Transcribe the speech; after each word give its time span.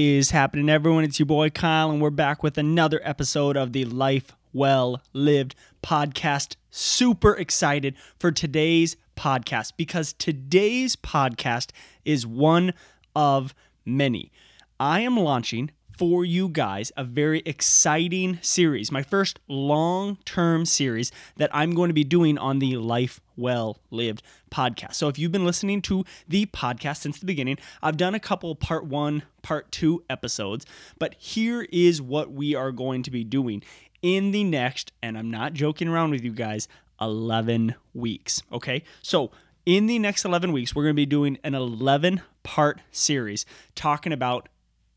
is 0.00 0.30
happening, 0.30 0.70
everyone? 0.70 1.04
It's 1.04 1.18
your 1.18 1.26
boy 1.26 1.50
Kyle, 1.50 1.90
and 1.90 2.00
we're 2.00 2.10
back 2.10 2.42
with 2.42 2.56
another 2.56 3.00
episode 3.04 3.54
of 3.56 3.72
the 3.72 3.84
Life 3.84 4.32
Well 4.52 5.02
Lived 5.12 5.54
podcast. 5.82 6.56
Super 6.70 7.34
excited 7.34 7.94
for 8.18 8.32
today's 8.32 8.96
podcast 9.14 9.72
because 9.76 10.14
today's 10.14 10.96
podcast 10.96 11.70
is 12.04 12.26
one 12.26 12.72
of 13.14 13.54
many. 13.84 14.32
I 14.78 15.00
am 15.00 15.18
launching 15.18 15.70
for 16.00 16.24
you 16.24 16.48
guys 16.48 16.90
a 16.96 17.04
very 17.04 17.42
exciting 17.44 18.38
series, 18.40 18.90
my 18.90 19.02
first 19.02 19.38
long 19.48 20.16
term 20.24 20.64
series 20.64 21.12
that 21.36 21.50
I'm 21.52 21.74
going 21.74 21.90
to 21.90 21.94
be 21.94 22.04
doing 22.04 22.38
on 22.38 22.58
the 22.58 22.78
Life 22.78 23.20
Well 23.36 23.76
Lived 23.90 24.22
podcast. 24.50 24.94
So, 24.94 25.08
if 25.08 25.18
you've 25.18 25.30
been 25.30 25.44
listening 25.44 25.82
to 25.82 26.06
the 26.26 26.46
podcast 26.46 27.02
since 27.02 27.18
the 27.18 27.26
beginning, 27.26 27.58
I've 27.82 27.98
done 27.98 28.14
a 28.14 28.18
couple 28.18 28.54
part 28.54 28.86
one, 28.86 29.24
part 29.42 29.70
two 29.70 30.02
episodes, 30.08 30.64
but 30.98 31.16
here 31.18 31.66
is 31.70 32.00
what 32.00 32.32
we 32.32 32.54
are 32.54 32.72
going 32.72 33.02
to 33.02 33.10
be 33.10 33.22
doing 33.22 33.62
in 34.00 34.30
the 34.30 34.42
next, 34.42 34.92
and 35.02 35.18
I'm 35.18 35.30
not 35.30 35.52
joking 35.52 35.86
around 35.86 36.12
with 36.12 36.24
you 36.24 36.32
guys, 36.32 36.66
11 36.98 37.74
weeks. 37.92 38.42
Okay. 38.50 38.84
So, 39.02 39.32
in 39.66 39.84
the 39.84 39.98
next 39.98 40.24
11 40.24 40.52
weeks, 40.52 40.74
we're 40.74 40.84
going 40.84 40.94
to 40.94 41.02
be 41.02 41.04
doing 41.04 41.36
an 41.44 41.54
11 41.54 42.22
part 42.42 42.80
series 42.90 43.44
talking 43.74 44.14
about 44.14 44.48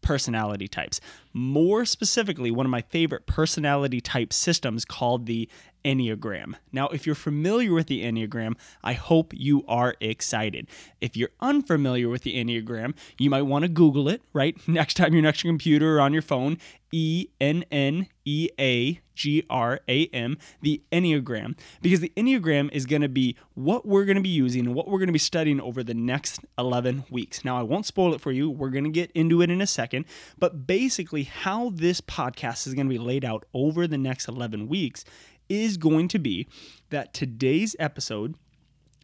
personality 0.04 0.68
types. 0.68 1.00
More 1.34 1.86
specifically, 1.86 2.52
one 2.52 2.66
of 2.66 2.70
my 2.70 2.82
favorite 2.82 3.26
personality 3.26 4.02
type 4.02 4.32
systems 4.32 4.86
called 4.86 5.26
the 5.26 5.50
Enneagram. 5.86 6.56
Now, 6.72 6.88
if 6.90 7.06
you're 7.06 7.16
familiar 7.16 7.74
with 7.74 7.88
the 7.88 8.04
Enneagram, 8.04 8.56
I 8.84 8.94
hope 8.94 9.34
you 9.36 9.64
are 9.68 9.96
excited. 10.00 10.68
If 11.02 11.18
you're 11.18 11.32
unfamiliar 11.40 12.10
with 12.10 12.24
the 12.24 12.36
Enneagram, 12.36 12.96
you 13.18 13.30
might 13.30 13.44
want 13.44 13.64
to 13.64 13.70
Google 13.70 14.08
it, 14.10 14.22
right? 14.34 14.56
Next 14.68 14.96
time 14.96 15.14
you're 15.14 15.22
next 15.22 15.42
to 15.42 15.48
your 15.48 15.54
computer 15.54 15.98
or 15.98 16.02
on 16.02 16.14
your 16.14 16.22
phone, 16.22 16.58
E 16.92 17.28
N 17.42 17.66
N 17.72 18.08
E 18.24 18.50
A 18.60 19.00
G 19.16 19.44
R 19.50 19.80
A 19.88 20.06
M, 20.08 20.38
the 20.62 20.82
Enneagram, 20.92 21.58
because 21.82 22.00
the 22.00 22.12
Enneagram 22.16 22.72
is 22.72 22.86
going 22.86 23.02
to 23.02 23.10
be 23.10 23.36
what 23.56 23.86
we're 23.86 24.06
going 24.06 24.16
to 24.16 24.22
be 24.22 24.30
using 24.30 24.68
and 24.68 24.76
what 24.76 24.88
we're 24.88 25.00
going 25.00 25.08
to 25.08 25.14
be 25.14 25.20
studying 25.20 25.60
over 25.60 25.84
the 25.84 25.94
next 25.94 26.42
11 26.58 27.06
weeks. 27.10 27.44
Now, 27.44 27.58
I 27.58 27.64
won't 27.64 27.86
spoil 27.86 28.14
it 28.14 28.22
for 28.22 28.32
you. 28.32 28.50
We're 28.50 28.70
going 28.70 28.84
to 28.84 28.90
get 28.92 29.12
into 29.12 29.42
it 29.42 29.50
in 29.50 29.60
a 29.60 29.68
second, 29.68 30.06
but 30.38 30.68
basically, 30.68 31.24
how 31.24 31.72
this 31.72 32.00
podcast 32.00 32.68
is 32.68 32.76
going 32.76 32.88
to 32.88 32.94
be 32.94 33.00
laid 33.00 33.26
out 33.26 33.46
over 33.54 33.88
the 33.88 33.98
next 33.98 34.28
11 34.28 34.68
weeks 34.68 35.04
is 35.50 35.78
going 35.78 36.08
to 36.10 36.20
be 36.20 36.48
that 36.90 37.14
today's 37.14 37.76
episode 37.80 38.36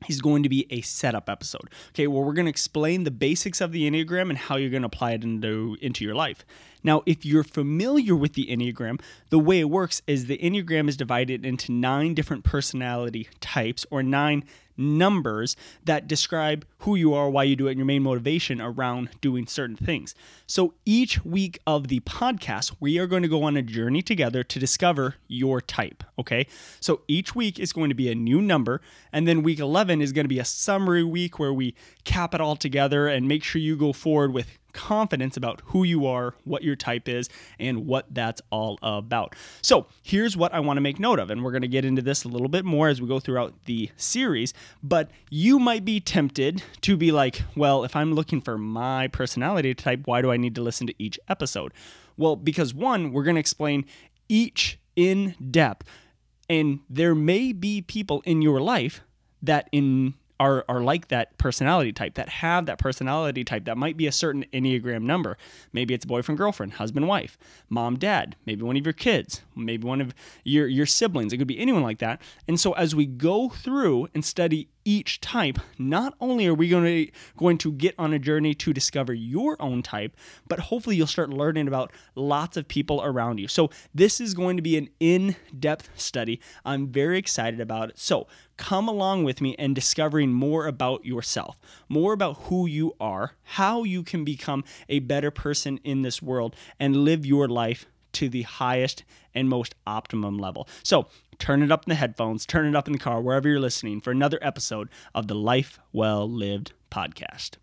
is 0.07 0.21
going 0.21 0.43
to 0.43 0.49
be 0.49 0.65
a 0.69 0.81
setup 0.81 1.29
episode. 1.29 1.69
Okay, 1.89 2.07
well, 2.07 2.23
we're 2.23 2.33
going 2.33 2.45
to 2.45 2.51
explain 2.51 3.03
the 3.03 3.11
basics 3.11 3.59
of 3.59 3.71
the 3.71 3.89
Enneagram 3.89 4.29
and 4.29 4.37
how 4.37 4.55
you're 4.55 4.69
going 4.69 4.83
to 4.83 4.87
apply 4.87 5.11
it 5.11 5.23
into, 5.23 5.77
into 5.81 6.05
your 6.05 6.15
life. 6.15 6.45
Now, 6.83 7.03
if 7.05 7.25
you're 7.25 7.43
familiar 7.43 8.15
with 8.15 8.33
the 8.33 8.45
Enneagram, 8.45 9.01
the 9.29 9.39
way 9.39 9.59
it 9.59 9.69
works 9.69 10.01
is 10.07 10.27
the 10.27 10.37
Enneagram 10.37 10.87
is 10.87 10.95
divided 10.95 11.45
into 11.45 11.73
nine 11.73 12.13
different 12.13 12.45
personality 12.45 13.27
types 13.41 13.85
or 13.91 14.01
nine 14.01 14.45
numbers 14.79 15.55
that 15.83 16.07
describe 16.07 16.65
who 16.79 16.95
you 16.95 17.13
are, 17.13 17.29
why 17.29 17.43
you 17.43 17.55
do 17.55 17.67
it, 17.67 17.71
and 17.71 17.79
your 17.79 17.85
main 17.85 18.03
motivation 18.03 18.61
around 18.61 19.09
doing 19.21 19.45
certain 19.45 19.75
things. 19.75 20.15
So 20.47 20.73
each 20.85 21.23
week 21.25 21.59
of 21.67 21.89
the 21.89 21.99
podcast, 22.01 22.75
we 22.79 22.97
are 22.97 23.07
going 23.07 23.23
to 23.23 23.27
go 23.27 23.43
on 23.43 23.57
a 23.57 23.61
journey 23.61 24.01
together 24.01 24.43
to 24.43 24.59
discover 24.59 25.15
your 25.27 25.61
type. 25.61 26.03
Okay. 26.17 26.47
So 26.79 27.01
each 27.07 27.35
week 27.35 27.59
is 27.59 27.73
going 27.73 27.89
to 27.89 27.95
be 27.95 28.09
a 28.09 28.15
new 28.15 28.41
number. 28.41 28.81
And 29.11 29.27
then 29.27 29.43
week 29.43 29.59
11 29.59 30.01
is 30.01 30.11
going 30.11 30.25
to 30.25 30.29
be 30.29 30.39
a 30.39 30.45
summary 30.45 31.03
week 31.03 31.37
where 31.37 31.53
we 31.53 31.75
cap 32.03 32.33
it 32.33 32.41
all 32.41 32.55
together 32.55 33.07
and 33.07 33.27
make 33.27 33.43
sure 33.43 33.61
you 33.61 33.75
go 33.75 33.93
forward 33.93 34.33
with 34.33 34.58
confidence 34.73 35.37
about 35.37 35.61
who 35.65 35.83
you 35.83 36.05
are, 36.05 36.35
what 36.43 36.63
your 36.63 36.75
type 36.75 37.07
is, 37.07 37.29
and 37.59 37.85
what 37.85 38.05
that's 38.11 38.41
all 38.49 38.79
about. 38.81 39.35
So, 39.61 39.87
here's 40.03 40.35
what 40.35 40.53
I 40.53 40.59
want 40.59 40.77
to 40.77 40.81
make 40.81 40.99
note 40.99 41.19
of, 41.19 41.29
and 41.29 41.43
we're 41.43 41.51
going 41.51 41.61
to 41.61 41.67
get 41.67 41.85
into 41.85 42.01
this 42.01 42.23
a 42.23 42.27
little 42.27 42.47
bit 42.47 42.65
more 42.65 42.87
as 42.87 43.01
we 43.01 43.07
go 43.07 43.19
throughout 43.19 43.53
the 43.65 43.89
series. 43.95 44.53
But 44.83 45.11
you 45.29 45.59
might 45.59 45.85
be 45.85 45.99
tempted 45.99 46.63
to 46.81 46.97
be 46.97 47.11
like, 47.11 47.43
well, 47.55 47.83
if 47.83 47.95
I'm 47.95 48.13
looking 48.13 48.41
for 48.41 48.57
my 48.57 49.07
personality 49.07 49.73
type, 49.73 50.01
why 50.05 50.21
do 50.21 50.31
I 50.31 50.37
need 50.37 50.55
to 50.55 50.61
listen 50.61 50.87
to 50.87 50.93
each 50.97 51.19
episode? 51.27 51.73
Well, 52.17 52.35
because 52.35 52.73
one, 52.73 53.13
we're 53.13 53.23
going 53.23 53.35
to 53.35 53.39
explain 53.39 53.85
each 54.27 54.79
in 54.95 55.35
depth, 55.49 55.87
and 56.49 56.79
there 56.89 57.15
may 57.15 57.53
be 57.53 57.81
people 57.81 58.21
in 58.25 58.41
your 58.41 58.59
life 58.59 59.01
that 59.41 59.69
in 59.71 60.15
are 60.39 60.65
are 60.69 60.81
like 60.81 61.09
that 61.09 61.37
personality 61.37 61.91
type 61.91 62.15
that 62.15 62.29
have 62.29 62.65
that 62.65 62.77
personality 62.77 63.43
type 63.43 63.65
that 63.65 63.77
might 63.77 63.97
be 63.97 64.07
a 64.07 64.11
certain 64.11 64.45
enneagram 64.53 65.03
number. 65.03 65.37
Maybe 65.73 65.93
it's 65.93 66.05
boyfriend 66.05 66.37
girlfriend 66.37 66.73
husband 66.73 67.07
wife 67.07 67.37
mom 67.69 67.97
dad 67.97 68.35
maybe 68.45 68.63
one 68.63 68.77
of 68.77 68.85
your 68.85 68.93
kids 68.93 69.41
maybe 69.55 69.85
one 69.85 70.01
of 70.01 70.13
your 70.43 70.67
your 70.67 70.85
siblings. 70.85 71.33
It 71.33 71.37
could 71.37 71.47
be 71.47 71.59
anyone 71.59 71.83
like 71.83 71.99
that. 71.99 72.21
And 72.47 72.59
so 72.59 72.73
as 72.73 72.95
we 72.95 73.05
go 73.05 73.49
through 73.49 74.07
and 74.13 74.23
study 74.23 74.69
each 74.85 75.21
type, 75.21 75.59
not 75.77 76.15
only 76.19 76.47
are 76.47 76.53
we 76.53 76.69
going 76.69 76.83
to, 76.83 77.11
going 77.37 77.57
to 77.59 77.71
get 77.71 77.95
on 77.97 78.13
a 78.13 78.19
journey 78.19 78.53
to 78.55 78.73
discover 78.73 79.13
your 79.13 79.61
own 79.61 79.81
type, 79.83 80.15
but 80.47 80.59
hopefully 80.59 80.95
you'll 80.95 81.07
start 81.07 81.29
learning 81.29 81.67
about 81.67 81.91
lots 82.15 82.57
of 82.57 82.67
people 82.67 83.01
around 83.03 83.39
you. 83.39 83.47
So, 83.47 83.69
this 83.93 84.19
is 84.19 84.33
going 84.33 84.57
to 84.57 84.63
be 84.63 84.77
an 84.77 84.89
in 84.99 85.35
depth 85.57 85.89
study. 85.95 86.39
I'm 86.65 86.87
very 86.87 87.17
excited 87.17 87.59
about 87.59 87.89
it. 87.89 87.99
So, 87.99 88.27
come 88.57 88.87
along 88.87 89.23
with 89.23 89.41
me 89.41 89.55
and 89.59 89.75
discovering 89.75 90.33
more 90.33 90.67
about 90.67 91.05
yourself, 91.05 91.57
more 91.87 92.13
about 92.13 92.37
who 92.43 92.67
you 92.67 92.95
are, 92.99 93.33
how 93.43 93.83
you 93.83 94.03
can 94.03 94.23
become 94.23 94.63
a 94.87 94.99
better 94.99 95.31
person 95.31 95.79
in 95.83 96.01
this 96.01 96.21
world, 96.21 96.55
and 96.79 96.97
live 96.97 97.25
your 97.25 97.47
life 97.47 97.85
to 98.13 98.29
the 98.29 98.41
highest 98.43 99.03
and 99.33 99.49
most 99.49 99.75
optimum 99.85 100.37
level. 100.37 100.67
So, 100.83 101.07
turn 101.39 101.63
it 101.63 101.71
up 101.71 101.85
in 101.85 101.89
the 101.89 101.95
headphones, 101.95 102.45
turn 102.45 102.67
it 102.67 102.75
up 102.75 102.87
in 102.87 102.93
the 102.93 102.99
car, 102.99 103.21
wherever 103.21 103.47
you're 103.47 103.59
listening, 103.59 104.01
for 104.01 104.11
another 104.11 104.37
episode 104.41 104.89
of 105.15 105.27
the 105.27 105.35
Life 105.35 105.79
Well 105.91 106.29
Lived 106.29 106.73
podcast. 106.91 107.55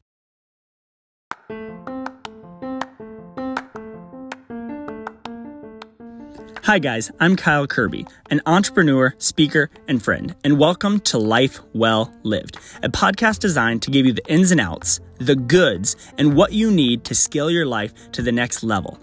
Hi, 6.65 6.81
guys, 6.81 7.13
I'm 7.21 7.37
Kyle 7.37 7.69
Kirby, 7.69 8.07
an 8.29 8.41
entrepreneur, 8.45 9.15
speaker, 9.19 9.71
and 9.87 10.03
friend, 10.03 10.35
and 10.43 10.59
welcome 10.59 10.99
to 11.01 11.17
Life 11.17 11.61
Well 11.75 12.13
Lived, 12.25 12.59
a 12.83 12.89
podcast 12.89 13.39
designed 13.39 13.83
to 13.83 13.93
give 13.93 14.05
you 14.05 14.13
the 14.13 14.27
ins 14.27 14.51
and 14.51 14.61
outs, 14.61 14.99
the 15.19 15.37
goods, 15.37 15.95
and 16.19 16.35
what 16.35 16.53
you 16.53 16.73
need 16.73 17.05
to 17.05 17.15
scale 17.15 17.53
your 17.53 17.67
life 17.67 18.11
to 18.11 18.21
the 18.21 18.33
next 18.33 18.65
level. 18.65 18.99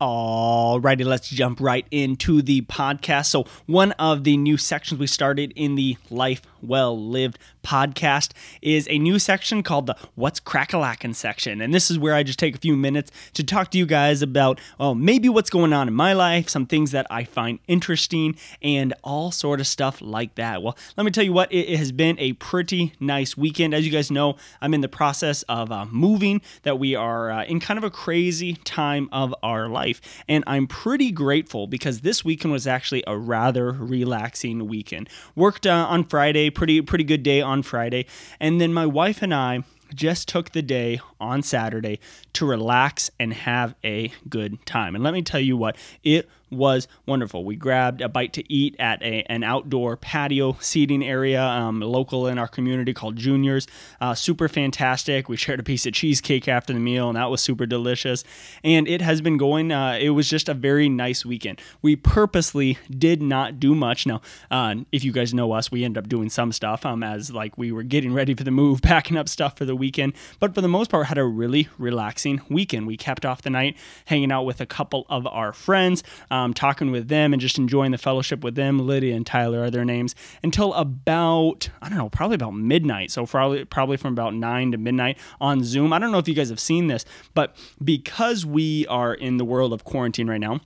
Alrighty, 0.00 1.04
let's 1.04 1.28
jump 1.28 1.60
right 1.60 1.84
into 1.90 2.40
the 2.40 2.60
podcast. 2.62 3.26
So, 3.26 3.46
one 3.66 3.90
of 3.92 4.22
the 4.22 4.36
new 4.36 4.56
sections 4.56 5.00
we 5.00 5.08
started 5.08 5.52
in 5.56 5.74
the 5.74 5.96
Life 6.08 6.40
Well 6.62 6.98
Lived 6.98 7.38
podcast 7.68 8.30
is 8.62 8.86
a 8.88 8.98
new 8.98 9.18
section 9.18 9.62
called 9.62 9.86
the 9.86 9.96
What's 10.14 10.40
Crackalackin' 10.40 11.14
section. 11.14 11.60
And 11.60 11.74
this 11.74 11.90
is 11.90 11.98
where 11.98 12.14
I 12.14 12.22
just 12.22 12.38
take 12.38 12.56
a 12.56 12.58
few 12.58 12.76
minutes 12.76 13.10
to 13.34 13.44
talk 13.44 13.70
to 13.72 13.78
you 13.78 13.84
guys 13.84 14.22
about, 14.22 14.58
well, 14.78 14.94
maybe 14.94 15.28
what's 15.28 15.50
going 15.50 15.74
on 15.74 15.86
in 15.86 15.92
my 15.92 16.14
life, 16.14 16.48
some 16.48 16.64
things 16.64 16.92
that 16.92 17.06
I 17.10 17.24
find 17.24 17.58
interesting, 17.68 18.36
and 18.62 18.94
all 19.04 19.30
sort 19.30 19.60
of 19.60 19.66
stuff 19.66 20.00
like 20.00 20.34
that. 20.36 20.62
Well, 20.62 20.76
let 20.96 21.04
me 21.04 21.10
tell 21.10 21.24
you 21.24 21.32
what, 21.32 21.52
it, 21.52 21.76
has 21.78 21.92
been 21.92 22.18
a 22.18 22.32
pretty 22.34 22.94
nice 22.98 23.36
weekend. 23.36 23.74
As 23.74 23.84
you 23.84 23.92
guys 23.92 24.10
know, 24.10 24.36
I'm 24.62 24.72
in 24.72 24.80
the 24.80 24.88
process 24.88 25.42
of 25.42 25.70
uh, 25.70 25.84
moving, 25.90 26.40
that 26.62 26.78
we 26.78 26.94
are 26.94 27.30
uh, 27.30 27.44
in 27.44 27.60
kind 27.60 27.76
of 27.76 27.84
a 27.84 27.90
crazy 27.90 28.54
time 28.64 29.10
of 29.12 29.34
our 29.42 29.68
life. 29.68 30.00
And 30.26 30.42
I'm 30.46 30.66
pretty 30.66 31.10
grateful 31.10 31.66
because 31.66 32.00
this 32.00 32.24
weekend 32.24 32.52
was 32.52 32.66
actually 32.66 33.04
a 33.06 33.16
rather 33.16 33.72
relaxing 33.72 34.68
weekend. 34.68 35.08
Worked 35.36 35.66
uh, 35.66 35.86
on 35.88 36.04
Friday, 36.04 36.47
pretty 36.50 36.80
pretty 36.82 37.04
good 37.04 37.22
day 37.22 37.40
on 37.40 37.62
Friday, 37.62 38.06
and 38.40 38.60
then 38.60 38.72
my 38.72 38.86
wife 38.86 39.22
and 39.22 39.34
I 39.34 39.64
just 39.94 40.28
took 40.28 40.52
the 40.52 40.62
day 40.62 41.00
on 41.20 41.42
Saturday 41.42 41.98
to 42.34 42.46
relax 42.46 43.10
and 43.18 43.32
have 43.32 43.74
a 43.82 44.12
good 44.28 44.64
time. 44.66 44.94
And 44.94 45.02
let 45.02 45.14
me 45.14 45.22
tell 45.22 45.40
you 45.40 45.56
what, 45.56 45.76
it 46.02 46.28
was 46.50 46.88
wonderful. 47.06 47.44
We 47.44 47.56
grabbed 47.56 48.00
a 48.00 48.08
bite 48.08 48.32
to 48.34 48.52
eat 48.52 48.76
at 48.78 49.02
a, 49.02 49.22
an 49.30 49.42
outdoor 49.42 49.96
patio 49.96 50.56
seating 50.60 51.04
area, 51.04 51.42
um, 51.42 51.80
local 51.80 52.26
in 52.26 52.38
our 52.38 52.48
community 52.48 52.94
called 52.94 53.16
Juniors. 53.16 53.66
Uh, 54.00 54.14
super 54.14 54.48
fantastic. 54.48 55.28
We 55.28 55.36
shared 55.36 55.60
a 55.60 55.62
piece 55.62 55.86
of 55.86 55.92
cheesecake 55.92 56.48
after 56.48 56.72
the 56.72 56.80
meal, 56.80 57.08
and 57.08 57.16
that 57.16 57.30
was 57.30 57.42
super 57.42 57.66
delicious. 57.66 58.24
And 58.64 58.88
it 58.88 59.00
has 59.02 59.20
been 59.20 59.36
going, 59.36 59.72
uh, 59.72 59.98
it 60.00 60.10
was 60.10 60.28
just 60.28 60.48
a 60.48 60.54
very 60.54 60.88
nice 60.88 61.24
weekend. 61.24 61.60
We 61.82 61.96
purposely 61.96 62.78
did 62.90 63.22
not 63.22 63.60
do 63.60 63.74
much. 63.74 64.06
Now, 64.06 64.20
uh, 64.50 64.76
if 64.92 65.04
you 65.04 65.12
guys 65.12 65.34
know 65.34 65.52
us, 65.52 65.70
we 65.70 65.84
end 65.84 65.98
up 65.98 66.08
doing 66.08 66.30
some 66.30 66.52
stuff 66.52 66.86
um, 66.86 67.02
as 67.02 67.30
like 67.30 67.58
we 67.58 67.72
were 67.72 67.82
getting 67.82 68.12
ready 68.12 68.34
for 68.34 68.44
the 68.44 68.50
move, 68.50 68.82
packing 68.88 69.16
up 69.16 69.28
stuff 69.28 69.56
for 69.56 69.64
the 69.64 69.76
weekend. 69.76 70.14
But 70.40 70.54
for 70.54 70.60
the 70.60 70.68
most 70.68 70.90
part, 70.90 71.06
had 71.06 71.18
a 71.18 71.24
really 71.24 71.68
relaxing 71.78 72.40
weekend. 72.48 72.86
We 72.86 72.96
kept 72.96 73.24
off 73.24 73.42
the 73.42 73.50
night 73.50 73.76
hanging 74.06 74.32
out 74.32 74.44
with 74.44 74.60
a 74.60 74.66
couple 74.66 75.06
of 75.08 75.26
our 75.26 75.52
friends. 75.52 76.02
um, 76.30 76.37
Um, 76.38 76.54
talking 76.54 76.92
with 76.92 77.08
them 77.08 77.32
and 77.32 77.42
just 77.42 77.58
enjoying 77.58 77.90
the 77.90 77.98
fellowship 77.98 78.44
with 78.44 78.54
them. 78.54 78.78
Lydia 78.86 79.16
and 79.16 79.26
Tyler 79.26 79.64
are 79.64 79.70
their 79.70 79.84
names 79.84 80.14
until 80.44 80.72
about 80.74 81.68
I 81.82 81.88
don't 81.88 81.98
know, 81.98 82.08
probably 82.08 82.36
about 82.36 82.52
midnight. 82.54 83.10
So 83.10 83.26
probably 83.26 83.64
probably 83.64 83.96
from 83.96 84.12
about 84.12 84.34
nine 84.34 84.70
to 84.70 84.78
midnight 84.78 85.18
on 85.40 85.64
Zoom. 85.64 85.92
I 85.92 85.98
don't 85.98 86.12
know 86.12 86.18
if 86.18 86.28
you 86.28 86.34
guys 86.34 86.48
have 86.50 86.60
seen 86.60 86.86
this, 86.86 87.04
but 87.34 87.56
because 87.82 88.46
we 88.46 88.86
are 88.86 89.12
in 89.12 89.38
the 89.38 89.44
world 89.44 89.72
of 89.72 89.82
quarantine 89.82 90.28
right 90.28 90.40
now 90.40 90.60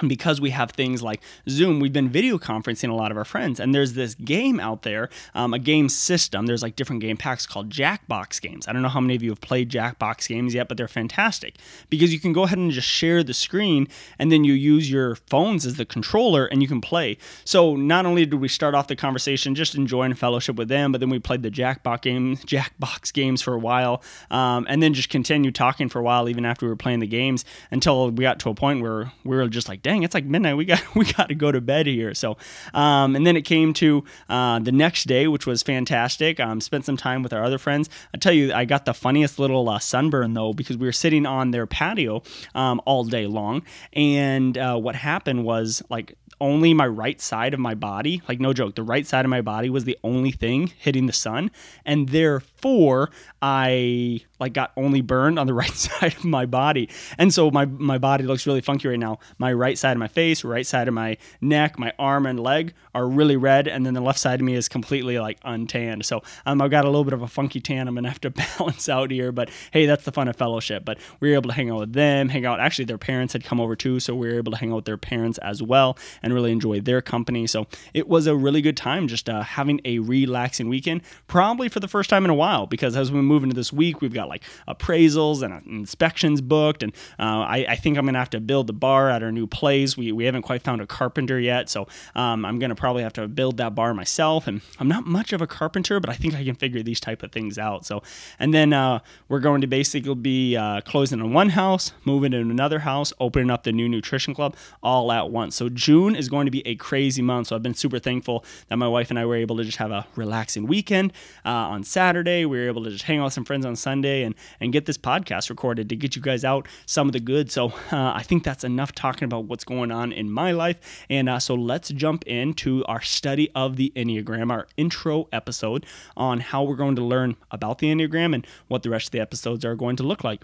and 0.00 0.08
because 0.08 0.40
we 0.40 0.50
have 0.50 0.70
things 0.70 1.02
like 1.02 1.20
Zoom, 1.50 1.78
we've 1.78 1.92
been 1.92 2.08
video 2.08 2.38
conferencing 2.38 2.88
a 2.88 2.94
lot 2.94 3.10
of 3.10 3.18
our 3.18 3.26
friends. 3.26 3.60
And 3.60 3.74
there's 3.74 3.92
this 3.92 4.14
game 4.14 4.58
out 4.58 4.82
there, 4.82 5.10
um, 5.34 5.52
a 5.52 5.58
game 5.58 5.90
system. 5.90 6.46
There's 6.46 6.62
like 6.62 6.76
different 6.76 7.02
game 7.02 7.18
packs 7.18 7.46
called 7.46 7.68
Jackbox 7.68 8.40
games. 8.40 8.66
I 8.66 8.72
don't 8.72 8.80
know 8.80 8.88
how 8.88 9.02
many 9.02 9.14
of 9.16 9.22
you 9.22 9.28
have 9.28 9.42
played 9.42 9.70
Jackbox 9.70 10.28
games 10.28 10.54
yet, 10.54 10.68
but 10.68 10.78
they're 10.78 10.88
fantastic 10.88 11.56
because 11.90 12.10
you 12.10 12.20
can 12.20 12.32
go 12.32 12.44
ahead 12.44 12.56
and 12.56 12.70
just 12.70 12.88
share 12.88 13.22
the 13.22 13.34
screen 13.34 13.86
and 14.18 14.32
then 14.32 14.44
you 14.44 14.54
use 14.54 14.90
your 14.90 15.16
phones 15.28 15.66
as 15.66 15.74
the 15.74 15.84
controller 15.84 16.46
and 16.46 16.62
you 16.62 16.68
can 16.68 16.80
play. 16.80 17.18
So 17.44 17.76
not 17.76 18.06
only 18.06 18.24
did 18.24 18.40
we 18.40 18.48
start 18.48 18.74
off 18.74 18.86
the 18.86 18.96
conversation 18.96 19.54
just 19.54 19.74
enjoying 19.74 20.14
fellowship 20.14 20.56
with 20.56 20.68
them, 20.68 20.92
but 20.92 21.02
then 21.02 21.10
we 21.10 21.18
played 21.18 21.42
the 21.42 21.50
Jackbox 21.50 22.00
games, 22.00 22.42
Jackbox 22.46 23.12
games 23.12 23.42
for 23.42 23.52
a 23.52 23.58
while, 23.58 24.02
um, 24.30 24.66
and 24.70 24.82
then 24.82 24.94
just 24.94 25.10
continued 25.10 25.54
talking 25.54 25.90
for 25.90 25.98
a 25.98 26.02
while 26.02 26.30
even 26.30 26.46
after 26.46 26.64
we 26.64 26.70
were 26.70 26.76
playing 26.76 27.00
the 27.00 27.06
games 27.06 27.44
until 27.70 28.10
we 28.10 28.22
got 28.22 28.38
to 28.40 28.48
a 28.48 28.54
point 28.54 28.80
where 28.80 29.12
we 29.24 29.36
were 29.36 29.48
just 29.48 29.68
like 29.68 29.81
dang, 29.82 30.02
it's 30.02 30.14
like 30.14 30.24
midnight. 30.24 30.56
We 30.56 30.64
got 30.64 30.82
we 30.94 31.12
got 31.12 31.28
to 31.28 31.34
go 31.34 31.52
to 31.52 31.60
bed 31.60 31.86
here. 31.86 32.14
So, 32.14 32.36
um, 32.74 33.16
and 33.16 33.26
then 33.26 33.36
it 33.36 33.42
came 33.42 33.72
to 33.74 34.04
uh, 34.28 34.58
the 34.58 34.72
next 34.72 35.04
day, 35.04 35.28
which 35.28 35.46
was 35.46 35.62
fantastic. 35.62 36.40
Um, 36.40 36.60
spent 36.60 36.84
some 36.84 36.96
time 36.96 37.22
with 37.22 37.32
our 37.32 37.44
other 37.44 37.58
friends. 37.58 37.88
I 38.14 38.18
tell 38.18 38.32
you, 38.32 38.52
I 38.52 38.64
got 38.64 38.84
the 38.84 38.94
funniest 38.94 39.38
little 39.38 39.68
uh, 39.68 39.78
sunburn 39.78 40.34
though 40.34 40.52
because 40.52 40.76
we 40.76 40.86
were 40.86 40.92
sitting 40.92 41.26
on 41.26 41.50
their 41.50 41.66
patio 41.66 42.22
um, 42.54 42.80
all 42.84 43.04
day 43.04 43.26
long, 43.26 43.62
and 43.92 44.56
uh, 44.56 44.76
what 44.76 44.94
happened 44.94 45.44
was 45.44 45.82
like 45.88 46.16
only 46.42 46.74
my 46.74 46.86
right 46.86 47.20
side 47.20 47.54
of 47.54 47.60
my 47.60 47.74
body, 47.74 48.20
like 48.28 48.40
no 48.40 48.52
joke, 48.52 48.74
the 48.74 48.82
right 48.82 49.06
side 49.06 49.24
of 49.24 49.30
my 49.30 49.40
body 49.40 49.70
was 49.70 49.84
the 49.84 49.96
only 50.02 50.32
thing 50.32 50.72
hitting 50.78 51.06
the 51.06 51.12
sun, 51.12 51.50
and 51.86 52.08
therefore 52.08 53.10
I 53.40 54.22
like 54.42 54.52
got 54.52 54.72
only 54.76 55.00
burned 55.00 55.38
on 55.38 55.46
the 55.46 55.54
right 55.62 55.72
side 55.72 56.14
of 56.14 56.24
my 56.24 56.44
body. 56.44 56.90
And 57.16 57.32
so 57.32 57.50
my 57.50 57.64
my 57.64 57.98
body 57.98 58.24
looks 58.24 58.46
really 58.46 58.60
funky 58.60 58.88
right 58.88 58.98
now. 58.98 59.18
My 59.38 59.52
right 59.52 59.78
side 59.78 59.92
of 59.92 59.98
my 59.98 60.08
face, 60.08 60.44
right 60.44 60.66
side 60.66 60.88
of 60.88 60.94
my 60.94 61.16
neck, 61.40 61.78
my 61.78 61.92
arm 61.98 62.26
and 62.26 62.38
leg 62.38 62.74
are 62.94 63.08
really 63.08 63.36
red, 63.36 63.68
and 63.68 63.86
then 63.86 63.94
the 63.94 64.00
left 64.00 64.18
side 64.18 64.40
of 64.40 64.44
me 64.44 64.54
is 64.54 64.68
completely 64.68 65.18
like 65.18 65.38
untanned. 65.44 66.04
So 66.04 66.22
um, 66.44 66.60
I've 66.60 66.70
got 66.70 66.84
a 66.84 66.88
little 66.88 67.04
bit 67.04 67.14
of 67.14 67.22
a 67.22 67.28
funky 67.28 67.60
tan. 67.60 67.88
I'm 67.88 67.94
gonna 67.94 68.08
have 68.08 68.20
to 68.22 68.30
balance 68.58 68.88
out 68.88 69.10
here, 69.10 69.32
but 69.32 69.50
hey, 69.70 69.86
that's 69.86 70.04
the 70.04 70.12
fun 70.12 70.28
of 70.28 70.36
fellowship. 70.36 70.84
But 70.84 70.98
we 71.20 71.30
were 71.30 71.36
able 71.36 71.50
to 71.50 71.54
hang 71.54 71.70
out 71.70 71.80
with 71.80 71.92
them, 71.92 72.28
hang 72.28 72.44
out. 72.44 72.60
Actually, 72.60 72.86
their 72.86 72.98
parents 72.98 73.32
had 73.32 73.44
come 73.44 73.60
over 73.60 73.76
too, 73.76 74.00
so 74.00 74.14
we 74.14 74.28
were 74.28 74.36
able 74.36 74.52
to 74.52 74.58
hang 74.58 74.72
out 74.72 74.76
with 74.76 74.84
their 74.84 74.98
parents 74.98 75.38
as 75.38 75.62
well 75.62 75.96
and 76.22 76.34
really 76.34 76.52
enjoy 76.52 76.80
their 76.80 77.00
company. 77.00 77.46
So 77.46 77.66
it 77.94 78.08
was 78.08 78.26
a 78.26 78.36
really 78.36 78.60
good 78.60 78.76
time, 78.76 79.08
just 79.08 79.28
uh, 79.28 79.42
having 79.42 79.80
a 79.84 80.00
relaxing 80.00 80.68
weekend, 80.68 81.02
probably 81.26 81.68
for 81.68 81.80
the 81.80 81.88
first 81.88 82.10
time 82.10 82.24
in 82.24 82.30
a 82.30 82.34
while. 82.34 82.66
Because 82.66 82.96
as 82.96 83.12
we 83.12 83.20
move 83.20 83.42
into 83.42 83.54
this 83.54 83.72
week, 83.72 84.00
we've 84.00 84.12
got 84.12 84.28
like 84.32 84.44
appraisals 84.66 85.42
and 85.42 85.52
uh, 85.52 85.60
inspections 85.66 86.40
booked, 86.40 86.82
and 86.82 86.92
uh, 87.18 87.44
I, 87.56 87.66
I, 87.68 87.76
think 87.76 87.98
I'm 87.98 88.06
gonna 88.06 88.18
have 88.18 88.30
to 88.30 88.40
build 88.40 88.66
the 88.66 88.72
bar 88.72 89.10
at 89.10 89.22
our 89.22 89.32
new 89.32 89.46
place. 89.46 89.96
We 89.96 90.10
we 90.12 90.24
haven't 90.24 90.42
quite 90.42 90.62
found 90.62 90.80
a 90.80 90.86
carpenter 90.86 91.38
yet, 91.38 91.68
so 91.68 91.86
um, 92.14 92.44
I'm 92.44 92.58
gonna 92.58 92.74
probably 92.74 93.02
have 93.02 93.12
to 93.14 93.28
build 93.28 93.58
that 93.58 93.74
bar 93.74 93.94
myself. 93.94 94.46
And 94.46 94.62
I'm 94.78 94.88
not 94.88 95.06
much 95.06 95.32
of 95.32 95.42
a 95.42 95.46
carpenter, 95.46 96.00
but 96.00 96.10
I 96.10 96.14
think 96.14 96.34
I 96.34 96.44
can 96.44 96.54
figure 96.54 96.82
these 96.82 97.00
type 97.00 97.22
of 97.22 97.32
things 97.32 97.58
out. 97.58 97.84
So, 97.84 98.02
and 98.38 98.54
then 98.54 98.72
uh, 98.72 99.00
we're 99.28 99.40
going 99.40 99.60
to 99.60 99.66
basically 99.66 100.14
be 100.14 100.56
uh, 100.56 100.80
closing 100.82 101.20
in 101.20 101.32
one 101.32 101.50
house, 101.50 101.92
moving 102.04 102.32
in 102.32 102.50
another 102.50 102.80
house, 102.80 103.12
opening 103.20 103.50
up 103.50 103.64
the 103.64 103.72
new 103.72 103.88
nutrition 103.88 104.34
club 104.34 104.56
all 104.82 105.12
at 105.12 105.30
once. 105.30 105.56
So 105.56 105.68
June 105.68 106.16
is 106.16 106.28
going 106.28 106.46
to 106.46 106.50
be 106.50 106.66
a 106.66 106.74
crazy 106.76 107.22
month. 107.22 107.48
So 107.48 107.56
I've 107.56 107.62
been 107.62 107.74
super 107.74 107.98
thankful 107.98 108.44
that 108.68 108.76
my 108.76 108.88
wife 108.88 109.10
and 109.10 109.18
I 109.18 109.26
were 109.26 109.36
able 109.36 109.56
to 109.58 109.64
just 109.64 109.78
have 109.78 109.90
a 109.90 110.06
relaxing 110.16 110.66
weekend 110.66 111.12
uh, 111.44 111.50
on 111.50 111.84
Saturday. 111.84 112.44
We 112.44 112.58
were 112.58 112.66
able 112.66 112.84
to 112.84 112.90
just 112.90 113.04
hang 113.04 113.18
out 113.18 113.24
with 113.24 113.32
some 113.34 113.44
friends 113.44 113.66
on 113.66 113.76
Sunday 113.76 114.21
and 114.22 114.34
and 114.60 114.72
get 114.72 114.86
this 114.86 114.98
podcast 114.98 115.50
recorded 115.50 115.88
to 115.88 115.96
get 115.96 116.16
you 116.16 116.22
guys 116.22 116.44
out 116.44 116.66
some 116.86 117.08
of 117.08 117.12
the 117.12 117.20
good. 117.20 117.50
So 117.50 117.66
uh, 117.92 118.12
I 118.14 118.22
think 118.22 118.44
that's 118.44 118.64
enough 118.64 118.92
talking 118.92 119.24
about 119.24 119.44
what's 119.44 119.64
going 119.64 119.90
on 119.90 120.12
in 120.12 120.30
my 120.30 120.52
life. 120.52 121.04
And 121.08 121.28
uh, 121.28 121.38
so 121.38 121.54
let's 121.54 121.88
jump 121.90 122.24
into 122.26 122.84
our 122.86 123.02
study 123.02 123.50
of 123.54 123.76
the 123.76 123.92
Enneagram, 123.96 124.50
our 124.50 124.66
intro 124.76 125.28
episode 125.32 125.86
on 126.16 126.40
how 126.40 126.62
we're 126.62 126.76
going 126.76 126.96
to 126.96 127.04
learn 127.04 127.36
about 127.50 127.78
the 127.78 127.88
Enneagram 127.88 128.34
and 128.34 128.46
what 128.68 128.82
the 128.82 128.90
rest 128.90 129.08
of 129.08 129.12
the 129.12 129.20
episodes 129.20 129.64
are 129.64 129.76
going 129.76 129.96
to 129.96 130.02
look 130.02 130.24
like. 130.24 130.42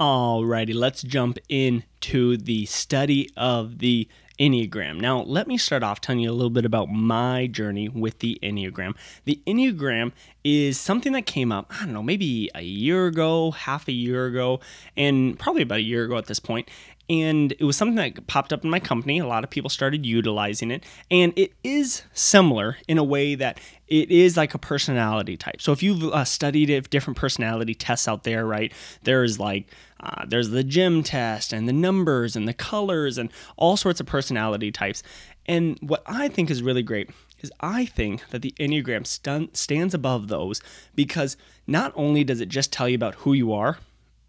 Alrighty, 0.00 0.74
let's 0.74 1.02
jump 1.02 1.38
into 1.48 2.36
the 2.36 2.66
study 2.66 3.30
of 3.36 3.78
the 3.78 4.08
Enneagram. 4.40 5.00
Now, 5.00 5.22
let 5.22 5.46
me 5.46 5.56
start 5.56 5.84
off 5.84 6.00
telling 6.00 6.18
you 6.18 6.32
a 6.32 6.34
little 6.34 6.50
bit 6.50 6.64
about 6.64 6.88
my 6.88 7.46
journey 7.46 7.88
with 7.88 8.18
the 8.18 8.36
Enneagram. 8.42 8.96
The 9.24 9.40
Enneagram 9.46 10.10
is 10.42 10.80
something 10.80 11.12
that 11.12 11.26
came 11.26 11.52
up, 11.52 11.70
I 11.70 11.84
don't 11.84 11.92
know, 11.92 12.02
maybe 12.02 12.50
a 12.56 12.62
year 12.62 13.06
ago, 13.06 13.52
half 13.52 13.86
a 13.86 13.92
year 13.92 14.26
ago, 14.26 14.58
and 14.96 15.38
probably 15.38 15.62
about 15.62 15.78
a 15.78 15.82
year 15.82 16.06
ago 16.06 16.18
at 16.18 16.26
this 16.26 16.40
point. 16.40 16.68
And 17.10 17.52
it 17.52 17.64
was 17.64 17.76
something 17.76 17.96
that 17.96 18.26
popped 18.26 18.52
up 18.52 18.64
in 18.64 18.70
my 18.70 18.80
company. 18.80 19.18
A 19.18 19.26
lot 19.26 19.44
of 19.44 19.50
people 19.50 19.68
started 19.68 20.06
utilizing 20.06 20.70
it. 20.70 20.84
And 21.10 21.32
it 21.36 21.52
is 21.62 22.02
similar 22.12 22.78
in 22.88 22.96
a 22.96 23.04
way 23.04 23.34
that 23.34 23.60
it 23.88 24.10
is 24.10 24.36
like 24.36 24.54
a 24.54 24.58
personality 24.58 25.36
type. 25.36 25.60
So 25.60 25.72
if 25.72 25.82
you've 25.82 26.02
uh, 26.04 26.24
studied 26.24 26.70
if 26.70 26.88
different 26.88 27.18
personality 27.18 27.74
tests 27.74 28.08
out 28.08 28.24
there, 28.24 28.46
right? 28.46 28.72
There's 29.02 29.38
like 29.38 29.70
uh, 30.00 30.24
there's 30.26 30.50
the 30.50 30.64
gym 30.64 31.02
test 31.02 31.52
and 31.52 31.68
the 31.68 31.72
numbers 31.72 32.36
and 32.36 32.48
the 32.48 32.54
colors 32.54 33.18
and 33.18 33.30
all 33.56 33.76
sorts 33.76 34.00
of 34.00 34.06
personality 34.06 34.72
types. 34.72 35.02
And 35.46 35.78
what 35.80 36.02
I 36.06 36.28
think 36.28 36.50
is 36.50 36.62
really 36.62 36.82
great 36.82 37.10
is 37.40 37.52
I 37.60 37.84
think 37.84 38.28
that 38.30 38.42
the 38.42 38.54
Enneagram 38.58 39.06
st- 39.06 39.56
stands 39.56 39.94
above 39.94 40.28
those 40.28 40.60
because 40.94 41.36
not 41.66 41.92
only 41.94 42.24
does 42.24 42.40
it 42.40 42.48
just 42.48 42.72
tell 42.72 42.88
you 42.88 42.94
about 42.94 43.16
who 43.16 43.34
you 43.34 43.52
are 43.52 43.78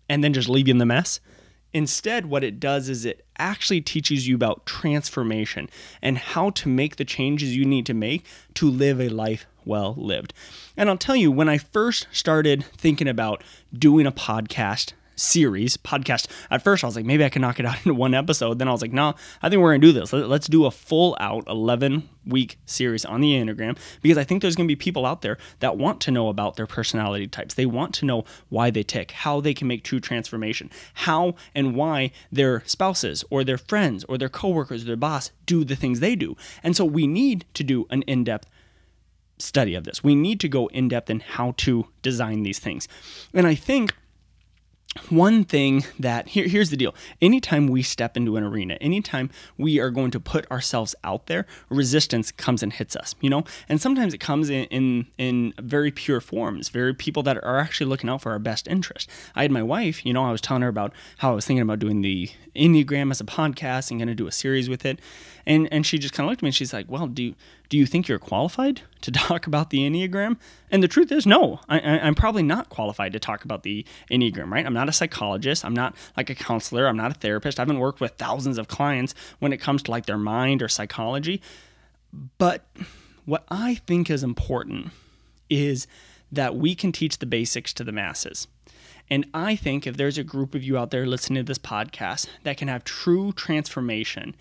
and 0.09 0.23
then 0.23 0.33
just 0.33 0.49
leave 0.49 0.67
you 0.67 0.73
in 0.73 0.77
the 0.77 0.85
mess, 0.85 1.19
Instead, 1.75 2.27
what 2.27 2.41
it 2.41 2.57
does 2.57 2.87
is 2.87 3.03
it 3.03 3.25
actually 3.37 3.81
teaches 3.81 4.29
you 4.29 4.33
about 4.33 4.65
transformation 4.65 5.69
and 6.01 6.17
how 6.17 6.49
to 6.49 6.69
make 6.69 6.95
the 6.95 7.03
changes 7.03 7.53
you 7.53 7.65
need 7.65 7.85
to 7.85 7.93
make 7.93 8.25
to 8.53 8.69
live 8.69 9.01
a 9.01 9.09
life 9.09 9.45
well 9.65 9.93
lived. 9.97 10.33
And 10.77 10.87
I'll 10.87 10.95
tell 10.95 11.17
you, 11.17 11.33
when 11.33 11.49
I 11.49 11.57
first 11.57 12.07
started 12.13 12.63
thinking 12.77 13.09
about 13.09 13.43
doing 13.77 14.07
a 14.07 14.11
podcast 14.13 14.93
series 15.15 15.77
podcast. 15.77 16.27
At 16.49 16.63
first, 16.63 16.83
I 16.83 16.87
was 16.87 16.95
like, 16.95 17.05
maybe 17.05 17.23
I 17.23 17.29
can 17.29 17.41
knock 17.41 17.59
it 17.59 17.65
out 17.65 17.77
into 17.85 17.93
one 17.93 18.13
episode. 18.13 18.59
Then 18.59 18.67
I 18.67 18.71
was 18.71 18.81
like, 18.81 18.93
no, 18.93 19.15
I 19.41 19.49
think 19.49 19.61
we're 19.61 19.73
gonna 19.73 19.79
do 19.79 19.91
this. 19.91 20.13
Let's 20.13 20.47
do 20.47 20.65
a 20.65 20.71
full 20.71 21.15
out 21.19 21.45
11 21.47 22.09
week 22.25 22.57
series 22.65 23.05
on 23.05 23.21
the 23.21 23.33
Enneagram 23.33 23.77
because 24.01 24.17
I 24.17 24.23
think 24.23 24.41
there's 24.41 24.55
gonna 24.55 24.67
be 24.67 24.75
people 24.75 25.05
out 25.05 25.21
there 25.21 25.37
that 25.59 25.77
want 25.77 26.01
to 26.01 26.11
know 26.11 26.29
about 26.29 26.55
their 26.55 26.67
personality 26.67 27.27
types. 27.27 27.53
They 27.53 27.65
want 27.65 27.93
to 27.95 28.05
know 28.05 28.25
why 28.49 28.69
they 28.69 28.83
tick, 28.83 29.11
how 29.11 29.41
they 29.41 29.53
can 29.53 29.67
make 29.67 29.83
true 29.83 29.99
transformation, 29.99 30.69
how 30.93 31.35
and 31.53 31.75
why 31.75 32.11
their 32.31 32.63
spouses 32.65 33.23
or 33.29 33.43
their 33.43 33.57
friends 33.57 34.03
or 34.05 34.17
their 34.17 34.29
coworkers 34.29 34.83
or 34.83 34.87
their 34.87 34.95
boss 34.95 35.31
do 35.45 35.63
the 35.63 35.75
things 35.75 35.99
they 35.99 36.15
do. 36.15 36.35
And 36.63 36.75
so 36.75 36.85
we 36.85 37.07
need 37.07 37.45
to 37.53 37.63
do 37.63 37.85
an 37.89 38.01
in 38.03 38.23
depth 38.23 38.49
study 39.37 39.75
of 39.75 39.83
this. 39.83 40.03
We 40.03 40.15
need 40.15 40.39
to 40.41 40.47
go 40.47 40.67
in 40.67 40.87
depth 40.87 41.09
in 41.09 41.19
how 41.19 41.53
to 41.57 41.87
design 42.01 42.43
these 42.43 42.59
things. 42.59 42.87
And 43.33 43.45
I 43.45 43.55
think 43.55 43.93
one 45.09 45.43
thing 45.43 45.83
that 45.99 46.29
here, 46.29 46.47
here's 46.47 46.69
the 46.69 46.77
deal. 46.77 46.95
Anytime 47.21 47.67
we 47.67 47.81
step 47.81 48.15
into 48.15 48.37
an 48.37 48.43
arena 48.43 48.75
anytime 48.81 49.29
we 49.57 49.79
are 49.79 49.89
going 49.89 50.11
to 50.11 50.19
put 50.19 50.49
ourselves 50.49 50.95
out 51.03 51.27
there 51.27 51.45
resistance 51.69 52.31
comes 52.31 52.63
and 52.63 52.73
hits 52.73 52.95
us 52.95 53.15
you 53.21 53.29
know? 53.29 53.43
And 53.67 53.81
sometimes 53.81 54.13
it 54.13 54.19
comes 54.19 54.49
in 54.49 54.65
in, 54.65 55.07
in 55.17 55.53
very 55.59 55.91
pure 55.91 56.21
forms 56.21 56.69
very 56.69 56.93
people 56.93 57.23
that 57.23 57.37
are 57.37 57.57
actually 57.57 57.87
looking 57.87 58.09
out 58.09 58.21
for 58.21 58.31
our 58.31 58.39
best 58.39 58.67
interest. 58.67 59.09
I 59.35 59.41
had 59.41 59.51
my 59.51 59.63
wife 59.63 60.05
you 60.05 60.13
know 60.13 60.23
i 60.23 60.31
was 60.31 60.41
telling 60.41 60.61
her 60.61 60.69
about 60.69 60.93
how 61.17 61.31
i 61.31 61.35
was 61.35 61.45
thinking 61.45 61.61
about 61.61 61.79
doing 61.79 62.01
the 62.01 62.29
enneagram 62.55 63.11
as 63.11 63.19
a 63.19 63.25
podcast 63.25 63.91
and 63.91 63.99
going 63.99 64.07
to 64.07 64.15
do 64.15 64.27
a 64.27 64.31
series 64.31 64.69
with 64.69 64.85
it 64.85 64.99
and 65.45 65.71
and 65.71 65.85
she 65.85 65.97
just 65.97 66.13
kind 66.13 66.25
of 66.25 66.31
looked 66.31 66.39
at 66.39 66.43
me 66.43 66.49
and 66.49 66.55
she's 66.55 66.73
like 66.73 66.85
well 66.89 67.07
do 67.07 67.23
you 67.23 67.35
do 67.69 67.77
you 67.77 67.85
think 67.85 68.07
you're 68.07 68.19
qualified 68.19 68.81
to 69.01 69.11
talk 69.11 69.47
about 69.47 69.69
the 69.69 69.79
Enneagram? 69.79 70.37
And 70.71 70.83
the 70.83 70.87
truth 70.87 71.11
is, 71.11 71.25
no, 71.25 71.59
I, 71.69 71.79
am 71.79 72.15
probably 72.15 72.43
not 72.43 72.69
qualified 72.69 73.13
to 73.13 73.19
talk 73.19 73.43
about 73.43 73.63
the 73.63 73.85
Enneagram, 74.11 74.51
right? 74.51 74.65
I'm 74.65 74.73
not 74.73 74.89
a 74.89 74.93
psychologist. 74.93 75.65
I'm 75.65 75.73
not 75.73 75.95
like 76.17 76.29
a 76.29 76.35
counselor. 76.35 76.87
I'm 76.87 76.97
not 76.97 77.11
a 77.11 77.15
therapist. 77.15 77.59
I 77.59 77.61
haven't 77.63 77.79
worked 77.79 77.99
with 77.99 78.13
thousands 78.13 78.57
of 78.57 78.67
clients 78.67 79.15
when 79.39 79.53
it 79.53 79.57
comes 79.57 79.83
to 79.83 79.91
like 79.91 80.05
their 80.05 80.17
mind 80.17 80.61
or 80.61 80.67
psychology. 80.67 81.41
But 82.37 82.65
what 83.25 83.43
I 83.49 83.75
think 83.87 84.09
is 84.09 84.23
important 84.23 84.91
is 85.49 85.87
that 86.31 86.55
we 86.55 86.75
can 86.75 86.91
teach 86.91 87.19
the 87.19 87.25
basics 87.25 87.73
to 87.73 87.83
the 87.83 87.91
masses. 87.91 88.47
And 89.09 89.25
I 89.33 89.55
think 89.55 89.85
if 89.85 89.97
there's 89.97 90.17
a 90.17 90.23
group 90.23 90.55
of 90.55 90.63
you 90.63 90.77
out 90.77 90.89
there 90.89 91.05
listening 91.05 91.43
to 91.43 91.47
this 91.47 91.59
podcast 91.59 92.27
that 92.43 92.57
can 92.57 92.67
have 92.67 92.83
true 92.83 93.31
transformation, 93.33 94.35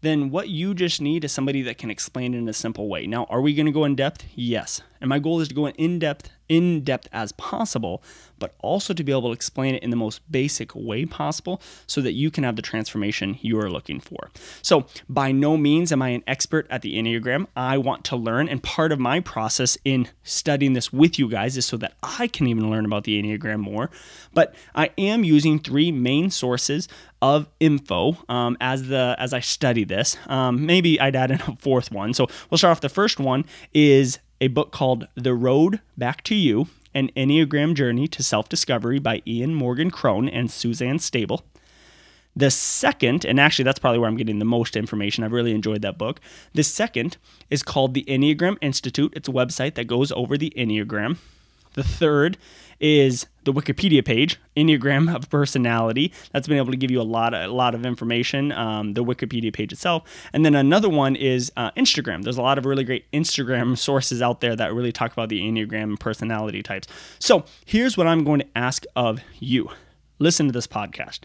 then 0.00 0.30
what 0.30 0.48
you 0.48 0.74
just 0.74 1.00
need 1.00 1.24
is 1.24 1.32
somebody 1.32 1.62
that 1.62 1.78
can 1.78 1.90
explain 1.90 2.34
it 2.34 2.38
in 2.38 2.48
a 2.48 2.52
simple 2.52 2.88
way. 2.88 3.06
Now, 3.06 3.24
are 3.24 3.40
we 3.40 3.54
going 3.54 3.66
to 3.66 3.72
go 3.72 3.84
in 3.84 3.96
depth? 3.96 4.24
Yes. 4.34 4.80
And 5.00 5.08
my 5.08 5.18
goal 5.18 5.40
is 5.40 5.48
to 5.48 5.54
go 5.54 5.68
in 5.68 5.98
depth, 5.98 6.30
in 6.48 6.82
depth 6.82 7.08
as 7.12 7.32
possible, 7.32 8.02
but 8.38 8.54
also 8.60 8.94
to 8.94 9.04
be 9.04 9.12
able 9.12 9.22
to 9.28 9.32
explain 9.32 9.74
it 9.74 9.82
in 9.82 9.90
the 9.90 9.96
most 9.96 10.20
basic 10.30 10.74
way 10.74 11.04
possible 11.04 11.60
so 11.86 12.00
that 12.00 12.12
you 12.12 12.30
can 12.30 12.44
have 12.44 12.56
the 12.56 12.62
transformation 12.62 13.38
you 13.40 13.58
are 13.60 13.70
looking 13.70 14.00
for. 14.00 14.30
So, 14.62 14.86
by 15.08 15.32
no 15.32 15.56
means 15.56 15.92
am 15.92 16.02
I 16.02 16.10
an 16.10 16.24
expert 16.26 16.66
at 16.70 16.82
the 16.82 16.96
Enneagram. 16.96 17.46
I 17.56 17.78
want 17.78 18.04
to 18.06 18.16
learn, 18.16 18.48
and 18.48 18.62
part 18.62 18.92
of 18.92 18.98
my 18.98 19.20
process 19.20 19.78
in 19.84 20.08
studying 20.22 20.72
this 20.72 20.92
with 20.92 21.18
you 21.18 21.28
guys 21.28 21.56
is 21.56 21.66
so 21.66 21.76
that 21.78 21.94
I 22.02 22.26
can 22.26 22.46
even 22.46 22.70
learn 22.70 22.84
about 22.84 23.04
the 23.04 23.20
Enneagram 23.20 23.60
more. 23.60 23.90
But 24.32 24.54
I 24.74 24.90
am 24.98 25.24
using 25.24 25.58
three 25.58 25.92
main 25.92 26.30
sources 26.30 26.88
of 27.20 27.48
info 27.58 28.16
um, 28.28 28.56
as 28.60 28.88
the 28.88 29.16
as 29.18 29.32
I 29.32 29.40
study 29.40 29.84
this. 29.84 30.16
Um, 30.26 30.66
maybe 30.66 31.00
I'd 31.00 31.16
add 31.16 31.30
in 31.30 31.40
a 31.40 31.56
fourth 31.56 31.90
one. 31.90 32.14
So 32.14 32.26
we'll 32.48 32.58
start 32.58 32.72
off. 32.72 32.80
The 32.80 32.88
first 32.88 33.18
one 33.18 33.44
is 33.74 34.18
a 34.40 34.48
book 34.48 34.70
called 34.70 35.08
The 35.14 35.34
Road 35.34 35.80
Back 35.96 36.22
to 36.24 36.34
You: 36.34 36.68
An 36.94 37.10
Enneagram 37.16 37.74
Journey 37.74 38.06
to 38.08 38.22
Self-Discovery 38.22 38.98
by 38.98 39.22
Ian 39.26 39.54
Morgan 39.54 39.90
Cron 39.90 40.28
and 40.28 40.50
Suzanne 40.50 40.98
Stabile. 40.98 41.42
The 42.36 42.52
second, 42.52 43.24
and 43.24 43.40
actually 43.40 43.64
that's 43.64 43.80
probably 43.80 43.98
where 43.98 44.08
I'm 44.08 44.16
getting 44.16 44.38
the 44.38 44.44
most 44.44 44.76
information. 44.76 45.24
I've 45.24 45.32
really 45.32 45.52
enjoyed 45.52 45.82
that 45.82 45.98
book. 45.98 46.20
The 46.52 46.62
second 46.62 47.16
is 47.50 47.64
called 47.64 47.94
the 47.94 48.04
Enneagram 48.04 48.58
Institute. 48.60 49.12
It's 49.16 49.28
a 49.28 49.32
website 49.32 49.74
that 49.74 49.88
goes 49.88 50.12
over 50.12 50.38
the 50.38 50.52
Enneagram. 50.56 51.16
The 51.74 51.82
third 51.82 52.38
is 52.80 53.26
the 53.44 53.52
Wikipedia 53.52 54.04
page, 54.04 54.38
Enneagram 54.56 55.14
of 55.14 55.30
Personality. 55.30 56.12
That's 56.32 56.46
been 56.46 56.58
able 56.58 56.70
to 56.70 56.76
give 56.76 56.90
you 56.90 57.00
a 57.00 57.02
lot 57.02 57.34
of, 57.34 57.50
a 57.50 57.52
lot 57.52 57.74
of 57.74 57.86
information, 57.86 58.52
um, 58.52 58.94
the 58.94 59.04
Wikipedia 59.04 59.52
page 59.52 59.72
itself. 59.72 60.02
And 60.32 60.44
then 60.44 60.54
another 60.54 60.88
one 60.88 61.16
is 61.16 61.50
uh, 61.56 61.70
Instagram. 61.72 62.22
There's 62.22 62.38
a 62.38 62.42
lot 62.42 62.58
of 62.58 62.66
really 62.66 62.84
great 62.84 63.10
Instagram 63.12 63.76
sources 63.76 64.20
out 64.22 64.40
there 64.40 64.54
that 64.56 64.74
really 64.74 64.92
talk 64.92 65.12
about 65.12 65.28
the 65.28 65.40
Enneagram 65.40 65.98
personality 65.98 66.62
types. 66.62 66.88
So 67.18 67.44
here's 67.64 67.96
what 67.96 68.06
I'm 68.06 68.24
going 68.24 68.40
to 68.40 68.48
ask 68.54 68.84
of 68.94 69.20
you 69.38 69.70
listen 70.18 70.46
to 70.46 70.52
this 70.52 70.66
podcast. 70.66 71.20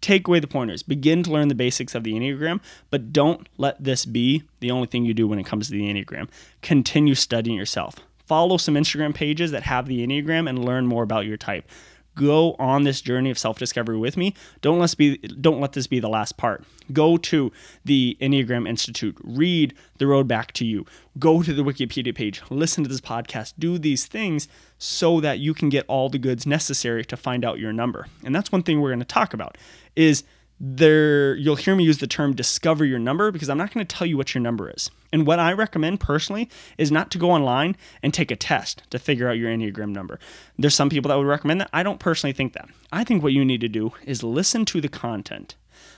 Take 0.00 0.26
away 0.26 0.40
the 0.40 0.48
pointers. 0.48 0.82
Begin 0.82 1.22
to 1.22 1.30
learn 1.30 1.46
the 1.46 1.54
basics 1.54 1.94
of 1.94 2.02
the 2.02 2.14
Enneagram, 2.14 2.60
but 2.90 3.12
don't 3.12 3.48
let 3.56 3.82
this 3.82 4.04
be 4.04 4.42
the 4.58 4.70
only 4.70 4.88
thing 4.88 5.04
you 5.04 5.14
do 5.14 5.28
when 5.28 5.38
it 5.38 5.46
comes 5.46 5.68
to 5.68 5.72
the 5.72 5.82
Enneagram. 5.82 6.28
Continue 6.60 7.14
studying 7.14 7.56
yourself 7.56 7.96
follow 8.32 8.56
some 8.56 8.76
Instagram 8.76 9.14
pages 9.14 9.50
that 9.50 9.62
have 9.64 9.84
the 9.84 10.06
Enneagram 10.06 10.48
and 10.48 10.64
learn 10.64 10.86
more 10.86 11.02
about 11.02 11.26
your 11.26 11.36
type. 11.36 11.68
Go 12.14 12.56
on 12.58 12.84
this 12.84 13.02
journey 13.02 13.28
of 13.28 13.38
self-discovery 13.38 13.98
with 13.98 14.16
me. 14.16 14.32
Don't 14.62 14.78
let 14.78 14.96
be 14.96 15.18
don't 15.18 15.60
let 15.60 15.74
this 15.74 15.86
be 15.86 16.00
the 16.00 16.08
last 16.08 16.38
part. 16.38 16.64
Go 16.94 17.18
to 17.18 17.52
the 17.84 18.16
Enneagram 18.22 18.66
Institute, 18.66 19.18
read 19.22 19.74
The 19.98 20.06
Road 20.06 20.28
Back 20.28 20.52
to 20.52 20.64
You. 20.64 20.86
Go 21.18 21.42
to 21.42 21.52
the 21.52 21.62
Wikipedia 21.62 22.14
page, 22.14 22.40
listen 22.48 22.82
to 22.84 22.88
this 22.88 23.02
podcast, 23.02 23.52
do 23.58 23.76
these 23.76 24.06
things 24.06 24.48
so 24.78 25.20
that 25.20 25.38
you 25.38 25.52
can 25.52 25.68
get 25.68 25.84
all 25.86 26.08
the 26.08 26.18
goods 26.18 26.46
necessary 26.46 27.04
to 27.04 27.18
find 27.18 27.44
out 27.44 27.58
your 27.58 27.74
number. 27.74 28.06
And 28.24 28.34
that's 28.34 28.50
one 28.50 28.62
thing 28.62 28.80
we're 28.80 28.88
going 28.88 29.00
to 29.00 29.04
talk 29.04 29.34
about 29.34 29.58
is 29.94 30.24
there 30.64 31.34
you'll 31.34 31.56
hear 31.56 31.74
me 31.74 31.82
use 31.82 31.98
the 31.98 32.06
term 32.06 32.36
discover 32.36 32.84
your 32.84 33.00
number 33.00 33.32
because 33.32 33.50
I'm 33.50 33.58
not 33.58 33.74
going 33.74 33.84
to 33.84 33.96
tell 33.96 34.06
you 34.06 34.16
what 34.16 34.32
your 34.32 34.40
number 34.40 34.70
is. 34.70 34.92
And 35.12 35.26
what 35.26 35.40
I 35.40 35.52
recommend 35.52 35.98
personally 35.98 36.48
is 36.78 36.92
not 36.92 37.10
to 37.10 37.18
go 37.18 37.32
online 37.32 37.76
and 38.00 38.14
take 38.14 38.30
a 38.30 38.36
test 38.36 38.84
to 38.90 39.00
figure 39.00 39.28
out 39.28 39.38
your 39.38 39.50
Enneagram 39.50 39.90
number. 39.90 40.20
There's 40.56 40.76
some 40.76 40.88
people 40.88 41.08
that 41.08 41.18
would 41.18 41.26
recommend 41.26 41.60
that. 41.60 41.70
I 41.72 41.82
don't 41.82 41.98
personally 41.98 42.32
think 42.32 42.52
that. 42.52 42.68
I 42.92 43.02
think 43.02 43.24
what 43.24 43.32
you 43.32 43.44
need 43.44 43.60
to 43.62 43.68
do 43.68 43.92
is 44.06 44.22
listen 44.22 44.64
to 44.66 44.80
the 44.80 44.88
content, 44.88 45.56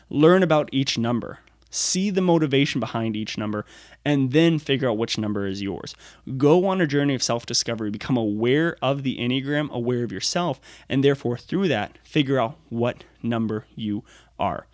learn 0.09 0.43
about 0.43 0.71
each 0.73 0.97
number, 0.97 1.41
see 1.75 2.09
the 2.09 2.21
motivation 2.21 2.81
behind 2.81 3.17
each 3.17 3.37
number, 3.37 3.67
and 4.05 4.33
then 4.33 4.59
figure 4.59 4.89
out 4.89 4.97
which 4.97 5.19
number 5.19 5.47
is 5.47 5.61
yours. 5.61 5.95
Go 6.37 6.67
on 6.67 6.81
a 6.81 6.87
journey 6.87 7.15
of 7.15 7.23
self 7.23 7.45
discovery, 7.45 7.91
become 7.91 8.17
aware 8.17 8.77
of 8.81 9.03
the 9.03 9.19
Enneagram, 9.19 9.71
aware 9.71 10.05
of 10.05 10.13
yourself, 10.13 10.61
and 10.89 11.05
therefore 11.05 11.37
through 11.37 11.69
that, 11.69 11.99
figure 12.03 12.41
out 12.41 12.57
what 12.71 13.05
number 13.23 13.67
you 13.75 14.05
are. 14.39 14.67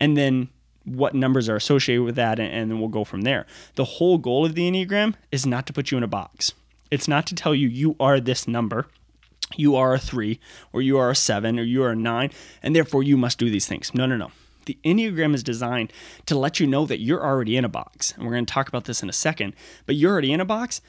And 0.00 0.16
then 0.16 0.48
what 0.84 1.14
numbers 1.14 1.48
are 1.48 1.56
associated 1.56 2.02
with 2.02 2.16
that, 2.16 2.40
and, 2.40 2.70
then 2.70 2.80
we'll 2.80 2.88
go 2.88 3.04
from 3.04 3.22
there. 3.22 3.46
The 3.76 3.84
whole 3.84 4.18
goal 4.18 4.44
of 4.44 4.54
the 4.54 4.68
Enneagram 4.70 5.14
is 5.30 5.46
not 5.46 5.66
to 5.66 5.72
put 5.72 5.90
you 5.90 5.96
in 5.96 6.02
a 6.02 6.08
box. 6.08 6.52
It's 6.90 7.08
not 7.08 7.26
to 7.28 7.34
tell 7.34 7.54
you 7.54 7.68
you 7.68 7.96
are 8.00 8.20
this 8.20 8.48
number, 8.48 8.86
you 9.56 9.76
are 9.76 9.94
a 9.94 9.98
three, 9.98 10.40
or 10.72 10.82
you 10.82 10.98
are 10.98 11.10
a 11.10 11.16
seven, 11.16 11.58
or 11.58 11.62
you 11.62 11.82
are 11.82 11.90
a 11.90 11.96
nine, 11.96 12.30
and 12.62 12.74
therefore 12.74 13.02
you 13.02 13.16
must 13.16 13.38
do 13.38 13.48
these 13.48 13.66
things. 13.66 13.94
No, 13.94 14.06
no, 14.06 14.16
no. 14.16 14.30
The 14.66 14.78
Enneagram 14.84 15.34
is 15.34 15.42
designed 15.42 15.92
to 16.26 16.38
let 16.38 16.60
you 16.60 16.66
know 16.66 16.86
that 16.86 17.00
you're 17.00 17.24
already 17.24 17.56
in 17.56 17.64
a 17.64 17.68
box. 17.68 18.12
And 18.12 18.24
we're 18.24 18.32
going 18.32 18.46
to 18.46 18.52
talk 18.52 18.68
about 18.68 18.84
this 18.84 19.02
in 19.02 19.08
a 19.08 19.12
second, 19.12 19.54
but 19.86 19.96
you're 19.96 20.12
already 20.12 20.32
in 20.32 20.40
a 20.40 20.44
box 20.44 20.80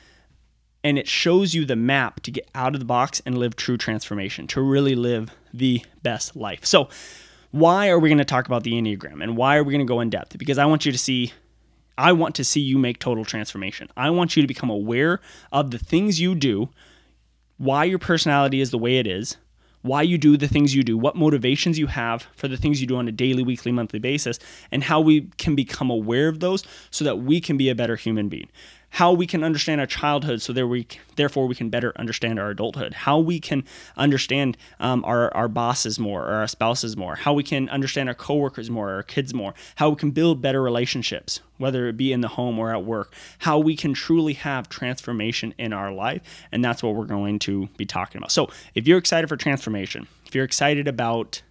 and 0.84 1.00
it 1.00 1.08
shows 1.08 1.54
you 1.54 1.66
the 1.66 1.76
map 1.76 2.20
to 2.22 2.32
get 2.32 2.50
out 2.54 2.74
of 2.74 2.80
the 2.80 2.86
box 2.86 3.22
and 3.26 3.38
live 3.38 3.56
true 3.56 3.78
transformation, 3.78 4.48
to 4.48 4.62
really 4.62 4.96
live 4.96 5.32
the 5.54 5.84
best 6.02 6.36
life. 6.36 6.66
So, 6.66 6.90
why 7.54 7.90
are 7.90 8.00
we 8.00 8.10
going 8.10 8.18
to 8.18 8.26
talk 8.26 8.48
about 8.48 8.64
the 8.64 8.72
Enneagram 8.74 9.22
and 9.22 9.38
why 9.38 9.58
are 9.58 9.64
we 9.64 9.72
going 9.72 9.86
to 9.86 9.90
go 9.90 10.00
in 10.00 10.10
depth? 10.10 10.36
Because 10.40 10.58
I 10.58 10.66
want 10.66 10.88
you 10.88 10.92
to 10.92 10.98
see, 10.98 11.34
I 12.00 12.12
want 12.12 12.34
to 12.36 12.44
see 12.44 12.60
you 12.60 12.80
make 12.80 12.98
total 12.98 13.24
transformation. 13.24 13.90
I 13.96 14.10
want 14.10 14.36
you 14.36 14.42
to 14.42 14.48
become 14.48 14.72
aware 14.72 15.22
of 15.52 15.70
the 15.70 15.78
things 15.78 16.20
you 16.20 16.34
do, 16.34 16.70
why 17.58 17.84
your 17.84 18.00
personality 18.00 18.60
is 18.60 18.72
the 18.72 18.80
way 18.80 18.98
it 18.98 19.06
is, 19.06 19.38
why 19.84 20.02
you 20.02 20.18
do 20.18 20.36
the 20.36 20.48
things 20.48 20.74
you 20.74 20.82
do, 20.82 20.98
what 20.98 21.16
motivations 21.16 21.78
you 21.78 21.86
have 21.86 22.26
for 22.36 22.48
the 22.48 22.58
things 22.58 22.82
you 22.82 22.88
do 22.88 22.96
on 22.96 23.08
a 23.08 23.12
daily, 23.12 23.44
weekly, 23.44 23.72
monthly 23.72 24.00
basis, 24.00 24.40
and 24.72 24.86
how 24.86 25.00
we 25.00 25.30
can 25.38 25.54
become 25.54 25.92
aware 25.92 26.30
of 26.30 26.40
those 26.40 26.64
so 26.90 27.06
that 27.06 27.20
we 27.20 27.40
can 27.40 27.56
be 27.56 27.70
a 27.70 27.76
better 27.76 27.96
human 27.96 28.30
being 28.30 28.50
how 28.94 29.12
we 29.12 29.26
can 29.26 29.44
understand 29.44 29.82
our 29.82 29.88
childhood 29.88 30.40
so 30.40 30.54
there 30.54 30.68
we 30.68 30.88
therefore 31.16 31.48
we 31.48 31.56
can 31.56 31.70
better 31.70 31.94
understand 31.96 32.40
our 32.40 32.52
adulthood. 32.52 32.94
How 32.94 33.18
we 33.18 33.40
can 33.40 33.64
understand 33.98 34.56
um, 34.80 35.04
our, 35.04 35.34
our 35.36 35.48
bosses 35.48 35.98
more 35.98 36.22
or 36.24 36.34
our 36.34 36.48
spouses 36.48 36.96
more. 36.96 37.16
How 37.16 37.34
we 37.34 37.42
can 37.42 37.70
understand 37.70 38.08
our 38.08 38.14
coworkers 38.14 38.70
more 38.70 38.92
or 38.92 38.96
our 38.98 39.04
kids 39.04 39.34
more. 39.34 39.56
How 39.78 39.90
we 39.90 39.96
can 39.96 40.12
build 40.12 40.42
better 40.42 40.62
relationships 40.62 41.42
whether 41.58 41.88
it 41.88 41.96
be 41.96 42.12
in 42.12 42.22
the 42.22 42.28
home 42.28 42.60
or 42.60 42.74
at 42.74 42.84
work. 42.84 43.14
How 43.40 43.58
we 43.58 43.76
can 43.76 43.94
truly 43.94 44.34
have 44.34 44.70
transformation 44.70 45.54
in 45.58 45.74
our 45.74 45.92
life 45.92 46.22
and 46.52 46.64
that's 46.64 46.84
what 46.84 46.94
we're 46.94 47.06
going 47.06 47.40
to 47.40 47.68
be 47.78 47.86
talking 47.86 48.20
about. 48.20 48.32
So 48.32 48.50
if 48.76 48.88
you're 48.88 49.00
excited 49.00 49.28
for 49.28 49.38
transformation 49.38 50.08
if 50.28 50.36
you're 50.36 50.46
excited 50.46 50.88
about 50.88 51.42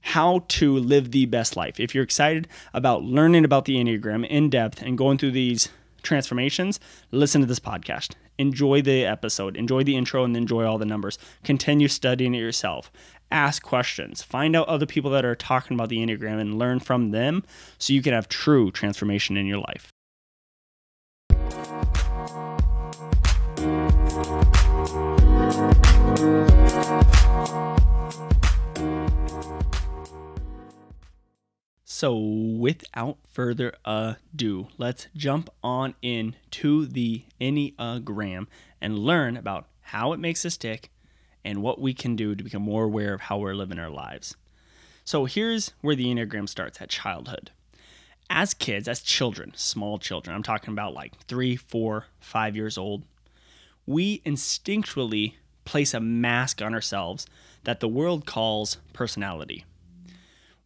how 0.00 0.44
to 0.48 0.76
live 0.78 1.10
the 1.10 1.26
best 1.26 1.56
life. 1.56 1.78
If 1.78 1.94
you're 1.94 2.04
excited 2.04 2.48
about 2.72 3.02
learning 3.02 3.44
about 3.44 3.66
the 3.66 3.76
Enneagram 3.76 4.26
in 4.26 4.48
depth 4.48 4.80
and 4.80 4.96
going 4.96 5.18
through 5.18 5.32
these 5.32 5.68
transformations, 6.02 6.80
listen 7.10 7.40
to 7.40 7.46
this 7.46 7.60
podcast. 7.60 8.14
Enjoy 8.38 8.80
the 8.82 9.04
episode, 9.04 9.56
enjoy 9.56 9.82
the 9.82 9.96
intro, 9.96 10.24
and 10.24 10.36
enjoy 10.36 10.64
all 10.64 10.78
the 10.78 10.86
numbers. 10.86 11.18
Continue 11.44 11.88
studying 11.88 12.34
it 12.34 12.38
yourself. 12.38 12.90
Ask 13.30 13.62
questions. 13.62 14.22
Find 14.22 14.56
out 14.56 14.68
other 14.68 14.86
people 14.86 15.10
that 15.10 15.24
are 15.24 15.34
talking 15.34 15.74
about 15.74 15.88
the 15.88 15.98
Enneagram 15.98 16.40
and 16.40 16.58
learn 16.58 16.80
from 16.80 17.10
them 17.10 17.44
so 17.78 17.92
you 17.92 18.02
can 18.02 18.14
have 18.14 18.28
true 18.28 18.70
transformation 18.70 19.36
in 19.36 19.46
your 19.46 19.58
life. 19.58 19.92
So, 31.98 32.16
without 32.16 33.18
further 33.32 33.74
ado, 33.84 34.68
let's 34.78 35.08
jump 35.16 35.50
on 35.64 35.96
in 36.00 36.36
to 36.52 36.86
the 36.86 37.24
Enneagram 37.40 38.46
and 38.80 39.00
learn 39.00 39.36
about 39.36 39.66
how 39.80 40.12
it 40.12 40.20
makes 40.20 40.46
us 40.46 40.56
tick 40.56 40.92
and 41.44 41.60
what 41.60 41.80
we 41.80 41.92
can 41.92 42.14
do 42.14 42.36
to 42.36 42.44
become 42.44 42.62
more 42.62 42.84
aware 42.84 43.14
of 43.14 43.22
how 43.22 43.38
we're 43.38 43.56
living 43.56 43.80
our 43.80 43.90
lives. 43.90 44.36
So, 45.04 45.24
here's 45.24 45.72
where 45.80 45.96
the 45.96 46.06
Enneagram 46.06 46.48
starts 46.48 46.80
at 46.80 46.88
childhood. 46.88 47.50
As 48.30 48.54
kids, 48.54 48.86
as 48.86 49.00
children, 49.00 49.52
small 49.56 49.98
children, 49.98 50.36
I'm 50.36 50.44
talking 50.44 50.72
about 50.72 50.94
like 50.94 51.18
three, 51.24 51.56
four, 51.56 52.06
five 52.20 52.54
years 52.54 52.78
old, 52.78 53.02
we 53.86 54.20
instinctually 54.20 55.32
place 55.64 55.92
a 55.94 55.98
mask 55.98 56.62
on 56.62 56.74
ourselves 56.74 57.26
that 57.64 57.80
the 57.80 57.88
world 57.88 58.24
calls 58.24 58.76
personality 58.92 59.64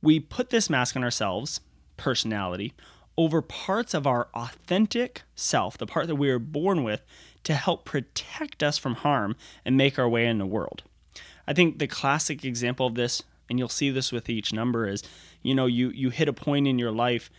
we 0.02 0.21
put 0.21 0.50
this 0.50 0.68
mask 0.68 0.97
on 0.97 1.04
ourselves, 1.04 1.61
personality, 1.97 2.75
over 3.16 3.42
parts 3.42 3.94
of 3.94 4.06
our 4.06 4.28
authentic 4.35 5.23
self, 5.35 5.78
the 5.78 5.87
part 5.87 6.06
that 6.09 6.16
we 6.16 6.30
are 6.30 6.38
born 6.38 6.82
with, 6.82 7.02
to 7.44 7.54
help 7.54 7.85
protect 7.85 8.62
us 8.62 8.78
from 8.78 8.97
harm 8.97 9.37
and 9.64 9.76
make 9.76 9.99
our 9.99 10.09
way 10.09 10.26
in 10.26 10.38
the 10.38 10.47
world. 10.47 10.82
I 11.47 11.52
think 11.52 11.78
the 11.78 11.87
classic 11.87 12.44
example 12.44 12.87
of 12.87 12.94
this, 12.94 13.23
and 13.49 13.59
you'll 13.59 13.68
see 13.68 13.90
this 13.90 14.12
with 14.12 14.28
each 14.28 14.52
number, 14.52 14.88
is 14.88 15.02
you 15.42 15.54
know, 15.54 15.66
you 15.66 15.90
you 15.90 16.11
hit 16.11 16.28
a 16.28 16.32
point 16.32 16.66
in 16.66 16.78
your 16.78 16.92
life 16.92 17.30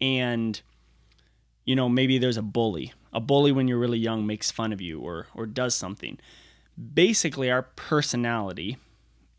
and 0.00 0.60
you 1.64 1.76
know, 1.76 1.88
maybe 1.88 2.16
there's 2.16 2.38
a 2.38 2.42
bully. 2.42 2.94
A 3.12 3.20
bully 3.20 3.52
when 3.52 3.68
you're 3.68 3.78
really 3.78 3.98
young 3.98 4.26
makes 4.26 4.50
fun 4.50 4.72
of 4.72 4.80
you 4.80 5.00
or 5.00 5.26
or 5.34 5.44
does 5.44 5.74
something. 5.74 6.18
Basically, 6.94 7.50
our 7.50 7.62
personality 7.62 8.78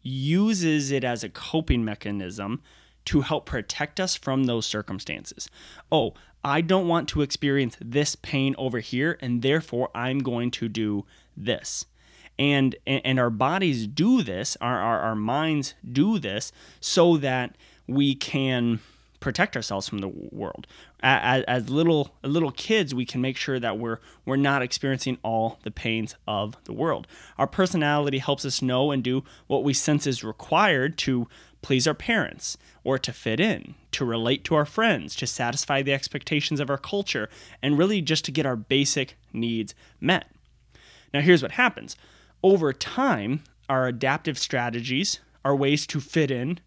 uses 0.02 0.92
it 0.92 1.04
as 1.04 1.24
a 1.24 1.30
coping 1.30 1.84
mechanism 1.84 2.62
to 3.06 3.22
help 3.22 3.46
protect 3.46 4.00
us 4.00 4.16
from 4.16 4.44
those 4.44 4.66
circumstances. 4.66 5.50
Oh, 5.92 6.14
I 6.44 6.62
don't 6.62 6.88
want 6.88 7.10
to 7.10 7.22
experience 7.22 7.76
this 7.82 8.16
pain 8.16 8.56
over 8.58 8.80
here, 8.80 9.18
and 9.22 9.42
therefore 9.42 9.90
I'm 9.94 10.20
going 10.20 10.52
to 10.52 10.70
do 10.70 11.06
this. 11.36 11.86
And, 12.38 12.76
and 12.88 13.20
our 13.20 13.30
bodies 13.30 13.86
do 13.88 14.24
this, 14.24 14.56
our, 14.62 14.80
our, 14.80 15.00
our 15.02 15.16
minds 15.16 15.74
do 15.90 16.20
this 16.20 16.54
so 16.80 17.18
that 17.18 17.58
we 17.88 18.16
can 18.16 18.80
protect 19.20 19.56
ourselves 19.56 19.88
from 19.88 20.00
the 20.00 20.08
world. 20.08 20.66
As, 21.02 21.44
as, 21.44 21.70
little 21.70 22.16
little 22.24 22.52
kids, 22.52 22.96
we 22.96 23.06
can 23.06 23.22
make 23.22 23.38
sure 23.38 23.60
that 23.60 23.78
we're 23.78 24.00
we're 24.26 24.36
not 24.36 24.62
experiencing 24.62 25.18
all 25.24 25.60
the 25.64 25.72
pains 25.72 26.16
of 26.28 26.56
the 26.66 26.74
world. 26.74 27.08
Our 27.38 27.48
personality 27.48 28.20
helps 28.20 28.46
us 28.46 28.62
know 28.62 28.92
and 28.92 29.04
do 29.04 29.24
what 29.48 29.64
we 29.64 29.74
sense 29.74 30.08
is 30.08 30.24
required 30.24 30.98
to 31.00 31.28
please 31.62 31.88
our 31.88 31.94
parents 31.94 32.58
or 32.84 32.98
to 32.98 33.12
fit 33.12 33.40
in, 33.40 33.76
to 33.92 34.06
relate 34.06 34.44
to 34.46 34.56
our 34.56 34.66
friends, 34.66 35.16
to 35.18 35.28
satisfy 35.28 35.82
the 35.82 35.94
expectations 35.94 36.60
of 36.60 36.70
our 36.70 36.78
culture, 36.78 37.30
and 37.62 37.78
really 37.78 38.02
just 38.02 38.26
to 38.26 38.32
get 38.32 38.46
our 38.46 38.56
basic 38.56 39.16
needs 39.34 39.76
met. 40.00 40.32
Now, 41.14 41.22
here's 41.22 41.42
what 41.42 41.54
happens 41.54 41.96
over 42.42 42.72
time, 42.72 43.44
our 43.68 43.88
adaptive 43.88 44.38
strategies, 44.38 45.20
our 45.44 45.56
ways 45.56 45.86
to 45.88 46.00
fit 46.00 46.32
in, 46.32 46.60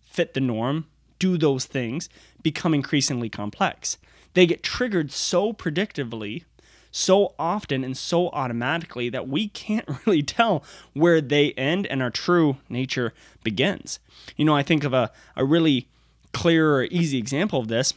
fit 0.00 0.34
the 0.34 0.40
norm, 0.40 0.86
do 1.18 1.38
those 1.38 1.64
things 1.64 2.08
become 2.42 2.74
increasingly 2.74 3.28
complex. 3.28 3.98
They 4.34 4.46
get 4.46 4.62
triggered 4.62 5.10
so 5.10 5.52
predictably 5.52 6.44
so 6.90 7.34
often 7.38 7.84
and 7.84 7.96
so 7.96 8.28
automatically 8.30 9.08
that 9.08 9.28
we 9.28 9.48
can't 9.48 9.88
really 10.06 10.22
tell 10.22 10.64
where 10.92 11.20
they 11.20 11.52
end 11.52 11.86
and 11.86 12.02
our 12.02 12.10
true 12.10 12.56
nature 12.68 13.12
begins. 13.42 13.98
You 14.36 14.44
know, 14.44 14.54
I 14.54 14.62
think 14.62 14.84
of 14.84 14.92
a, 14.92 15.10
a 15.36 15.44
really 15.44 15.88
clear 16.32 16.76
or 16.76 16.84
easy 16.84 17.18
example 17.18 17.60
of 17.60 17.68
this 17.68 17.94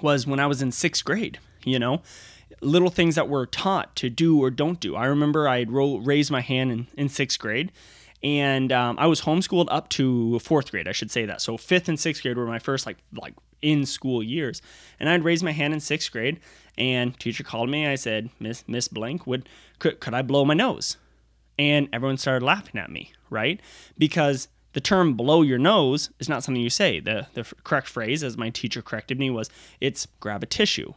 was 0.00 0.26
when 0.26 0.40
I 0.40 0.46
was 0.46 0.62
in 0.62 0.72
sixth 0.72 1.04
grade, 1.04 1.38
you 1.64 1.78
know, 1.78 2.02
little 2.60 2.90
things 2.90 3.14
that 3.14 3.28
were 3.28 3.46
taught 3.46 3.94
to 3.96 4.10
do 4.10 4.42
or 4.42 4.50
don't 4.50 4.80
do. 4.80 4.96
I 4.96 5.06
remember 5.06 5.48
I 5.48 5.64
raised 5.68 6.30
my 6.30 6.40
hand 6.40 6.72
in, 6.72 6.86
in 6.96 7.08
sixth 7.08 7.38
grade 7.38 7.70
and 8.24 8.72
um, 8.72 8.96
I 8.98 9.06
was 9.06 9.20
homeschooled 9.20 9.68
up 9.70 9.90
to 9.90 10.38
fourth 10.38 10.70
grade, 10.70 10.88
I 10.88 10.92
should 10.92 11.10
say 11.10 11.26
that. 11.26 11.42
So 11.42 11.58
fifth 11.58 11.88
and 11.88 12.00
sixth 12.00 12.22
grade 12.22 12.38
were 12.38 12.46
my 12.46 12.58
first 12.58 12.86
like 12.86 12.96
like 13.12 13.34
in 13.60 13.84
school 13.84 14.22
years, 14.22 14.62
and 14.98 15.08
I'd 15.08 15.22
raised 15.22 15.44
my 15.44 15.52
hand 15.52 15.74
in 15.74 15.80
sixth 15.80 16.10
grade, 16.10 16.40
and 16.78 17.18
teacher 17.20 17.44
called 17.44 17.68
me. 17.68 17.86
I 17.86 17.96
said, 17.96 18.30
Miss 18.40 18.64
Miss 18.66 18.88
Blank, 18.88 19.26
would 19.26 19.48
could 19.78 20.00
could 20.00 20.14
I 20.14 20.22
blow 20.22 20.44
my 20.46 20.54
nose? 20.54 20.96
And 21.58 21.88
everyone 21.92 22.16
started 22.16 22.44
laughing 22.44 22.80
at 22.80 22.90
me, 22.90 23.12
right? 23.30 23.60
Because 23.96 24.48
the 24.72 24.80
term 24.80 25.14
blow 25.14 25.42
your 25.42 25.58
nose 25.58 26.10
is 26.18 26.28
not 26.28 26.42
something 26.42 26.62
you 26.62 26.70
say. 26.70 27.00
The 27.00 27.26
the 27.34 27.44
correct 27.62 27.88
phrase, 27.88 28.24
as 28.24 28.38
my 28.38 28.48
teacher 28.48 28.80
corrected 28.80 29.18
me, 29.18 29.28
was 29.28 29.50
it's 29.82 30.08
grab 30.20 30.42
a 30.42 30.46
tissue. 30.46 30.94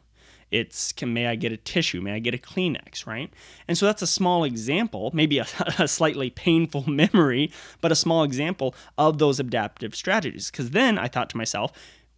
It's 0.52 0.92
can 0.92 1.14
may 1.14 1.28
I 1.28 1.36
get 1.36 1.52
a 1.52 1.58
tissue? 1.58 2.02
May 2.02 2.14
I 2.14 2.20
get 2.20 2.34
a 2.34 2.38
Kleenex? 2.38 3.06
Right? 3.06 3.32
And 3.68 3.78
so 3.78 3.86
that's 3.86 4.02
a 4.02 4.08
small 4.08 4.44
example, 4.44 5.12
maybe 5.14 5.40
a, 5.40 5.48
a 5.80 5.88
slightly 5.88 6.30
painful 6.30 6.86
memory, 6.90 7.52
but 7.82 7.92
a 7.92 7.96
small 7.96 8.24
example 8.24 8.74
of 8.98 9.18
those 9.18 9.40
adaptive 9.40 9.96
strategies. 9.96 10.50
Because 10.52 10.72
then 10.72 10.98
I 10.98 11.08
thought 11.08 11.30
to 11.32 11.38
myself, 11.38 11.72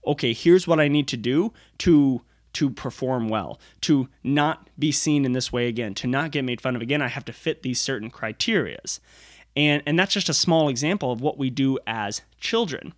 okay, 0.05 0.33
here's 0.33 0.67
what 0.67 0.79
I 0.79 0.87
need 0.87 1.07
to 1.09 1.17
do 1.17 1.53
to 1.79 2.21
to 2.51 2.69
perform 2.69 3.29
well, 3.29 3.59
to 3.81 4.09
not 4.23 4.67
be 4.77 4.91
seen 4.91 5.23
in 5.23 5.33
this 5.33 5.53
way 5.53 5.67
again, 5.67 5.93
to 5.93 6.07
not 6.07 6.31
get 6.31 6.43
made 6.43 6.59
fun 6.59 6.75
of 6.75 6.81
again. 6.81 7.01
I 7.01 7.07
have 7.07 7.25
to 7.25 7.33
fit 7.33 7.61
these 7.61 7.79
certain 7.79 8.09
criterias. 8.09 8.99
And, 9.55 9.83
and 9.85 9.99
that's 9.99 10.13
just 10.13 10.29
a 10.29 10.33
small 10.33 10.69
example 10.69 11.11
of 11.11 11.21
what 11.21 11.37
we 11.37 11.49
do 11.49 11.77
as 11.85 12.21
children. 12.39 12.93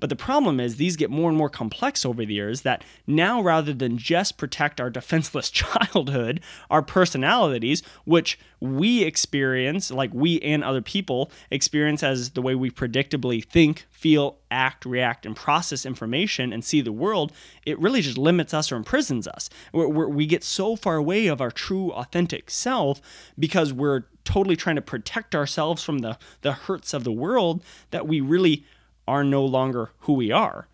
But 0.00 0.10
the 0.10 0.16
problem 0.16 0.60
is 0.60 0.76
these 0.76 0.96
get 0.96 1.10
more 1.10 1.28
and 1.28 1.36
more 1.36 1.48
complex 1.48 2.04
over 2.04 2.24
the 2.24 2.34
years 2.34 2.62
that 2.62 2.84
now 3.06 3.40
rather 3.40 3.72
than 3.72 3.98
just 3.98 4.36
protect 4.36 4.80
our 4.80 4.90
defenseless 4.90 5.50
childhood, 5.50 6.40
our 6.70 6.82
personalities, 6.82 7.82
which 8.04 8.38
we 8.60 9.02
experience, 9.02 9.90
like 9.90 10.12
we 10.12 10.40
and 10.40 10.64
other 10.64 10.82
people 10.82 11.30
experience 11.50 12.02
as 12.02 12.30
the 12.30 12.42
way 12.42 12.54
we 12.54 12.70
predictably 12.70 13.44
think, 13.44 13.86
feel, 13.90 14.38
act, 14.50 14.84
react, 14.84 15.26
and 15.26 15.36
process 15.36 15.84
information 15.84 16.52
and 16.52 16.64
see 16.64 16.80
the 16.80 16.92
world, 16.92 17.32
it 17.66 17.78
really 17.78 18.00
just 18.00 18.18
limits 18.18 18.54
us 18.54 18.72
or 18.72 18.76
imprisons 18.76 19.28
us. 19.28 19.50
We're, 19.72 19.88
we're, 19.88 20.08
we 20.08 20.26
get 20.26 20.44
so 20.44 20.76
far 20.76 20.96
away 20.96 21.26
of 21.26 21.40
our 21.40 21.50
true, 21.50 21.92
authentic 21.92 22.50
self 22.50 23.00
because 23.38 23.72
we're 23.72 24.04
totally 24.24 24.56
trying 24.56 24.76
to 24.76 24.82
protect 24.82 25.34
ourselves 25.34 25.82
from 25.82 26.00
the, 26.00 26.18
the 26.42 26.52
hurts 26.52 26.92
of 26.92 27.04
the 27.04 27.12
world 27.12 27.62
that 27.90 28.06
we 28.06 28.20
really 28.20 28.64
are 29.08 29.24
no 29.24 29.44
longer 29.44 29.90
who 30.00 30.12
we 30.12 30.30
are. 30.30 30.68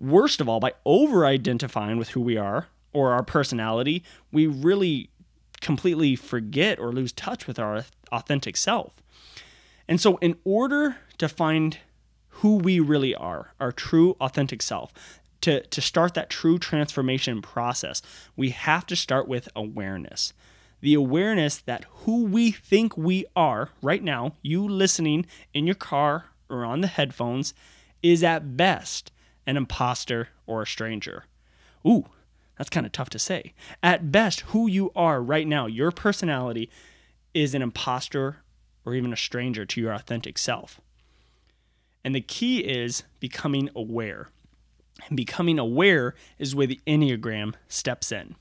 Worst 0.00 0.40
of 0.40 0.48
all, 0.48 0.58
by 0.58 0.72
over 0.84 1.24
identifying 1.26 1.98
with 1.98 2.10
who 2.10 2.20
we 2.20 2.36
are 2.36 2.68
or 2.92 3.12
our 3.12 3.22
personality, 3.22 4.02
we 4.32 4.46
really 4.46 5.10
completely 5.60 6.16
forget 6.16 6.78
or 6.78 6.92
lose 6.92 7.12
touch 7.12 7.46
with 7.46 7.58
our 7.58 7.84
authentic 8.10 8.56
self. 8.56 8.92
And 9.86 10.00
so, 10.00 10.16
in 10.16 10.36
order 10.44 10.96
to 11.18 11.28
find 11.28 11.78
who 12.28 12.56
we 12.56 12.80
really 12.80 13.14
are, 13.14 13.52
our 13.60 13.70
true 13.70 14.16
authentic 14.20 14.62
self, 14.62 14.92
to, 15.42 15.60
to 15.66 15.80
start 15.80 16.14
that 16.14 16.30
true 16.30 16.58
transformation 16.58 17.42
process, 17.42 18.00
we 18.34 18.50
have 18.50 18.86
to 18.86 18.96
start 18.96 19.28
with 19.28 19.48
awareness. 19.54 20.32
The 20.80 20.94
awareness 20.94 21.58
that 21.58 21.84
who 22.04 22.24
we 22.24 22.50
think 22.50 22.96
we 22.96 23.26
are 23.36 23.70
right 23.82 24.02
now, 24.02 24.32
you 24.42 24.66
listening 24.66 25.26
in 25.52 25.66
your 25.66 25.74
car 25.74 26.26
or 26.54 26.64
on 26.64 26.80
the 26.80 26.86
headphones, 26.86 27.54
is 28.02 28.22
at 28.22 28.56
best 28.56 29.10
an 29.46 29.56
imposter 29.56 30.28
or 30.46 30.62
a 30.62 30.66
stranger. 30.66 31.24
Ooh, 31.86 32.06
that's 32.56 32.70
kind 32.70 32.86
of 32.86 32.92
tough 32.92 33.10
to 33.10 33.18
say. 33.18 33.52
At 33.82 34.12
best, 34.12 34.40
who 34.40 34.66
you 34.66 34.90
are 34.94 35.22
right 35.22 35.46
now, 35.46 35.66
your 35.66 35.90
personality, 35.90 36.70
is 37.32 37.54
an 37.54 37.62
imposter 37.62 38.38
or 38.84 38.94
even 38.94 39.12
a 39.12 39.16
stranger 39.16 39.64
to 39.64 39.80
your 39.80 39.92
authentic 39.92 40.38
self. 40.38 40.80
And 42.04 42.14
the 42.14 42.20
key 42.20 42.60
is 42.60 43.04
becoming 43.18 43.70
aware. 43.74 44.28
And 45.08 45.16
becoming 45.16 45.58
aware 45.58 46.14
is 46.38 46.54
where 46.54 46.66
the 46.66 46.80
Enneagram 46.86 47.54
steps 47.66 48.12
in. 48.12 48.36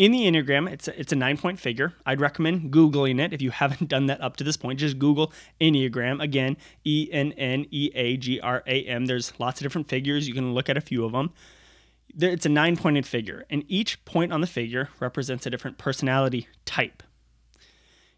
In 0.00 0.12
the 0.12 0.20
Enneagram, 0.20 0.66
it's 0.66 0.88
a, 0.88 0.98
it's 0.98 1.12
a 1.12 1.16
nine 1.16 1.36
point 1.36 1.60
figure. 1.60 1.92
I'd 2.06 2.22
recommend 2.22 2.72
Googling 2.72 3.20
it 3.20 3.34
if 3.34 3.42
you 3.42 3.50
haven't 3.62 3.88
done 3.88 4.06
that 4.06 4.22
up 4.22 4.38
to 4.38 4.44
this 4.44 4.56
point. 4.56 4.78
Just 4.78 4.98
Google 4.98 5.30
Enneagram. 5.60 6.22
Again, 6.22 6.56
E 6.84 7.10
N 7.12 7.32
N 7.32 7.66
E 7.70 7.90
A 7.94 8.16
G 8.16 8.40
R 8.40 8.62
A 8.66 8.84
M. 8.84 9.04
There's 9.04 9.38
lots 9.38 9.60
of 9.60 9.66
different 9.66 9.90
figures. 9.90 10.26
You 10.26 10.32
can 10.32 10.54
look 10.54 10.70
at 10.70 10.78
a 10.78 10.80
few 10.80 11.04
of 11.04 11.12
them. 11.12 11.32
It's 12.18 12.46
a 12.46 12.48
nine 12.48 12.78
pointed 12.78 13.04
figure, 13.04 13.44
and 13.50 13.62
each 13.68 14.02
point 14.06 14.32
on 14.32 14.40
the 14.40 14.46
figure 14.46 14.88
represents 15.00 15.44
a 15.44 15.50
different 15.50 15.76
personality 15.76 16.48
type. 16.64 17.02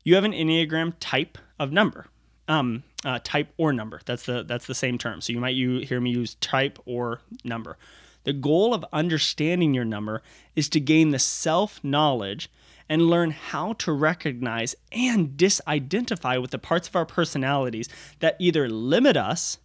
You 0.04 0.14
have 0.14 0.22
an 0.22 0.32
Enneagram 0.32 0.94
type 1.00 1.36
of 1.58 1.72
number. 1.72 2.06
Um, 2.46 2.84
uh, 3.04 3.18
type 3.24 3.52
or 3.56 3.72
number. 3.72 4.00
That's 4.04 4.24
the 4.24 4.44
that's 4.44 4.66
the 4.66 4.74
same 4.76 4.98
term. 4.98 5.20
So 5.20 5.32
you 5.32 5.40
might 5.40 5.56
you 5.56 5.80
hear 5.80 6.00
me 6.00 6.10
use 6.10 6.36
type 6.36 6.78
or 6.86 7.22
number. 7.42 7.76
The 8.24 8.32
goal 8.32 8.72
of 8.74 8.84
understanding 8.92 9.74
your 9.74 9.84
number 9.84 10.22
is 10.54 10.68
to 10.70 10.80
gain 10.80 11.10
the 11.10 11.18
self 11.18 11.82
knowledge 11.82 12.50
and 12.88 13.08
learn 13.08 13.30
how 13.30 13.72
to 13.74 13.92
recognize 13.92 14.74
and 14.90 15.30
disidentify 15.30 16.40
with 16.40 16.50
the 16.50 16.58
parts 16.58 16.88
of 16.88 16.96
our 16.96 17.06
personalities 17.06 17.88
that 18.20 18.36
either 18.38 18.68
limit 18.68 19.16
us 19.16 19.58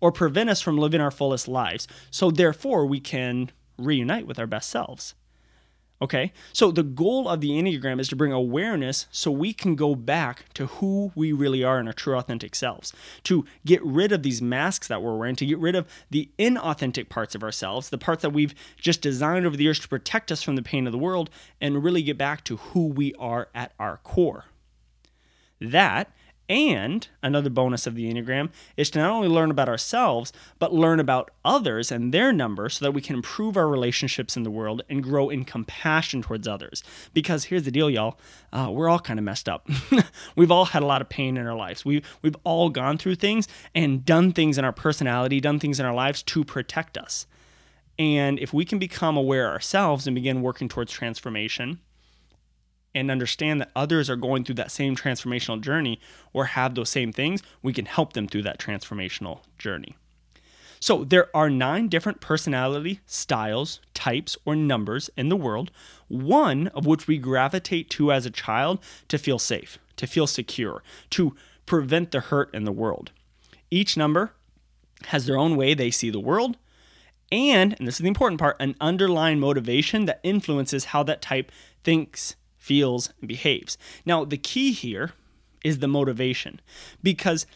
or 0.00 0.12
prevent 0.12 0.50
us 0.50 0.60
from 0.60 0.78
living 0.78 1.00
our 1.00 1.10
fullest 1.10 1.48
lives. 1.48 1.88
So, 2.10 2.30
therefore, 2.30 2.86
we 2.86 3.00
can 3.00 3.50
reunite 3.76 4.26
with 4.26 4.38
our 4.38 4.46
best 4.46 4.70
selves. 4.70 5.14
Okay, 6.00 6.32
so 6.52 6.70
the 6.70 6.84
goal 6.84 7.28
of 7.28 7.40
the 7.40 7.50
Enneagram 7.50 7.98
is 7.98 8.08
to 8.08 8.16
bring 8.16 8.30
awareness 8.30 9.06
so 9.10 9.32
we 9.32 9.52
can 9.52 9.74
go 9.74 9.96
back 9.96 10.44
to 10.54 10.66
who 10.66 11.10
we 11.16 11.32
really 11.32 11.64
are 11.64 11.80
in 11.80 11.88
our 11.88 11.92
true 11.92 12.16
authentic 12.16 12.54
selves, 12.54 12.92
to 13.24 13.44
get 13.66 13.84
rid 13.84 14.12
of 14.12 14.22
these 14.22 14.40
masks 14.40 14.86
that 14.86 15.02
we're 15.02 15.16
wearing, 15.16 15.34
to 15.34 15.46
get 15.46 15.58
rid 15.58 15.74
of 15.74 15.88
the 16.08 16.28
inauthentic 16.38 17.08
parts 17.08 17.34
of 17.34 17.42
ourselves, 17.42 17.88
the 17.88 17.98
parts 17.98 18.22
that 18.22 18.30
we've 18.30 18.54
just 18.76 19.00
designed 19.00 19.44
over 19.44 19.56
the 19.56 19.64
years 19.64 19.80
to 19.80 19.88
protect 19.88 20.30
us 20.30 20.40
from 20.40 20.54
the 20.54 20.62
pain 20.62 20.86
of 20.86 20.92
the 20.92 20.98
world, 20.98 21.30
and 21.60 21.82
really 21.82 22.02
get 22.02 22.16
back 22.16 22.44
to 22.44 22.58
who 22.58 22.86
we 22.86 23.12
are 23.14 23.48
at 23.52 23.72
our 23.80 23.96
core. 24.04 24.44
That 25.60 26.12
and 26.48 27.08
another 27.22 27.50
bonus 27.50 27.86
of 27.86 27.94
the 27.94 28.12
Enneagram 28.12 28.50
is 28.76 28.90
to 28.90 28.98
not 28.98 29.10
only 29.10 29.28
learn 29.28 29.50
about 29.50 29.68
ourselves, 29.68 30.32
but 30.58 30.72
learn 30.72 30.98
about 30.98 31.30
others 31.44 31.92
and 31.92 32.12
their 32.12 32.32
numbers 32.32 32.74
so 32.74 32.84
that 32.84 32.92
we 32.92 33.00
can 33.00 33.16
improve 33.16 33.56
our 33.56 33.68
relationships 33.68 34.36
in 34.36 34.42
the 34.42 34.50
world 34.50 34.82
and 34.88 35.02
grow 35.02 35.28
in 35.28 35.44
compassion 35.44 36.22
towards 36.22 36.48
others. 36.48 36.82
Because 37.12 37.44
here's 37.44 37.64
the 37.64 37.70
deal, 37.70 37.90
y'all 37.90 38.18
uh, 38.52 38.70
we're 38.70 38.88
all 38.88 38.98
kind 38.98 39.18
of 39.18 39.24
messed 39.24 39.48
up. 39.48 39.68
we've 40.36 40.50
all 40.50 40.66
had 40.66 40.82
a 40.82 40.86
lot 40.86 41.02
of 41.02 41.08
pain 41.08 41.36
in 41.36 41.46
our 41.46 41.56
lives. 41.56 41.84
We've, 41.84 42.06
we've 42.22 42.36
all 42.44 42.70
gone 42.70 42.98
through 42.98 43.16
things 43.16 43.46
and 43.74 44.04
done 44.04 44.32
things 44.32 44.56
in 44.56 44.64
our 44.64 44.72
personality, 44.72 45.40
done 45.40 45.58
things 45.58 45.78
in 45.78 45.86
our 45.86 45.94
lives 45.94 46.22
to 46.24 46.44
protect 46.44 46.96
us. 46.96 47.26
And 47.98 48.38
if 48.38 48.54
we 48.54 48.64
can 48.64 48.78
become 48.78 49.16
aware 49.16 49.50
ourselves 49.50 50.06
and 50.06 50.14
begin 50.14 50.40
working 50.40 50.68
towards 50.68 50.92
transformation, 50.92 51.80
and 52.98 53.10
understand 53.10 53.60
that 53.60 53.70
others 53.76 54.10
are 54.10 54.16
going 54.16 54.44
through 54.44 54.56
that 54.56 54.70
same 54.70 54.96
transformational 54.96 55.60
journey 55.60 56.00
or 56.32 56.46
have 56.46 56.74
those 56.74 56.90
same 56.90 57.12
things, 57.12 57.42
we 57.62 57.72
can 57.72 57.86
help 57.86 58.12
them 58.12 58.26
through 58.26 58.42
that 58.42 58.58
transformational 58.58 59.40
journey. 59.58 59.96
So 60.80 61.04
there 61.04 61.34
are 61.34 61.50
nine 61.50 61.88
different 61.88 62.20
personality 62.20 63.00
styles, 63.06 63.80
types, 63.94 64.36
or 64.44 64.54
numbers 64.54 65.10
in 65.16 65.28
the 65.28 65.36
world, 65.36 65.70
one 66.06 66.68
of 66.68 66.86
which 66.86 67.06
we 67.06 67.18
gravitate 67.18 67.90
to 67.90 68.12
as 68.12 68.26
a 68.26 68.30
child 68.30 68.78
to 69.08 69.18
feel 69.18 69.38
safe, 69.38 69.78
to 69.96 70.06
feel 70.06 70.26
secure, 70.26 70.82
to 71.10 71.34
prevent 71.66 72.12
the 72.12 72.20
hurt 72.20 72.54
in 72.54 72.64
the 72.64 72.72
world. 72.72 73.10
Each 73.70 73.96
number 73.96 74.32
has 75.06 75.26
their 75.26 75.36
own 75.36 75.56
way 75.56 75.74
they 75.74 75.90
see 75.90 76.10
the 76.10 76.20
world, 76.20 76.56
and, 77.30 77.74
and 77.78 77.86
this 77.86 77.96
is 77.96 78.00
the 78.00 78.08
important 78.08 78.40
part, 78.40 78.56
an 78.58 78.74
underlying 78.80 79.38
motivation 79.38 80.06
that 80.06 80.20
influences 80.22 80.86
how 80.86 81.02
that 81.04 81.20
type 81.20 81.52
thinks, 81.84 82.36
feels, 82.68 83.10
and 83.20 83.28
behaves. 83.28 83.78
Now, 84.04 84.26
the 84.26 84.36
key 84.36 84.72
here 84.72 85.12
is 85.64 85.78
the 85.78 85.88
motivation 85.88 86.60
because 87.02 87.46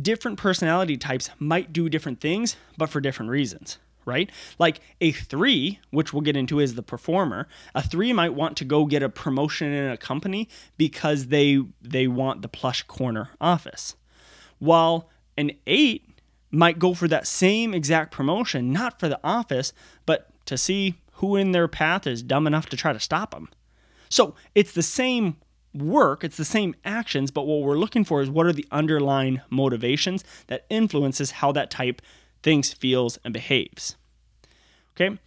different 0.00 0.38
personality 0.38 0.96
types 0.96 1.28
might 1.38 1.72
do 1.72 1.90
different 1.90 2.20
things, 2.20 2.56
but 2.78 2.88
for 2.88 3.00
different 3.00 3.30
reasons, 3.30 3.76
right? 4.06 4.30
Like 4.58 4.80
a 5.00 5.12
three, 5.12 5.78
which 5.90 6.12
we'll 6.12 6.22
get 6.22 6.36
into 6.36 6.58
is 6.58 6.74
the 6.74 6.82
performer, 6.82 7.46
a 7.74 7.82
three 7.82 8.14
might 8.14 8.32
want 8.32 8.56
to 8.56 8.64
go 8.64 8.86
get 8.86 9.02
a 9.02 9.10
promotion 9.10 9.70
in 9.72 9.90
a 9.90 9.98
company 9.98 10.48
because 10.78 11.26
they 11.26 11.60
they 11.82 12.08
want 12.08 12.40
the 12.40 12.48
plush 12.48 12.82
corner 12.84 13.28
office. 13.40 13.94
While 14.58 15.10
an 15.36 15.52
eight 15.66 16.08
might 16.50 16.78
go 16.78 16.94
for 16.94 17.08
that 17.08 17.26
same 17.26 17.74
exact 17.74 18.10
promotion, 18.10 18.72
not 18.72 18.98
for 18.98 19.08
the 19.08 19.20
office, 19.22 19.72
but 20.06 20.28
to 20.46 20.56
see 20.56 20.94
who 21.14 21.36
in 21.36 21.52
their 21.52 21.68
path 21.68 22.06
is 22.06 22.22
dumb 22.22 22.46
enough 22.46 22.66
to 22.70 22.76
try 22.76 22.92
to 22.92 23.00
stop 23.00 23.30
them. 23.32 23.48
So 24.12 24.34
it's 24.54 24.72
the 24.72 24.82
same 24.82 25.36
work, 25.74 26.22
it's 26.22 26.36
the 26.36 26.44
same 26.44 26.74
actions, 26.84 27.30
but 27.30 27.46
what 27.46 27.62
we're 27.62 27.78
looking 27.78 28.04
for 28.04 28.20
is 28.20 28.28
what 28.28 28.44
are 28.44 28.52
the 28.52 28.66
underlying 28.70 29.40
motivations 29.48 30.22
that 30.48 30.66
influences 30.68 31.30
how 31.30 31.50
that 31.52 31.70
type 31.70 32.02
thinks, 32.42 32.74
feels, 32.74 33.18
and 33.24 33.32
behaves. 33.32 33.96
Okay? 34.94 35.18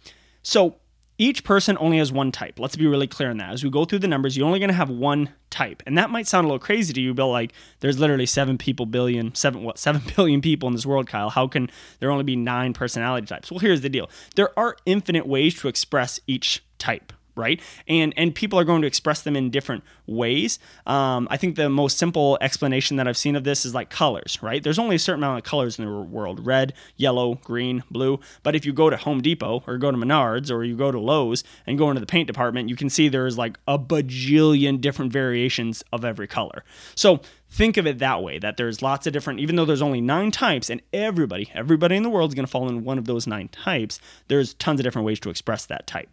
So 0.44 0.76
each 1.18 1.42
person 1.42 1.76
only 1.80 1.98
has 1.98 2.12
one 2.12 2.30
type. 2.30 2.60
Let's 2.60 2.76
be 2.76 2.86
really 2.86 3.08
clear 3.08 3.30
on 3.30 3.38
that. 3.38 3.50
As 3.50 3.64
we 3.64 3.70
go 3.70 3.84
through 3.84 3.98
the 4.00 4.06
numbers, 4.06 4.36
you're 4.36 4.46
only 4.46 4.60
going 4.60 4.68
to 4.68 4.74
have 4.74 4.90
one 4.90 5.30
type. 5.50 5.82
And 5.84 5.98
that 5.98 6.10
might 6.10 6.28
sound 6.28 6.44
a 6.44 6.48
little 6.48 6.60
crazy 6.60 6.92
to 6.92 7.00
you, 7.00 7.12
but 7.12 7.26
like 7.26 7.54
there's 7.80 7.98
literally 7.98 8.26
7 8.26 8.56
people 8.56 8.86
billion, 8.86 9.34
7 9.34 9.64
what, 9.64 9.78
7 9.78 10.00
billion 10.16 10.40
people 10.40 10.68
in 10.68 10.74
this 10.74 10.86
world, 10.86 11.08
Kyle. 11.08 11.30
How 11.30 11.48
can 11.48 11.70
there 11.98 12.12
only 12.12 12.22
be 12.22 12.36
9 12.36 12.72
personality 12.72 13.26
types? 13.26 13.50
Well, 13.50 13.58
here's 13.58 13.80
the 13.80 13.88
deal. 13.88 14.08
There 14.36 14.56
are 14.56 14.76
infinite 14.86 15.26
ways 15.26 15.56
to 15.56 15.66
express 15.66 16.20
each 16.28 16.62
type 16.78 17.12
right? 17.36 17.60
And 17.86 18.12
and 18.16 18.34
people 18.34 18.58
are 18.58 18.64
going 18.64 18.82
to 18.82 18.88
express 18.88 19.22
them 19.22 19.36
in 19.36 19.50
different 19.50 19.84
ways. 20.06 20.58
Um, 20.86 21.28
I 21.30 21.36
think 21.36 21.56
the 21.56 21.68
most 21.68 21.98
simple 21.98 22.38
explanation 22.40 22.96
that 22.96 23.06
I've 23.06 23.16
seen 23.16 23.36
of 23.36 23.44
this 23.44 23.64
is 23.64 23.74
like 23.74 23.90
colors, 23.90 24.42
right? 24.42 24.62
There's 24.62 24.78
only 24.78 24.96
a 24.96 24.98
certain 24.98 25.22
amount 25.22 25.38
of 25.38 25.44
colors 25.44 25.78
in 25.78 25.84
the 25.84 25.90
world: 25.90 26.44
red, 26.44 26.72
yellow, 26.96 27.34
green, 27.36 27.82
blue. 27.90 28.18
But 28.42 28.56
if 28.56 28.64
you 28.64 28.72
go 28.72 28.90
to 28.90 28.96
Home 28.96 29.20
Depot 29.20 29.62
or 29.66 29.78
go 29.78 29.90
to 29.90 29.96
Menards 29.96 30.50
or 30.50 30.64
you 30.64 30.76
go 30.76 30.90
to 30.90 30.98
Lowe's 30.98 31.44
and 31.66 31.78
go 31.78 31.90
into 31.90 32.00
the 32.00 32.06
paint 32.06 32.26
department, 32.26 32.68
you 32.68 32.76
can 32.76 32.90
see 32.90 33.08
there's 33.08 33.38
like 33.38 33.58
a 33.68 33.78
bajillion 33.78 34.80
different 34.80 35.12
variations 35.12 35.84
of 35.92 36.04
every 36.04 36.26
color. 36.26 36.64
So 36.94 37.20
think 37.50 37.76
of 37.76 37.86
it 37.86 37.98
that 37.98 38.22
way 38.22 38.38
that 38.38 38.56
there's 38.56 38.82
lots 38.82 39.06
of 39.06 39.12
different 39.12 39.40
even 39.40 39.56
though 39.56 39.64
there's 39.64 39.82
only 39.82 40.00
nine 40.00 40.30
types 40.30 40.68
and 40.68 40.82
everybody 40.92 41.50
everybody 41.54 41.96
in 41.96 42.02
the 42.02 42.10
world 42.10 42.30
is 42.30 42.34
going 42.34 42.44
to 42.44 42.50
fall 42.50 42.68
in 42.68 42.84
one 42.84 42.98
of 42.98 43.04
those 43.04 43.26
nine 43.26 43.48
types 43.48 44.00
there's 44.28 44.54
tons 44.54 44.80
of 44.80 44.84
different 44.84 45.06
ways 45.06 45.20
to 45.20 45.30
express 45.30 45.64
that 45.64 45.86
type 45.86 46.08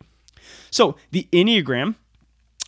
so 0.71 0.95
the 1.11 1.27
Enneagram, 1.31 1.95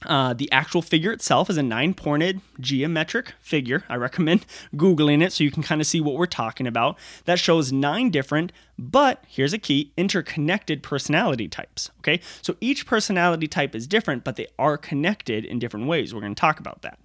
uh, 0.06 0.34
the 0.34 0.52
actual 0.52 0.82
figure 0.82 1.12
itself 1.12 1.50
is 1.50 1.58
a 1.58 1.64
nine 1.64 1.94
pointed 1.94 2.42
geometric 2.60 3.34
figure. 3.40 3.84
I 3.90 3.96
recommend 3.96 4.46
Googling 4.76 5.24
it 5.24 5.32
so 5.32 5.44
you 5.44 5.52
can 5.52 5.64
kind 5.64 5.82
of 5.82 5.88
see 5.88 6.02
what 6.02 6.16
we're 6.16 6.26
talking 6.26 6.68
about. 6.68 6.98
That 7.26 7.40
shows 7.40 7.72
nine 7.72 8.10
different, 8.10 8.52
but 8.78 9.24
here's 9.28 9.54
a 9.54 9.58
key 9.58 9.94
interconnected 9.98 10.84
personality 10.84 11.48
types. 11.48 11.90
Okay, 12.00 12.20
so 12.42 12.56
each 12.62 12.86
personality 12.86 13.48
type 13.48 13.76
is 13.76 13.88
different, 13.88 14.24
but 14.24 14.36
they 14.36 14.48
are 14.60 14.78
connected 14.78 15.46
in 15.46 15.60
different 15.60 15.88
ways. 15.88 16.14
We're 16.14 16.22
going 16.22 16.36
to 16.36 16.40
talk 16.40 16.60
about 16.60 16.82
that. 16.82 17.00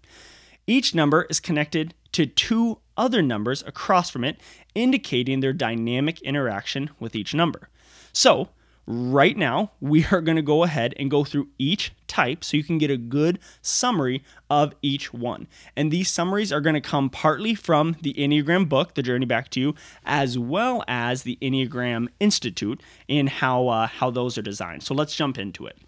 Each 0.66 0.94
number 0.94 1.26
is 1.30 1.40
connected 1.40 1.94
to 2.12 2.26
two 2.26 2.78
other 2.96 3.22
numbers 3.22 3.62
across 3.66 4.10
from 4.10 4.24
it, 4.24 4.40
indicating 4.74 5.40
their 5.40 5.52
dynamic 5.52 6.20
interaction 6.22 6.90
with 6.98 7.16
each 7.16 7.34
number. 7.34 7.68
So, 8.12 8.50
right 8.90 9.36
now, 9.36 9.70
we 9.80 10.04
are 10.10 10.20
going 10.20 10.36
to 10.36 10.42
go 10.42 10.64
ahead 10.64 10.94
and 10.96 11.10
go 11.10 11.24
through 11.24 11.48
each 11.58 11.92
type 12.06 12.42
so 12.42 12.56
you 12.56 12.64
can 12.64 12.78
get 12.78 12.90
a 12.90 12.96
good 12.96 13.38
summary 13.62 14.24
of 14.48 14.74
each 14.82 15.14
one. 15.14 15.46
And 15.76 15.90
these 15.90 16.10
summaries 16.10 16.52
are 16.52 16.60
going 16.60 16.74
to 16.74 16.80
come 16.80 17.08
partly 17.08 17.54
from 17.54 17.96
the 18.02 18.14
Enneagram 18.14 18.68
book, 18.68 18.94
The 18.94 19.02
Journey 19.02 19.26
Back 19.26 19.50
to 19.50 19.60
You, 19.60 19.74
as 20.04 20.38
well 20.38 20.82
as 20.88 21.22
the 21.22 21.38
Enneagram 21.40 22.08
Institute 22.18 22.82
and 23.08 23.28
how 23.28 23.68
uh, 23.68 23.86
how 23.86 24.10
those 24.10 24.36
are 24.36 24.42
designed. 24.42 24.82
So 24.82 24.94
let's 24.94 25.14
jump 25.14 25.38
into 25.38 25.66
it. 25.66 25.78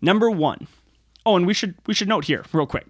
Number 0.00 0.30
one. 0.30 0.66
Oh, 1.24 1.36
and 1.36 1.46
we 1.46 1.54
should 1.54 1.74
we 1.86 1.94
should 1.94 2.08
note 2.08 2.24
here 2.24 2.44
real 2.52 2.66
quick. 2.66 2.86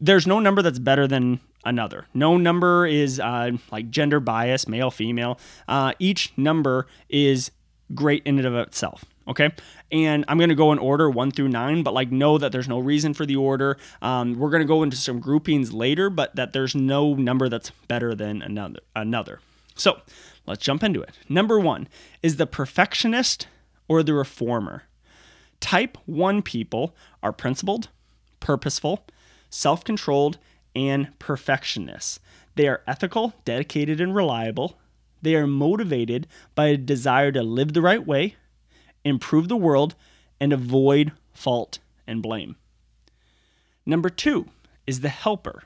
There's 0.00 0.26
no 0.26 0.40
number 0.40 0.62
that's 0.62 0.78
better 0.78 1.06
than 1.06 1.40
another. 1.64 2.06
No 2.14 2.38
number 2.38 2.86
is 2.86 3.20
uh, 3.20 3.52
like 3.70 3.90
gender 3.90 4.18
bias, 4.18 4.66
male, 4.66 4.90
female. 4.90 5.38
Uh, 5.68 5.92
each 5.98 6.32
number 6.36 6.86
is 7.08 7.50
great 7.94 8.22
in 8.24 8.38
and 8.38 8.46
of 8.46 8.54
itself. 8.54 9.04
Okay. 9.28 9.50
And 9.92 10.24
I'm 10.26 10.38
going 10.38 10.48
to 10.48 10.56
go 10.56 10.72
in 10.72 10.78
order 10.78 11.08
one 11.08 11.30
through 11.30 11.48
nine, 11.48 11.82
but 11.82 11.94
like 11.94 12.10
know 12.10 12.38
that 12.38 12.52
there's 12.52 12.68
no 12.68 12.78
reason 12.78 13.14
for 13.14 13.24
the 13.24 13.36
order. 13.36 13.76
Um, 14.02 14.38
we're 14.38 14.50
going 14.50 14.62
to 14.62 14.66
go 14.66 14.82
into 14.82 14.96
some 14.96 15.20
groupings 15.20 15.72
later, 15.72 16.10
but 16.10 16.34
that 16.36 16.52
there's 16.52 16.74
no 16.74 17.14
number 17.14 17.48
that's 17.48 17.70
better 17.86 18.14
than 18.14 18.42
another. 18.42 18.80
another. 18.96 19.40
So 19.76 20.00
let's 20.46 20.64
jump 20.64 20.82
into 20.82 21.00
it. 21.00 21.10
Number 21.28 21.60
one 21.60 21.88
is 22.22 22.36
the 22.36 22.46
perfectionist 22.46 23.46
or 23.88 24.02
the 24.02 24.14
reformer. 24.14 24.84
Type 25.60 25.98
one 26.06 26.42
people 26.42 26.94
are 27.22 27.32
principled, 27.32 27.88
purposeful, 28.40 29.04
self 29.48 29.84
controlled, 29.84 30.38
and 30.74 31.16
perfectionists. 31.18 32.20
They 32.56 32.66
are 32.66 32.82
ethical, 32.86 33.34
dedicated, 33.44 34.00
and 34.00 34.14
reliable. 34.14 34.78
They 35.22 35.34
are 35.34 35.46
motivated 35.46 36.26
by 36.54 36.68
a 36.68 36.76
desire 36.76 37.32
to 37.32 37.42
live 37.42 37.72
the 37.72 37.82
right 37.82 38.06
way, 38.06 38.36
improve 39.04 39.48
the 39.48 39.56
world, 39.56 39.94
and 40.40 40.52
avoid 40.52 41.12
fault 41.32 41.78
and 42.06 42.22
blame. 42.22 42.56
Number 43.84 44.08
two 44.08 44.46
is 44.86 45.00
the 45.00 45.08
helper. 45.08 45.64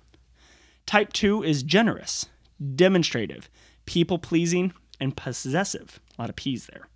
Type 0.87 1.13
two 1.13 1.43
is 1.43 1.63
generous, 1.63 2.27
demonstrative, 2.75 3.49
people 3.87 4.19
pleasing, 4.19 4.73
and 5.01 5.17
possessive. 5.17 6.01
A 6.17 6.23
lot 6.23 6.31
of 6.31 6.37
P's 6.37 6.67
there. 6.67 6.89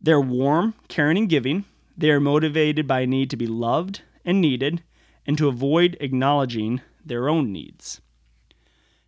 They're 0.00 0.20
warm, 0.20 0.74
caring, 0.88 1.16
and 1.16 1.28
giving. 1.28 1.64
They 1.96 2.10
are 2.10 2.20
motivated 2.20 2.86
by 2.86 3.00
a 3.00 3.06
need 3.06 3.30
to 3.30 3.36
be 3.36 3.46
loved 3.46 4.02
and 4.24 4.40
needed 4.40 4.82
and 5.26 5.38
to 5.38 5.48
avoid 5.48 5.96
acknowledging 6.00 6.80
their 7.04 7.28
own 7.28 7.52
needs. 7.52 8.00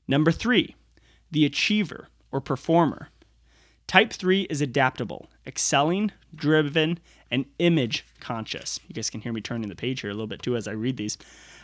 Number 0.06 0.30
three 0.30 0.76
the 1.34 1.44
achiever 1.44 2.08
or 2.32 2.40
performer. 2.40 3.10
Type 3.86 4.12
3 4.12 4.42
is 4.42 4.62
adaptable, 4.62 5.28
excelling, 5.46 6.12
driven, 6.34 6.98
and 7.30 7.44
image 7.58 8.06
conscious. 8.20 8.80
You 8.88 8.94
guys 8.94 9.10
can 9.10 9.20
hear 9.20 9.32
me 9.32 9.40
turning 9.40 9.68
the 9.68 9.74
page 9.74 10.00
here 10.00 10.10
a 10.10 10.14
little 10.14 10.28
bit 10.28 10.42
too 10.42 10.56
as 10.56 10.66
I 10.66 10.72
read 10.72 10.96
these. 10.96 11.18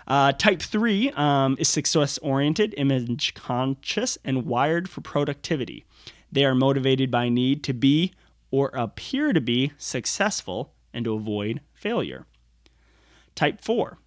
Uh, 0.07 0.33
type 0.33 0.61
3 0.61 1.13
um, 1.13 1.57
is 1.59 1.69
success 1.69 2.19
oriented, 2.19 2.75
image 2.77 3.33
conscious, 3.35 4.19
and 4.25 4.45
wired 4.45 4.89
for 4.91 5.01
productivity. 5.01 5.87
They 6.33 6.45
are 6.45 6.55
motivated 6.55 7.11
by 7.11 7.29
need 7.29 7.63
to 7.65 7.73
be 7.73 8.13
or 8.51 8.71
appear 8.75 9.33
to 9.33 9.41
be 9.41 9.73
successful 9.79 10.73
and 10.93 11.05
to 11.05 11.15
avoid 11.15 11.61
failure. 11.73 12.27
Type 13.37 13.63
4, 13.63 13.99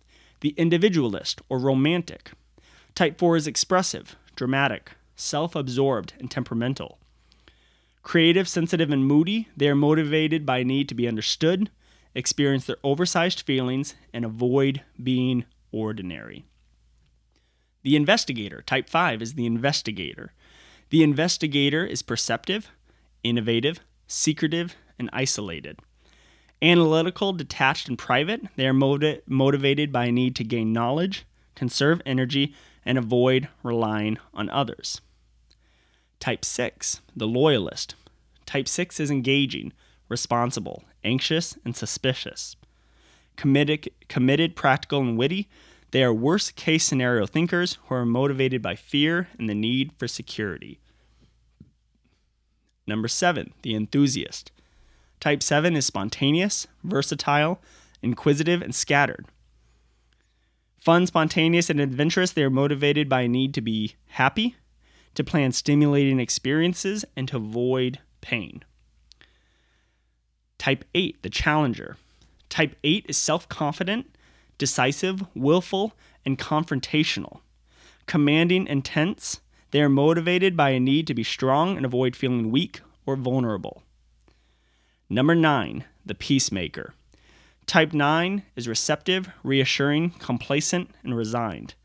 the 0.42 0.50
individualist 0.58 1.42
or 1.48 1.58
romantic. 1.58 2.32
Type 2.96 3.18
4 3.18 3.38
is 3.38 3.48
expressive, 3.48 4.18
dramatic, 4.36 4.92
self 5.16 5.56
absorbed, 5.56 6.14
and 6.20 6.30
temperamental. 6.30 7.00
Creative, 8.02 8.48
sensitive, 8.48 8.92
and 8.92 9.06
moody, 9.06 9.48
they 9.56 9.70
are 9.70 9.76
motivated 9.76 10.46
by 10.46 10.60
a 10.60 10.64
need 10.64 10.90
to 10.90 10.96
be 10.96 11.08
understood, 11.08 11.70
experience 12.14 12.66
their 12.66 12.78
oversized 12.84 13.42
feelings, 13.42 13.96
and 14.14 14.26
avoid 14.26 14.82
being 15.02 15.46
ordinary. 15.72 16.46
The 17.84 17.96
investigator, 17.96 18.62
type 18.62 18.90
5, 18.90 19.22
is 19.22 19.34
the 19.34 19.46
investigator. 19.46 20.34
The 20.90 21.04
investigator 21.04 21.86
is 21.86 22.02
perceptive, 22.02 22.70
innovative, 23.24 23.80
secretive, 24.08 24.76
and 25.00 25.10
isolated. 25.12 25.80
Analytical, 26.62 27.34
detached, 27.34 27.90
and 27.90 27.98
private, 27.98 28.42
they 28.56 28.68
are 28.68 28.74
motiv- 28.74 29.22
motivated 29.28 29.92
by 29.92 30.06
a 30.06 30.12
need 30.12 30.36
to 30.38 30.44
gain 30.44 30.72
knowledge, 30.72 31.26
conserve 31.56 32.02
energy, 32.06 32.54
and 32.86 32.98
avoid 32.98 33.48
relying 33.64 34.18
on 34.34 34.50
others. 34.50 35.02
Type 36.20 36.46
6, 36.46 37.02
the 37.16 37.28
loyalist. 37.28 37.96
Type 38.46 38.68
6 38.68 39.00
is 39.00 39.12
engaging, 39.12 39.74
responsible, 40.10 40.84
anxious, 41.04 41.58
and 41.66 41.76
suspicious. 41.76 42.56
Committed, 43.36 43.90
committed, 44.08 44.56
practical, 44.56 45.00
and 45.02 45.18
witty, 45.18 45.50
they 45.92 46.04
are 46.04 46.14
worst 46.14 46.56
case 46.56 46.84
scenario 46.84 47.26
thinkers 47.26 47.78
who 47.86 47.96
are 47.96 48.06
motivated 48.06 48.62
by 48.62 48.76
fear 48.76 49.28
and 49.38 49.50
the 49.50 49.54
need 49.54 49.92
for 49.98 50.08
security. 50.08 50.80
Number 52.88 53.08
seven, 53.08 53.54
the 53.62 53.76
enthusiast. 53.76 54.52
Type 55.20 55.42
seven 55.42 55.76
is 55.76 55.86
spontaneous, 55.86 56.68
versatile, 56.84 57.62
inquisitive, 58.02 58.62
and 58.62 58.76
scattered. 58.76 59.26
Fun, 60.84 61.08
spontaneous, 61.08 61.70
and 61.70 61.80
adventurous, 61.80 62.34
they 62.34 62.44
are 62.44 62.50
motivated 62.50 63.08
by 63.08 63.22
a 63.22 63.28
need 63.30 63.54
to 63.54 63.62
be 63.62 63.96
happy, 64.08 64.58
to 65.16 65.24
plan 65.24 65.54
stimulating 65.54 66.20
experiences, 66.20 67.06
and 67.16 67.26
to 67.30 67.38
avoid 67.38 68.00
pain. 68.20 68.66
Type 70.58 70.84
8, 70.94 71.24
the 71.24 71.30
challenger. 71.30 71.96
Type 72.50 72.76
8 72.84 73.06
is 73.08 73.16
self 73.16 73.48
confident, 73.48 74.14
decisive, 74.58 75.24
willful, 75.34 75.94
and 76.26 76.38
confrontational. 76.38 77.40
Commanding 78.06 78.68
and 78.68 78.84
tense, 78.84 79.40
they 79.72 79.82
are 79.82 79.88
motivated 79.88 80.58
by 80.58 80.72
a 80.72 80.82
need 80.82 81.08
to 81.08 81.14
be 81.14 81.24
strong 81.24 81.78
and 81.78 81.86
avoid 81.86 82.14
feeling 82.14 82.52
weak 82.52 82.82
or 83.06 83.16
vulnerable. 83.16 83.84
Number 85.10 85.34
9, 85.34 85.86
the 86.06 86.14
peacemaker. 86.14 86.94
Type 87.66 87.94
9 87.94 88.44
is 88.56 88.68
receptive, 88.68 89.30
reassuring, 89.44 90.12
complacent, 90.12 90.92
and 91.04 91.16
resigned. 91.16 91.76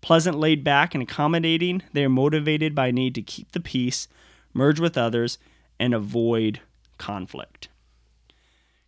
Pleasant, 0.00 0.38
laid 0.38 0.64
back, 0.64 0.94
and 0.94 1.02
accommodating, 1.02 1.82
they 1.92 2.04
are 2.04 2.08
motivated 2.08 2.74
by 2.74 2.88
a 2.88 2.92
need 2.92 3.14
to 3.14 3.22
keep 3.22 3.52
the 3.52 3.60
peace, 3.60 4.08
merge 4.54 4.80
with 4.80 4.96
others, 4.96 5.38
and 5.78 5.92
avoid 5.92 6.60
conflict. 6.96 7.68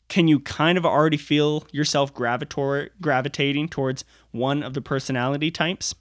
Can 0.08 0.26
you 0.26 0.40
kind 0.40 0.76
of 0.76 0.84
already 0.84 1.16
feel 1.16 1.64
yourself 1.70 2.12
gravitating 2.12 3.68
towards 3.68 4.04
one 4.32 4.62
of 4.62 4.74
the 4.74 4.80
personality 4.80 5.50
types? 5.50 5.94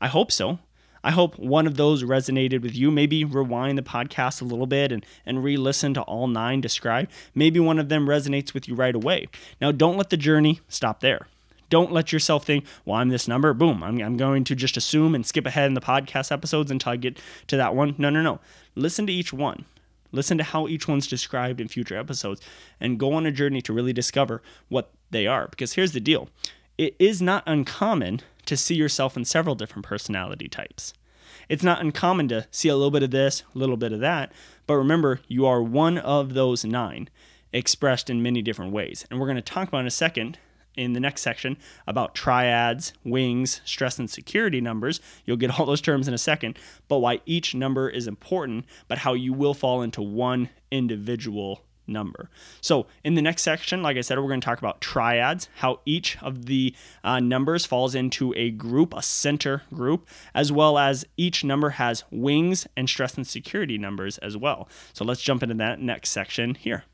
I 0.00 0.08
hope 0.08 0.30
so. 0.30 0.60
I 1.02 1.10
hope 1.12 1.38
one 1.38 1.66
of 1.66 1.76
those 1.76 2.04
resonated 2.04 2.62
with 2.62 2.74
you. 2.74 2.90
Maybe 2.90 3.24
rewind 3.24 3.78
the 3.78 3.82
podcast 3.82 4.42
a 4.42 4.44
little 4.44 4.66
bit 4.66 4.92
and, 4.92 5.04
and 5.24 5.42
re 5.42 5.56
listen 5.56 5.94
to 5.94 6.02
all 6.02 6.26
nine 6.26 6.60
described. 6.60 7.10
Maybe 7.34 7.58
one 7.58 7.78
of 7.78 7.88
them 7.88 8.06
resonates 8.06 8.52
with 8.52 8.68
you 8.68 8.74
right 8.74 8.94
away. 8.94 9.28
Now, 9.60 9.72
don't 9.72 9.96
let 9.96 10.10
the 10.10 10.16
journey 10.16 10.60
stop 10.68 11.00
there. 11.00 11.26
Don't 11.70 11.92
let 11.92 12.12
yourself 12.12 12.44
think, 12.44 12.66
well, 12.84 12.96
I'm 12.96 13.10
this 13.10 13.28
number, 13.28 13.54
boom, 13.54 13.82
I'm, 13.82 14.00
I'm 14.00 14.16
going 14.16 14.42
to 14.44 14.56
just 14.56 14.76
assume 14.76 15.14
and 15.14 15.24
skip 15.24 15.46
ahead 15.46 15.68
in 15.68 15.74
the 15.74 15.80
podcast 15.80 16.32
episodes 16.32 16.70
until 16.70 16.92
I 16.92 16.96
get 16.96 17.20
to 17.46 17.56
that 17.56 17.76
one. 17.76 17.94
No, 17.96 18.10
no, 18.10 18.22
no. 18.22 18.40
Listen 18.74 19.06
to 19.06 19.12
each 19.12 19.32
one. 19.32 19.64
Listen 20.12 20.36
to 20.38 20.44
how 20.44 20.66
each 20.66 20.88
one's 20.88 21.06
described 21.06 21.60
in 21.60 21.68
future 21.68 21.96
episodes 21.96 22.40
and 22.80 22.98
go 22.98 23.12
on 23.12 23.24
a 23.24 23.30
journey 23.30 23.62
to 23.62 23.72
really 23.72 23.92
discover 23.92 24.42
what 24.68 24.90
they 25.10 25.28
are. 25.28 25.46
Because 25.46 25.74
here's 25.74 25.92
the 25.92 26.00
deal 26.00 26.28
it 26.76 26.96
is 26.98 27.22
not 27.22 27.44
uncommon 27.46 28.20
to 28.46 28.56
see 28.56 28.74
yourself 28.74 29.16
in 29.16 29.24
several 29.24 29.54
different 29.54 29.86
personality 29.86 30.48
types. 30.48 30.92
It's 31.48 31.62
not 31.62 31.80
uncommon 31.80 32.28
to 32.28 32.46
see 32.50 32.68
a 32.68 32.76
little 32.76 32.90
bit 32.90 33.02
of 33.02 33.10
this, 33.10 33.42
a 33.54 33.58
little 33.58 33.76
bit 33.76 33.92
of 33.92 34.00
that, 34.00 34.32
but 34.66 34.76
remember, 34.76 35.20
you 35.26 35.46
are 35.46 35.62
one 35.62 35.98
of 35.98 36.34
those 36.34 36.64
nine 36.64 37.08
expressed 37.52 38.08
in 38.08 38.22
many 38.22 38.42
different 38.42 38.72
ways. 38.72 39.06
And 39.10 39.18
we're 39.18 39.26
going 39.26 39.36
to 39.36 39.42
talk 39.42 39.68
about 39.68 39.80
in 39.80 39.86
a 39.86 39.90
second 39.90 40.38
in 40.76 40.92
the 40.92 41.00
next 41.00 41.22
section 41.22 41.56
about 41.86 42.14
triads, 42.14 42.92
wings, 43.04 43.60
stress 43.64 43.98
and 43.98 44.08
security 44.08 44.60
numbers. 44.60 45.00
You'll 45.24 45.36
get 45.36 45.58
all 45.58 45.66
those 45.66 45.80
terms 45.80 46.08
in 46.08 46.14
a 46.14 46.18
second, 46.18 46.58
but 46.88 46.98
why 46.98 47.20
each 47.26 47.54
number 47.54 47.88
is 47.88 48.06
important, 48.06 48.64
but 48.88 48.98
how 48.98 49.14
you 49.14 49.32
will 49.32 49.54
fall 49.54 49.82
into 49.82 50.02
one 50.02 50.48
individual 50.70 51.64
number. 51.90 52.30
So, 52.60 52.86
in 53.04 53.14
the 53.14 53.22
next 53.22 53.42
section, 53.42 53.82
like 53.82 53.96
I 53.96 54.00
said, 54.00 54.18
we're 54.18 54.28
going 54.28 54.40
to 54.40 54.44
talk 54.44 54.58
about 54.58 54.80
triads, 54.80 55.48
how 55.56 55.80
each 55.84 56.16
of 56.22 56.46
the 56.46 56.74
uh, 57.04 57.20
numbers 57.20 57.66
falls 57.66 57.94
into 57.94 58.32
a 58.36 58.50
group, 58.50 58.94
a 58.94 59.02
center 59.02 59.62
group, 59.74 60.08
as 60.34 60.50
well 60.50 60.78
as 60.78 61.04
each 61.16 61.44
number 61.44 61.70
has 61.70 62.04
wings 62.10 62.66
and 62.76 62.88
stress 62.88 63.14
and 63.16 63.26
security 63.26 63.76
numbers 63.76 64.18
as 64.18 64.36
well. 64.36 64.68
So, 64.92 65.04
let's 65.04 65.20
jump 65.20 65.42
into 65.42 65.56
that 65.56 65.80
next 65.80 66.10
section 66.10 66.54
here. 66.54 66.84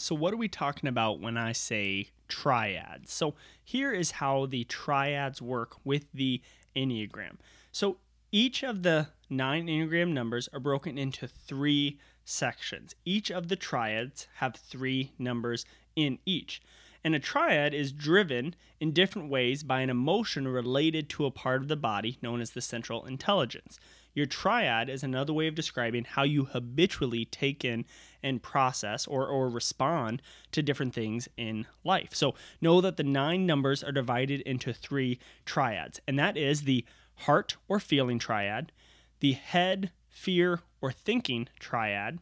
So, 0.00 0.14
what 0.14 0.32
are 0.32 0.38
we 0.38 0.46
talking 0.46 0.88
about 0.88 1.18
when 1.18 1.36
I 1.36 1.50
say 1.50 2.10
triads? 2.28 3.12
So, 3.12 3.34
here 3.64 3.92
is 3.92 4.12
how 4.12 4.46
the 4.46 4.62
triads 4.62 5.42
work 5.42 5.74
with 5.84 6.06
the 6.14 6.40
Enneagram. 6.76 7.38
So, 7.72 7.96
each 8.30 8.62
of 8.62 8.84
the 8.84 9.08
nine 9.28 9.66
Enneagram 9.66 10.12
numbers 10.12 10.48
are 10.52 10.60
broken 10.60 10.98
into 10.98 11.26
three 11.26 11.98
sections. 12.24 12.94
Each 13.04 13.28
of 13.28 13.48
the 13.48 13.56
triads 13.56 14.28
have 14.36 14.54
three 14.54 15.10
numbers 15.18 15.64
in 15.96 16.20
each. 16.24 16.62
And 17.02 17.16
a 17.16 17.18
triad 17.18 17.74
is 17.74 17.90
driven 17.90 18.54
in 18.78 18.92
different 18.92 19.30
ways 19.30 19.64
by 19.64 19.80
an 19.80 19.90
emotion 19.90 20.46
related 20.46 21.08
to 21.10 21.26
a 21.26 21.32
part 21.32 21.60
of 21.60 21.66
the 21.68 21.76
body 21.76 22.18
known 22.22 22.40
as 22.40 22.50
the 22.50 22.60
central 22.60 23.04
intelligence. 23.04 23.80
Your 24.18 24.26
triad 24.26 24.88
is 24.88 25.04
another 25.04 25.32
way 25.32 25.46
of 25.46 25.54
describing 25.54 26.02
how 26.02 26.24
you 26.24 26.46
habitually 26.46 27.26
take 27.26 27.64
in 27.64 27.84
and 28.20 28.42
process 28.42 29.06
or, 29.06 29.24
or 29.28 29.48
respond 29.48 30.22
to 30.50 30.60
different 30.60 30.92
things 30.92 31.28
in 31.36 31.68
life. 31.84 32.16
So 32.16 32.34
know 32.60 32.80
that 32.80 32.96
the 32.96 33.04
nine 33.04 33.46
numbers 33.46 33.84
are 33.84 33.92
divided 33.92 34.40
into 34.40 34.72
three 34.72 35.20
triads, 35.46 36.00
and 36.08 36.18
that 36.18 36.36
is 36.36 36.62
the 36.62 36.84
heart 37.14 37.58
or 37.68 37.78
feeling 37.78 38.18
triad, 38.18 38.72
the 39.20 39.34
head, 39.34 39.92
fear, 40.08 40.62
or 40.80 40.90
thinking 40.90 41.46
triad, 41.60 42.18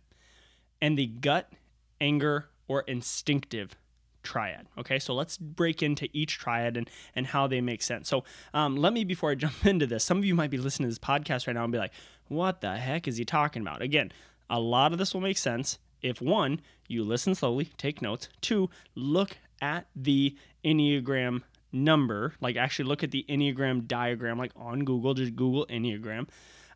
and 0.82 0.98
the 0.98 1.06
gut, 1.06 1.50
anger, 1.98 2.50
or 2.68 2.82
instinctive 2.82 3.74
triad. 4.26 4.66
Okay, 4.76 4.98
so 4.98 5.14
let's 5.14 5.38
break 5.38 5.82
into 5.82 6.08
each 6.12 6.38
triad 6.38 6.76
and, 6.76 6.90
and 7.14 7.28
how 7.28 7.46
they 7.46 7.60
make 7.60 7.82
sense. 7.82 8.08
So 8.08 8.24
um, 8.52 8.76
let 8.76 8.92
me, 8.92 9.04
before 9.04 9.30
I 9.30 9.34
jump 9.46 9.64
into 9.64 9.86
this, 9.86 10.04
some 10.04 10.18
of 10.18 10.24
you 10.24 10.34
might 10.34 10.50
be 10.50 10.58
listening 10.58 10.88
to 10.88 10.90
this 10.90 10.98
podcast 10.98 11.46
right 11.46 11.54
now 11.54 11.64
and 11.64 11.72
be 11.72 11.78
like, 11.78 11.92
what 12.28 12.60
the 12.60 12.76
heck 12.76 13.06
is 13.06 13.16
he 13.16 13.24
talking 13.24 13.62
about? 13.62 13.80
Again, 13.80 14.12
a 14.50 14.60
lot 14.60 14.92
of 14.92 14.98
this 14.98 15.14
will 15.14 15.20
make 15.20 15.38
sense 15.38 15.78
if 16.02 16.20
one, 16.20 16.60
you 16.88 17.02
listen 17.02 17.34
slowly, 17.34 17.70
take 17.78 18.02
notes, 18.02 18.28
two, 18.40 18.68
look 18.94 19.38
at 19.62 19.86
the 19.94 20.36
Enneagram 20.64 21.42
number, 21.72 22.34
like 22.40 22.56
actually 22.56 22.86
look 22.86 23.02
at 23.02 23.10
the 23.10 23.24
Enneagram 23.28 23.86
diagram, 23.86 24.38
like 24.38 24.52
on 24.56 24.84
Google, 24.84 25.14
just 25.14 25.36
Google 25.36 25.66
Enneagram. 25.66 26.28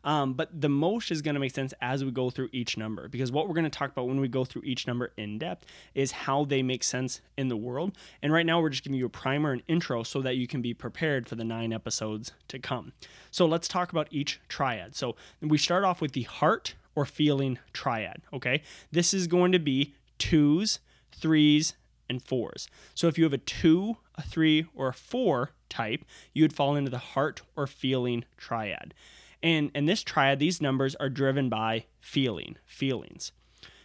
Um, 0.03 0.33
but 0.33 0.49
the 0.59 0.69
most 0.69 1.11
is 1.11 1.21
going 1.21 1.35
to 1.35 1.39
make 1.39 1.53
sense 1.53 1.73
as 1.81 2.03
we 2.03 2.11
go 2.11 2.29
through 2.29 2.49
each 2.51 2.77
number 2.77 3.07
because 3.07 3.31
what 3.31 3.47
we're 3.47 3.53
going 3.53 3.65
to 3.65 3.69
talk 3.69 3.91
about 3.91 4.07
when 4.07 4.19
we 4.19 4.27
go 4.27 4.45
through 4.45 4.63
each 4.63 4.87
number 4.87 5.11
in 5.17 5.37
depth 5.37 5.65
is 5.93 6.11
how 6.11 6.45
they 6.45 6.63
make 6.63 6.83
sense 6.83 7.21
in 7.37 7.47
the 7.49 7.57
world. 7.57 7.95
And 8.21 8.33
right 8.33 8.45
now, 8.45 8.61
we're 8.61 8.69
just 8.69 8.83
giving 8.83 8.97
you 8.97 9.05
a 9.05 9.09
primer 9.09 9.51
and 9.51 9.61
intro 9.67 10.03
so 10.03 10.21
that 10.21 10.37
you 10.37 10.47
can 10.47 10.61
be 10.61 10.73
prepared 10.73 11.27
for 11.27 11.35
the 11.35 11.43
nine 11.43 11.71
episodes 11.71 12.31
to 12.47 12.59
come. 12.59 12.93
So 13.29 13.45
let's 13.45 13.67
talk 13.67 13.91
about 13.91 14.07
each 14.11 14.39
triad. 14.47 14.95
So 14.95 15.15
we 15.41 15.57
start 15.57 15.83
off 15.83 16.01
with 16.01 16.13
the 16.13 16.23
heart 16.23 16.75
or 16.95 17.05
feeling 17.05 17.59
triad. 17.73 18.21
Okay, 18.33 18.63
this 18.91 19.13
is 19.13 19.27
going 19.27 19.51
to 19.51 19.59
be 19.59 19.93
twos, 20.17 20.79
threes, 21.15 21.75
and 22.09 22.21
fours. 22.21 22.67
So 22.93 23.07
if 23.07 23.17
you 23.17 23.23
have 23.23 23.33
a 23.33 23.37
two, 23.37 23.97
a 24.15 24.21
three, 24.21 24.65
or 24.75 24.89
a 24.89 24.93
four 24.93 25.51
type, 25.69 26.03
you 26.33 26.43
would 26.43 26.53
fall 26.53 26.75
into 26.75 26.91
the 26.91 26.97
heart 26.97 27.41
or 27.55 27.65
feeling 27.67 28.25
triad. 28.37 28.93
And 29.43 29.71
in 29.73 29.85
this 29.85 30.03
triad, 30.03 30.39
these 30.39 30.61
numbers 30.61 30.95
are 30.95 31.09
driven 31.09 31.49
by 31.49 31.85
feeling, 31.99 32.57
feelings. 32.65 33.31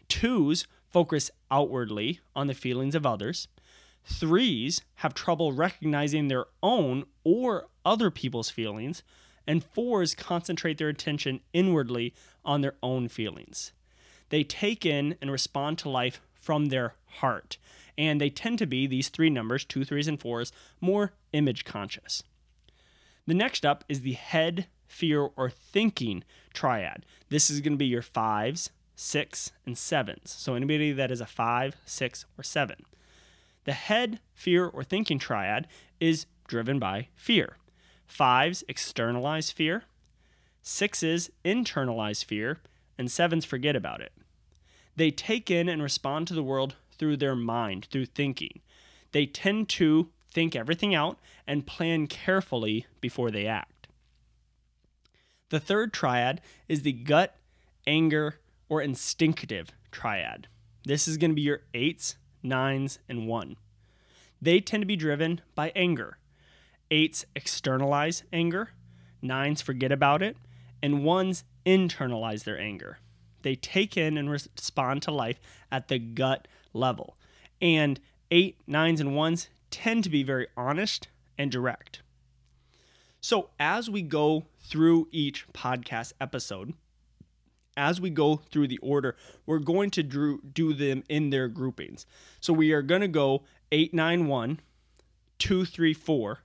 Twos 0.08 0.66
focus 0.90 1.30
outwardly 1.50 2.20
on 2.34 2.46
the 2.46 2.54
feelings 2.54 2.94
of 2.94 3.06
others. 3.06 3.48
Threes 4.04 4.82
have 4.96 5.14
trouble 5.14 5.52
recognizing 5.52 6.28
their 6.28 6.46
own 6.62 7.04
or 7.24 7.68
other 7.84 8.10
people's 8.10 8.50
feelings. 8.50 9.02
And 9.46 9.64
fours 9.64 10.14
concentrate 10.14 10.78
their 10.78 10.88
attention 10.88 11.40
inwardly 11.52 12.14
on 12.44 12.60
their 12.60 12.74
own 12.82 13.08
feelings. 13.08 13.72
They 14.28 14.42
take 14.42 14.84
in 14.84 15.16
and 15.20 15.30
respond 15.30 15.78
to 15.78 15.88
life 15.88 16.20
from 16.34 16.66
their 16.66 16.94
heart. 17.06 17.58
And 17.96 18.20
they 18.20 18.30
tend 18.30 18.58
to 18.58 18.66
be, 18.66 18.86
these 18.86 19.08
three 19.08 19.30
numbers, 19.30 19.64
two, 19.64 19.84
threes, 19.84 20.08
and 20.08 20.20
fours, 20.20 20.52
more 20.80 21.12
image 21.32 21.64
conscious. 21.64 22.22
The 23.26 23.34
next 23.34 23.64
up 23.64 23.84
is 23.88 24.00
the 24.00 24.12
head, 24.12 24.66
fear, 24.86 25.28
or 25.36 25.50
thinking 25.50 26.24
triad. 26.52 27.04
This 27.28 27.50
is 27.50 27.60
going 27.60 27.74
to 27.74 27.78
be 27.78 27.86
your 27.86 28.02
fives, 28.02 28.70
six, 28.94 29.52
and 29.64 29.76
sevens. 29.76 30.34
So 30.38 30.54
anybody 30.54 30.92
that 30.92 31.10
is 31.10 31.20
a 31.20 31.26
five, 31.26 31.76
six, 31.84 32.24
or 32.38 32.42
seven. 32.42 32.84
The 33.64 33.72
head, 33.72 34.20
fear, 34.32 34.66
or 34.66 34.84
thinking 34.84 35.18
triad 35.18 35.66
is 36.00 36.26
driven 36.46 36.78
by 36.78 37.08
fear. 37.14 37.56
Fives 38.06 38.62
externalize 38.68 39.50
fear, 39.50 39.84
sixes 40.62 41.30
internalize 41.44 42.24
fear, 42.24 42.60
and 42.96 43.10
sevens 43.10 43.44
forget 43.44 43.76
about 43.76 44.00
it. 44.00 44.12
They 44.94 45.10
take 45.10 45.50
in 45.50 45.68
and 45.68 45.82
respond 45.82 46.28
to 46.28 46.34
the 46.34 46.42
world 46.42 46.76
through 46.98 47.18
their 47.18 47.36
mind, 47.36 47.88
through 47.90 48.06
thinking. 48.06 48.60
They 49.12 49.26
tend 49.26 49.68
to 49.70 50.10
think 50.32 50.54
everything 50.54 50.94
out 50.94 51.18
and 51.46 51.66
plan 51.66 52.06
carefully 52.06 52.86
before 53.00 53.30
they 53.30 53.46
act. 53.46 53.75
The 55.48 55.60
third 55.60 55.92
triad 55.92 56.40
is 56.68 56.82
the 56.82 56.92
gut, 56.92 57.36
anger, 57.86 58.40
or 58.68 58.82
instinctive 58.82 59.70
triad. 59.92 60.48
This 60.84 61.06
is 61.06 61.16
going 61.16 61.30
to 61.30 61.36
be 61.36 61.42
your 61.42 61.62
eights, 61.72 62.16
nines, 62.42 62.98
and 63.08 63.26
one. 63.28 63.56
they 64.42 64.60
tend 64.60 64.82
to 64.82 64.86
be 64.86 64.96
driven 64.96 65.40
by 65.54 65.72
anger. 65.74 66.18
Eights 66.90 67.24
externalize 67.34 68.22
anger, 68.32 68.70
nines 69.22 69.62
forget 69.62 69.90
about 69.90 70.22
it, 70.22 70.36
and 70.82 71.04
ones 71.04 71.44
internalize 71.64 72.44
their 72.44 72.58
anger. 72.58 72.98
They 73.42 73.54
take 73.54 73.96
in 73.96 74.18
and 74.18 74.30
respond 74.30 75.02
to 75.02 75.10
life 75.10 75.40
at 75.70 75.88
the 75.88 75.98
gut 75.98 76.46
level. 76.72 77.16
And 77.60 77.98
eight, 78.30 78.58
nines, 78.66 79.00
and 79.00 79.14
ones 79.16 79.48
tend 79.70 80.04
to 80.04 80.10
be 80.10 80.22
very 80.22 80.48
honest 80.56 81.08
and 81.38 81.50
direct. 81.50 82.02
So, 83.26 83.50
as 83.58 83.90
we 83.90 84.02
go 84.02 84.46
through 84.60 85.08
each 85.10 85.48
podcast 85.52 86.12
episode, 86.20 86.74
as 87.76 88.00
we 88.00 88.08
go 88.08 88.36
through 88.36 88.68
the 88.68 88.78
order, 88.78 89.16
we're 89.46 89.58
going 89.58 89.90
to 89.90 90.04
do 90.04 90.72
them 90.72 91.02
in 91.08 91.30
their 91.30 91.48
groupings. 91.48 92.06
So, 92.40 92.52
we 92.52 92.70
are 92.70 92.82
going 92.82 93.00
to 93.00 93.08
go 93.08 93.42
8, 93.72 93.92
9, 93.92 94.28
1, 94.28 94.60
2, 95.40 95.64
3, 95.64 95.92
4, 95.92 96.38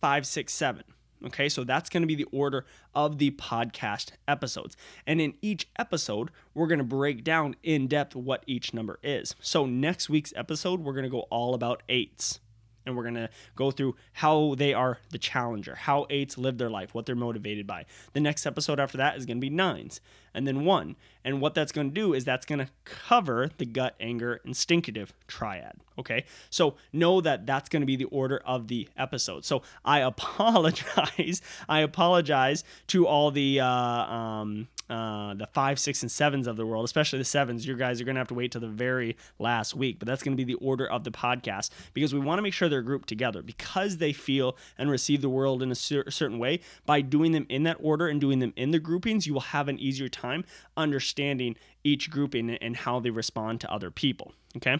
5, 0.00 0.26
6, 0.26 0.52
7. 0.52 0.84
Okay, 1.26 1.48
so 1.48 1.62
that's 1.62 1.88
going 1.88 2.02
to 2.02 2.08
be 2.08 2.16
the 2.16 2.26
order 2.32 2.66
of 2.92 3.18
the 3.18 3.30
podcast 3.30 4.10
episodes. 4.26 4.76
And 5.06 5.20
in 5.20 5.34
each 5.40 5.68
episode, 5.78 6.32
we're 6.54 6.66
going 6.66 6.78
to 6.78 6.84
break 6.84 7.22
down 7.22 7.54
in 7.62 7.86
depth 7.86 8.16
what 8.16 8.42
each 8.48 8.74
number 8.74 8.98
is. 9.00 9.36
So, 9.40 9.64
next 9.64 10.10
week's 10.10 10.32
episode, 10.34 10.80
we're 10.80 10.92
going 10.92 11.04
to 11.04 11.08
go 11.08 11.28
all 11.30 11.54
about 11.54 11.84
eights 11.88 12.40
and 12.86 12.96
we're 12.96 13.02
going 13.02 13.14
to 13.14 13.28
go 13.54 13.70
through 13.70 13.96
how 14.14 14.54
they 14.56 14.72
are 14.72 14.98
the 15.10 15.18
challenger, 15.18 15.74
how 15.74 16.06
eights 16.08 16.38
live 16.38 16.58
their 16.58 16.70
life, 16.70 16.94
what 16.94 17.04
they're 17.06 17.14
motivated 17.14 17.66
by. 17.66 17.84
The 18.12 18.20
next 18.20 18.46
episode 18.46 18.80
after 18.80 18.96
that 18.98 19.16
is 19.16 19.26
going 19.26 19.38
to 19.38 19.40
be 19.40 19.50
nines, 19.50 20.00
and 20.32 20.46
then 20.46 20.64
one. 20.64 20.96
And 21.24 21.40
what 21.40 21.54
that's 21.54 21.72
going 21.72 21.90
to 21.90 21.94
do 21.94 22.14
is 22.14 22.24
that's 22.24 22.46
going 22.46 22.60
to 22.60 22.68
cover 22.84 23.50
the 23.58 23.66
gut, 23.66 23.96
anger, 23.98 24.40
instinctive 24.44 25.12
triad. 25.26 25.80
Okay. 25.98 26.24
So 26.50 26.76
know 26.92 27.20
that 27.20 27.46
that's 27.46 27.68
going 27.68 27.82
to 27.82 27.86
be 27.86 27.96
the 27.96 28.04
order 28.04 28.40
of 28.44 28.68
the 28.68 28.88
episode. 28.96 29.44
So 29.44 29.62
I 29.84 30.00
apologize. 30.00 31.42
I 31.68 31.80
apologize 31.80 32.64
to 32.88 33.06
all 33.06 33.30
the, 33.30 33.60
uh, 33.60 33.66
um, 33.66 34.68
uh, 34.88 35.34
the 35.34 35.46
five, 35.46 35.78
six, 35.78 36.02
and 36.02 36.10
sevens 36.10 36.46
of 36.46 36.56
the 36.56 36.64
world, 36.64 36.84
especially 36.84 37.18
the 37.18 37.24
sevens, 37.24 37.66
you 37.66 37.76
guys 37.76 38.00
are 38.00 38.04
going 38.04 38.14
to 38.14 38.20
have 38.20 38.28
to 38.28 38.34
wait 38.34 38.52
till 38.52 38.60
the 38.60 38.68
very 38.68 39.16
last 39.38 39.74
week. 39.74 39.98
But 39.98 40.06
that's 40.06 40.22
going 40.22 40.36
to 40.36 40.44
be 40.44 40.52
the 40.52 40.58
order 40.60 40.86
of 40.86 41.04
the 41.04 41.10
podcast 41.10 41.70
because 41.92 42.14
we 42.14 42.20
want 42.20 42.38
to 42.38 42.42
make 42.42 42.54
sure 42.54 42.68
they're 42.68 42.82
grouped 42.82 43.08
together 43.08 43.42
because 43.42 43.96
they 43.98 44.12
feel 44.12 44.56
and 44.78 44.90
receive 44.90 45.22
the 45.22 45.28
world 45.28 45.62
in 45.62 45.70
a 45.70 45.74
cer- 45.74 46.10
certain 46.10 46.38
way. 46.38 46.60
By 46.84 47.00
doing 47.00 47.32
them 47.32 47.46
in 47.48 47.64
that 47.64 47.78
order 47.80 48.08
and 48.08 48.20
doing 48.20 48.38
them 48.38 48.52
in 48.56 48.70
the 48.70 48.78
groupings, 48.78 49.26
you 49.26 49.32
will 49.34 49.40
have 49.40 49.68
an 49.68 49.78
easier 49.78 50.08
time 50.08 50.44
understanding 50.76 51.56
each 51.84 52.10
grouping 52.10 52.50
and 52.50 52.76
how 52.76 53.00
they 53.00 53.10
respond 53.10 53.60
to 53.62 53.72
other 53.72 53.90
people. 53.90 54.32
Okay. 54.56 54.78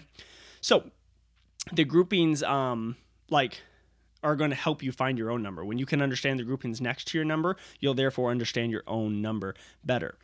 So 0.61 0.91
the 1.73 1.85
groupings, 1.85 2.43
um, 2.43 2.97
like, 3.31 3.61
are 4.23 4.37
going 4.37 4.51
to 4.51 4.57
help 4.57 4.83
you 4.83 4.93
find 4.93 5.19
your 5.19 5.31
own 5.31 5.43
number. 5.43 5.65
When 5.65 5.79
you 5.79 5.87
can 5.87 6.03
understand 6.03 6.39
the 6.39 6.45
groupings 6.45 6.81
next 6.81 7.09
to 7.09 7.19
your 7.19 7.25
number, 7.25 7.57
you'll 7.81 7.95
therefore 7.95 8.31
understand 8.31 8.73
your 8.73 8.83
own 8.87 9.21
number 9.23 9.55
better. 9.85 10.17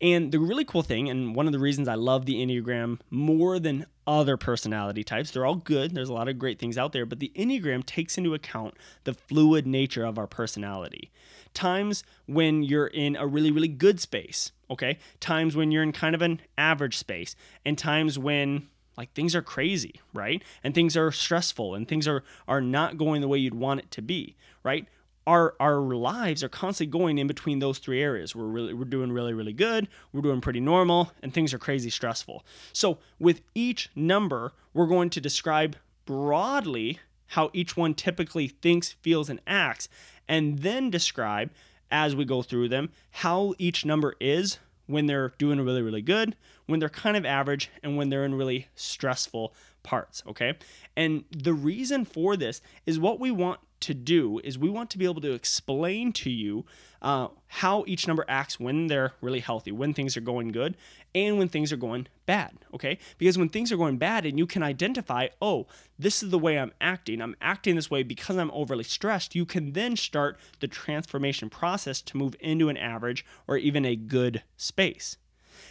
And 0.00 0.30
the 0.30 0.38
really 0.38 0.64
cool 0.64 0.82
thing, 0.82 1.08
and 1.08 1.34
one 1.34 1.46
of 1.46 1.52
the 1.52 1.58
reasons 1.58 1.88
I 1.88 1.94
love 1.94 2.26
the 2.26 2.44
Enneagram 2.44 3.00
more 3.08 3.58
than 3.58 3.86
other 4.06 4.36
personality 4.36 5.02
types, 5.02 5.30
they're 5.30 5.46
all 5.46 5.56
good. 5.56 5.94
There's 5.94 6.10
a 6.10 6.12
lot 6.12 6.28
of 6.28 6.38
great 6.38 6.58
things 6.58 6.76
out 6.76 6.92
there, 6.92 7.06
but 7.06 7.18
the 7.18 7.32
Enneagram 7.34 7.84
takes 7.84 8.18
into 8.18 8.34
account 8.34 8.74
the 9.04 9.14
fluid 9.14 9.66
nature 9.66 10.04
of 10.04 10.18
our 10.18 10.26
personality. 10.26 11.10
Times 11.54 12.04
when 12.26 12.62
you're 12.62 12.88
in 12.88 13.16
a 13.16 13.26
really, 13.26 13.50
really 13.50 13.68
good 13.68 13.98
space, 13.98 14.52
okay? 14.70 14.98
Times 15.18 15.56
when 15.56 15.70
you're 15.70 15.82
in 15.82 15.92
kind 15.92 16.14
of 16.14 16.20
an 16.20 16.42
average 16.58 16.98
space, 16.98 17.34
and 17.64 17.78
times 17.78 18.18
when 18.18 18.68
like 18.96 19.12
things 19.12 19.34
are 19.34 19.42
crazy 19.42 20.00
right? 20.14 20.42
And 20.62 20.74
things 20.74 20.96
are 20.96 21.12
stressful 21.12 21.74
and 21.74 21.86
things 21.86 22.06
are 22.08 22.22
are 22.48 22.60
not 22.60 22.96
going 22.96 23.20
the 23.20 23.28
way 23.28 23.38
you'd 23.38 23.54
want 23.54 23.80
it 23.80 23.90
to 23.92 24.02
be 24.02 24.36
right? 24.62 24.86
Our 25.26 25.54
our 25.58 25.80
lives 25.80 26.44
are 26.44 26.48
constantly 26.48 26.90
going 26.90 27.18
in 27.18 27.26
between 27.26 27.58
those 27.58 27.78
three 27.78 28.02
areas. 28.02 28.34
We're 28.34 28.44
really 28.44 28.74
we're 28.74 28.84
doing 28.84 29.12
really 29.12 29.34
really 29.34 29.52
good 29.52 29.88
we're 30.12 30.22
doing 30.22 30.40
pretty 30.40 30.60
normal 30.60 31.12
and 31.22 31.32
things 31.32 31.52
are 31.52 31.58
crazy 31.58 31.90
stressful. 31.90 32.44
So 32.72 32.98
with 33.18 33.42
each 33.54 33.90
number 33.94 34.52
we're 34.72 34.86
going 34.86 35.10
to 35.10 35.20
describe 35.20 35.76
broadly 36.04 37.00
how 37.28 37.50
each 37.52 37.76
one 37.76 37.94
typically 37.94 38.48
thinks 38.48 38.92
feels 38.92 39.28
and 39.28 39.40
acts 39.46 39.88
and 40.28 40.60
then 40.60 40.90
describe 40.90 41.50
as 41.90 42.16
we 42.16 42.24
go 42.24 42.42
through 42.42 42.68
them 42.68 42.90
how 43.10 43.54
each 43.58 43.84
number 43.84 44.14
is 44.20 44.58
when 44.86 45.06
they're 45.06 45.34
doing 45.38 45.60
really, 45.60 45.82
really 45.82 46.02
good, 46.02 46.36
when 46.66 46.80
they're 46.80 46.88
kind 46.88 47.16
of 47.16 47.24
average, 47.24 47.70
and 47.82 47.96
when 47.96 48.08
they're 48.08 48.24
in 48.24 48.34
really 48.34 48.68
stressful 48.74 49.54
parts. 49.82 50.22
Okay. 50.26 50.54
And 50.96 51.24
the 51.30 51.54
reason 51.54 52.04
for 52.04 52.36
this 52.36 52.60
is 52.86 52.98
what 52.98 53.20
we 53.20 53.30
want 53.30 53.60
to 53.80 53.94
do 53.94 54.40
is 54.44 54.58
we 54.58 54.70
want 54.70 54.90
to 54.90 54.98
be 54.98 55.04
able 55.04 55.20
to 55.20 55.32
explain 55.32 56.12
to 56.12 56.30
you 56.30 56.64
uh, 57.02 57.28
how 57.48 57.84
each 57.86 58.06
number 58.06 58.24
acts 58.28 58.58
when 58.58 58.86
they're 58.86 59.12
really 59.20 59.40
healthy, 59.40 59.72
when 59.72 59.94
things 59.94 60.16
are 60.16 60.22
going 60.22 60.48
good, 60.48 60.76
and 61.14 61.38
when 61.38 61.48
things 61.48 61.72
are 61.72 61.76
going 61.76 62.06
bad. 62.26 62.52
Okay, 62.74 62.98
because 63.18 63.38
when 63.38 63.48
things 63.48 63.70
are 63.72 63.76
going 63.76 63.96
bad 63.96 64.26
and 64.26 64.38
you 64.38 64.46
can 64.46 64.62
identify, 64.62 65.28
oh, 65.40 65.66
this 65.98 66.22
is 66.22 66.30
the 66.30 66.38
way 66.38 66.58
I'm 66.58 66.72
acting. 66.80 67.20
I'm 67.20 67.36
acting 67.40 67.76
this 67.76 67.90
way 67.90 68.02
because 68.02 68.36
I'm 68.36 68.50
overly 68.50 68.84
stressed. 68.84 69.34
You 69.34 69.46
can 69.46 69.72
then 69.72 69.96
start 69.96 70.38
the 70.60 70.68
transformation 70.68 71.48
process 71.50 72.00
to 72.02 72.16
move 72.16 72.36
into 72.40 72.68
an 72.68 72.76
average 72.76 73.24
or 73.46 73.56
even 73.56 73.84
a 73.84 73.96
good 73.96 74.42
space. 74.56 75.16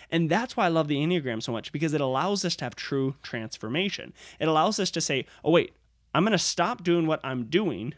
And 0.09 0.29
that's 0.29 0.55
why 0.55 0.65
I 0.65 0.69
love 0.69 0.87
the 0.87 0.97
Enneagram 0.97 1.41
so 1.41 1.51
much 1.51 1.71
because 1.71 1.93
it 1.93 2.01
allows 2.01 2.45
us 2.45 2.55
to 2.57 2.65
have 2.65 2.75
true 2.75 3.15
transformation. 3.21 4.13
It 4.39 4.47
allows 4.47 4.79
us 4.79 4.91
to 4.91 5.01
say, 5.01 5.25
oh, 5.43 5.51
wait, 5.51 5.73
I'm 6.15 6.23
going 6.23 6.31
to 6.31 6.37
stop 6.37 6.81
doing 6.81 7.07
what 7.07 7.19
I'm 7.25 7.43
doing, 7.43 7.93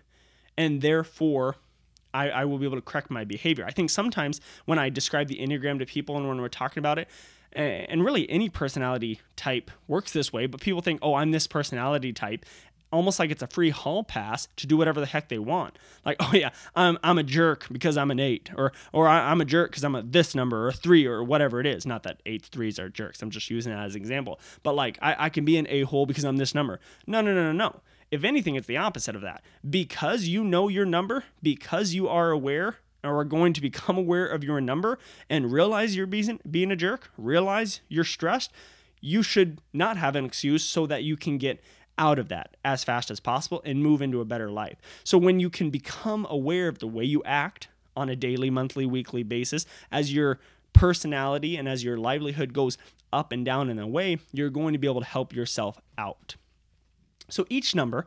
and 0.58 0.82
therefore 0.82 1.58
I, 2.16 2.32
I, 2.32 2.46
will 2.46 2.58
be 2.58 2.66
able 2.66 2.78
to 2.78 2.82
correct 2.82 3.12
my 3.12 3.24
behavior. 3.26 3.64
I 3.64 3.70
think 3.70 3.92
sometimes 3.92 4.42
when 4.66 4.80
I 4.80 4.90
describe 4.90 5.28
the 5.28 5.38
Enneagram 5.38 5.78
to 5.78 5.86
people 5.86 6.18
and 6.18 6.28
when 6.28 6.42
we're 6.42 6.48
talking 6.48 6.80
about 6.80 6.98
it, 6.98 7.08
and 7.54 8.04
really 8.04 8.28
any 8.28 8.50
personality 8.50 9.22
type 9.36 9.70
works 9.88 10.14
this 10.14 10.34
way, 10.34 10.48
but 10.48 10.62
people 10.62 10.82
think, 10.82 11.00
oh, 11.04 11.14
I'm 11.14 11.30
this 11.30 11.46
personality 11.46 12.12
type. 12.12 12.44
Almost 12.92 13.20
like 13.20 13.30
it's 13.30 13.44
a 13.44 13.48
free 13.48 13.70
hall 13.70 14.04
pass 14.04 14.48
to 14.56 14.66
do 14.66 14.78
whatever 14.78 15.00
the 15.00 15.06
heck 15.06 15.30
they 15.30 15.38
want. 15.38 15.78
Like, 16.04 16.18
oh 16.20 16.32
yeah, 16.34 16.50
I'm, 16.76 16.98
I'm 17.04 17.20
a 17.20 17.24
jerk 17.24 17.68
because 17.72 17.98
I'm 17.98 18.10
an 18.10 18.20
eight, 18.20 18.50
or 18.56 18.72
or 18.94 19.08
I'm 19.08 19.42
a 19.42 19.46
jerk 19.46 19.72
because 19.72 19.84
I'm 19.84 19.94
a 19.94 20.02
this 20.02 20.34
number 20.34 20.68
or 20.68 20.72
three 20.72 21.06
or 21.06 21.24
whatever 21.24 21.60
it 21.60 21.68
is. 21.68 21.86
Not 21.86 22.04
that 22.04 22.22
eights 22.26 22.48
threes 22.48 22.80
are 22.80 22.90
jerks. 22.90 23.22
I'm 23.22 23.30
just 23.30 23.50
using 23.52 23.74
that 23.74 23.86
as 23.86 23.94
an 23.94 24.02
example. 24.02 24.40
But 24.64 24.74
like, 24.74 24.98
I, 25.02 25.26
I 25.26 25.30
can 25.30 25.46
be 25.46 25.58
an 25.58 25.68
a 25.70 25.82
hole 25.82 26.08
because 26.08 26.24
I'm 26.24 26.38
this 26.38 26.56
number. 26.56 26.80
No, 27.06 27.22
no, 27.22 27.34
no, 27.34 27.44
no, 27.44 27.52
no 27.52 27.82
if 28.12 28.24
anything, 28.24 28.56
it's 28.56 28.68
the 28.68 28.78
opposite 28.78 29.16
of 29.16 29.22
that. 29.22 29.44
Because 29.68 30.26
you 30.26 30.44
know 30.44 30.68
your 30.68 30.86
number, 30.86 31.26
because 31.42 31.94
you 31.94 32.08
are 32.08 32.32
aware 32.32 32.78
or 33.04 33.20
are 33.20 33.26
going 33.26 33.54
to 33.54 33.62
become 33.62 33.98
aware 33.98 34.26
of 34.26 34.44
your 34.44 34.62
number 34.62 34.98
and 35.30 35.52
realize 35.52 35.96
you're 35.96 36.06
being, 36.06 36.72
a 36.72 36.76
jerk, 36.76 37.12
realize 37.18 37.82
you're 37.88 38.04
stressed, 38.04 38.52
you 39.02 39.22
should 39.22 39.62
not 39.74 39.98
have 39.98 40.16
an 40.16 40.26
excuse 40.26 40.64
so 40.64 40.86
that 40.86 41.04
you 41.04 41.18
can 41.18 41.38
get 41.38 41.62
out 42.00 42.20
of 42.20 42.30
that 42.30 42.56
as 42.64 42.84
fast 42.84 43.10
as 43.10 43.20
possible 43.20 43.62
and 43.66 43.82
move 43.82 44.02
into 44.02 44.22
a 44.22 44.26
better 44.26 44.50
life. 44.50 44.78
So 45.04 45.18
when 45.18 45.40
you 45.40 45.50
can 45.50 45.70
become 45.70 46.28
aware 46.30 46.68
of 46.68 46.80
the 46.80 46.88
way 46.88 47.04
you 47.04 47.24
act 47.26 47.70
on 47.96 48.10
a 48.10 48.16
daily, 48.16 48.50
monthly, 48.50 48.86
weekly 48.86 49.24
basis, 49.24 49.66
as 49.92 50.14
your 50.14 50.40
personality 50.74 51.58
and 51.58 51.68
as 51.68 51.84
your 51.84 51.98
livelihood 51.98 52.54
goes 52.54 52.78
up 53.12 53.32
and 53.32 53.44
down 53.44 53.70
in 53.70 53.80
a 53.80 53.88
way, 53.88 54.20
you're 54.32 54.52
going 54.52 54.74
to 54.74 54.80
be 54.80 54.88
able 54.88 55.02
to 55.02 55.08
help 55.08 55.34
yourself 55.34 55.80
out. 55.98 56.36
So 57.30 57.46
each 57.50 57.76
number 57.76 58.06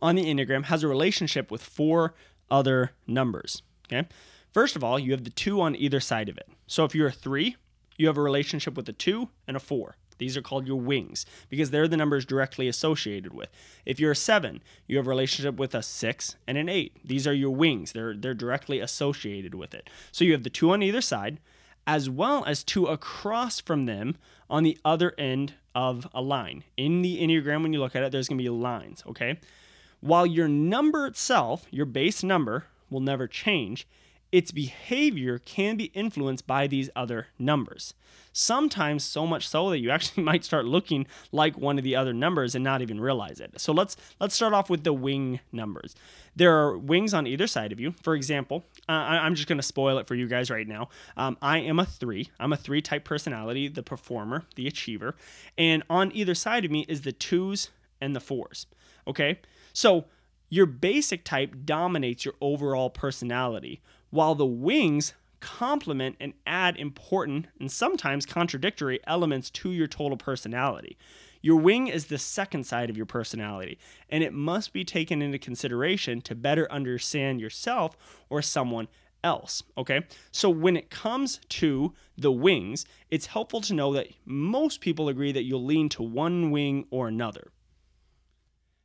on 0.00 0.14
the 0.14 0.24
Enneagram 0.24 0.64
has 0.64 0.82
a 0.82 0.88
relationship 0.88 1.50
with 1.50 1.62
four 1.62 2.14
other 2.50 2.92
numbers. 3.06 3.62
Okay. 3.86 4.08
First 4.52 4.76
of 4.76 4.82
all, 4.82 4.98
you 4.98 5.12
have 5.12 5.24
the 5.24 5.30
two 5.30 5.60
on 5.60 5.76
either 5.76 6.00
side 6.00 6.28
of 6.28 6.36
it. 6.36 6.48
So 6.66 6.84
if 6.84 6.94
you're 6.94 7.08
a 7.08 7.12
three, 7.12 7.56
you 7.96 8.06
have 8.06 8.16
a 8.16 8.22
relationship 8.22 8.74
with 8.74 8.88
a 8.88 8.92
two 8.92 9.28
and 9.46 9.56
a 9.56 9.60
four. 9.60 9.96
These 10.18 10.36
are 10.36 10.42
called 10.42 10.66
your 10.66 10.80
wings 10.80 11.24
because 11.48 11.70
they're 11.70 11.88
the 11.88 11.96
numbers 11.96 12.26
directly 12.26 12.68
associated 12.68 13.32
with. 13.32 13.48
If 13.86 13.98
you're 13.98 14.12
a 14.12 14.16
seven, 14.16 14.62
you 14.86 14.98
have 14.98 15.06
a 15.06 15.10
relationship 15.10 15.56
with 15.56 15.74
a 15.74 15.82
six 15.82 16.36
and 16.46 16.58
an 16.58 16.68
eight. 16.68 16.96
These 17.02 17.26
are 17.26 17.32
your 17.32 17.50
wings. 17.50 17.92
They're 17.92 18.14
they're 18.14 18.34
directly 18.34 18.80
associated 18.80 19.54
with 19.54 19.72
it. 19.74 19.88
So 20.12 20.24
you 20.24 20.32
have 20.32 20.42
the 20.42 20.50
two 20.50 20.72
on 20.72 20.82
either 20.82 21.00
side, 21.00 21.40
as 21.86 22.10
well 22.10 22.44
as 22.44 22.62
two 22.62 22.86
across 22.86 23.60
from 23.60 23.86
them 23.86 24.16
on 24.50 24.62
the 24.62 24.78
other 24.84 25.14
end 25.16 25.54
of 25.74 26.06
a 26.12 26.20
line. 26.20 26.64
In 26.76 27.02
the 27.02 27.20
Enneagram, 27.20 27.62
when 27.62 27.72
you 27.72 27.80
look 27.80 27.96
at 27.96 28.02
it, 28.02 28.12
there's 28.12 28.28
going 28.28 28.38
to 28.38 28.44
be 28.44 28.48
lines, 28.48 29.02
okay? 29.06 29.38
While 30.00 30.26
your 30.26 30.48
number 30.48 31.06
itself, 31.06 31.66
your 31.70 31.86
base 31.86 32.22
number, 32.22 32.66
will 32.90 33.00
never 33.00 33.26
change, 33.26 33.86
its 34.32 34.52
behavior 34.52 35.38
can 35.38 35.76
be 35.76 35.86
influenced 35.86 36.46
by 36.46 36.66
these 36.66 36.88
other 36.94 37.28
numbers. 37.38 37.94
Sometimes 38.32 39.02
so 39.02 39.26
much 39.26 39.48
so 39.48 39.70
that 39.70 39.78
you 39.78 39.90
actually 39.92 40.22
might 40.22 40.44
start 40.44 40.64
looking 40.64 41.06
like 41.32 41.58
one 41.58 41.78
of 41.78 41.84
the 41.84 41.96
other 41.96 42.12
numbers 42.12 42.54
and 42.54 42.62
not 42.62 42.82
even 42.82 43.00
realize 43.00 43.40
it. 43.40 43.60
So 43.60 43.72
let's 43.72 43.96
let's 44.20 44.34
start 44.34 44.52
off 44.52 44.70
with 44.70 44.84
the 44.84 44.92
wing 44.92 45.40
numbers. 45.52 45.94
There 46.36 46.56
are 46.56 46.78
wings 46.78 47.12
on 47.12 47.26
either 47.26 47.46
side 47.46 47.72
of 47.72 47.80
you. 47.80 47.94
For 48.02 48.14
example, 48.14 48.64
uh, 48.88 48.92
I'm 48.92 49.34
just 49.34 49.48
going 49.48 49.58
to 49.58 49.64
spoil 49.64 49.98
it 49.98 50.06
for 50.06 50.14
you 50.14 50.28
guys 50.28 50.50
right 50.50 50.66
now. 50.66 50.88
Um, 51.16 51.36
I 51.42 51.58
am 51.58 51.78
a 51.78 51.84
three. 51.84 52.30
I'm 52.38 52.52
a 52.52 52.56
three 52.56 52.82
type 52.82 53.04
personality, 53.04 53.68
the 53.68 53.82
performer, 53.82 54.44
the 54.54 54.66
achiever, 54.66 55.16
and 55.58 55.82
on 55.90 56.12
either 56.14 56.34
side 56.34 56.64
of 56.64 56.70
me 56.70 56.84
is 56.88 57.02
the 57.02 57.12
twos 57.12 57.70
and 58.00 58.14
the 58.14 58.20
fours. 58.20 58.66
Okay? 59.06 59.40
So 59.72 60.06
your 60.48 60.66
basic 60.66 61.24
type 61.24 61.54
dominates 61.64 62.24
your 62.24 62.34
overall 62.40 62.90
personality, 62.90 63.80
while 64.10 64.34
the 64.34 64.46
wings 64.46 65.14
complement 65.40 66.16
and 66.20 66.34
add 66.46 66.76
important 66.76 67.46
and 67.58 67.72
sometimes 67.72 68.26
contradictory 68.26 69.00
elements 69.06 69.50
to 69.50 69.72
your 69.72 69.86
total 69.86 70.16
personality. 70.16 70.96
Your 71.42 71.56
wing 71.56 71.86
is 71.86 72.06
the 72.06 72.18
second 72.18 72.64
side 72.64 72.90
of 72.90 72.96
your 72.96 73.06
personality, 73.06 73.78
and 74.10 74.22
it 74.22 74.34
must 74.34 74.74
be 74.74 74.84
taken 74.84 75.22
into 75.22 75.38
consideration 75.38 76.20
to 76.22 76.34
better 76.34 76.70
understand 76.70 77.40
yourself 77.40 77.96
or 78.28 78.42
someone 78.42 78.88
else. 79.24 79.62
Okay, 79.78 80.04
so 80.30 80.50
when 80.50 80.76
it 80.76 80.90
comes 80.90 81.40
to 81.48 81.94
the 82.16 82.32
wings, 82.32 82.84
it's 83.10 83.26
helpful 83.26 83.62
to 83.62 83.74
know 83.74 83.92
that 83.94 84.08
most 84.26 84.80
people 84.80 85.08
agree 85.08 85.32
that 85.32 85.44
you'll 85.44 85.64
lean 85.64 85.88
to 85.90 86.02
one 86.02 86.50
wing 86.50 86.86
or 86.90 87.08
another. 87.08 87.52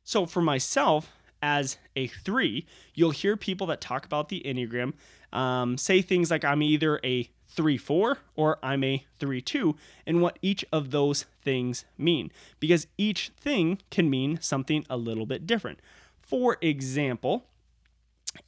So 0.02 0.24
for 0.24 0.40
myself, 0.40 1.12
as 1.46 1.78
a 1.94 2.08
three, 2.08 2.66
you'll 2.92 3.12
hear 3.12 3.36
people 3.36 3.68
that 3.68 3.80
talk 3.80 4.04
about 4.04 4.30
the 4.30 4.42
Enneagram 4.44 4.94
um, 5.32 5.78
say 5.78 6.02
things 6.02 6.28
like, 6.28 6.44
I'm 6.44 6.60
either 6.60 6.98
a 7.04 7.30
3 7.48 7.76
4 7.76 8.18
or 8.34 8.58
I'm 8.64 8.82
a 8.82 9.06
3 9.20 9.40
2, 9.40 9.76
and 10.08 10.20
what 10.20 10.40
each 10.42 10.64
of 10.72 10.90
those 10.90 11.24
things 11.42 11.84
mean, 11.96 12.32
because 12.58 12.88
each 12.98 13.30
thing 13.38 13.78
can 13.90 14.10
mean 14.10 14.40
something 14.40 14.84
a 14.90 14.96
little 14.96 15.24
bit 15.24 15.46
different. 15.46 15.78
For 16.20 16.56
example, 16.60 17.44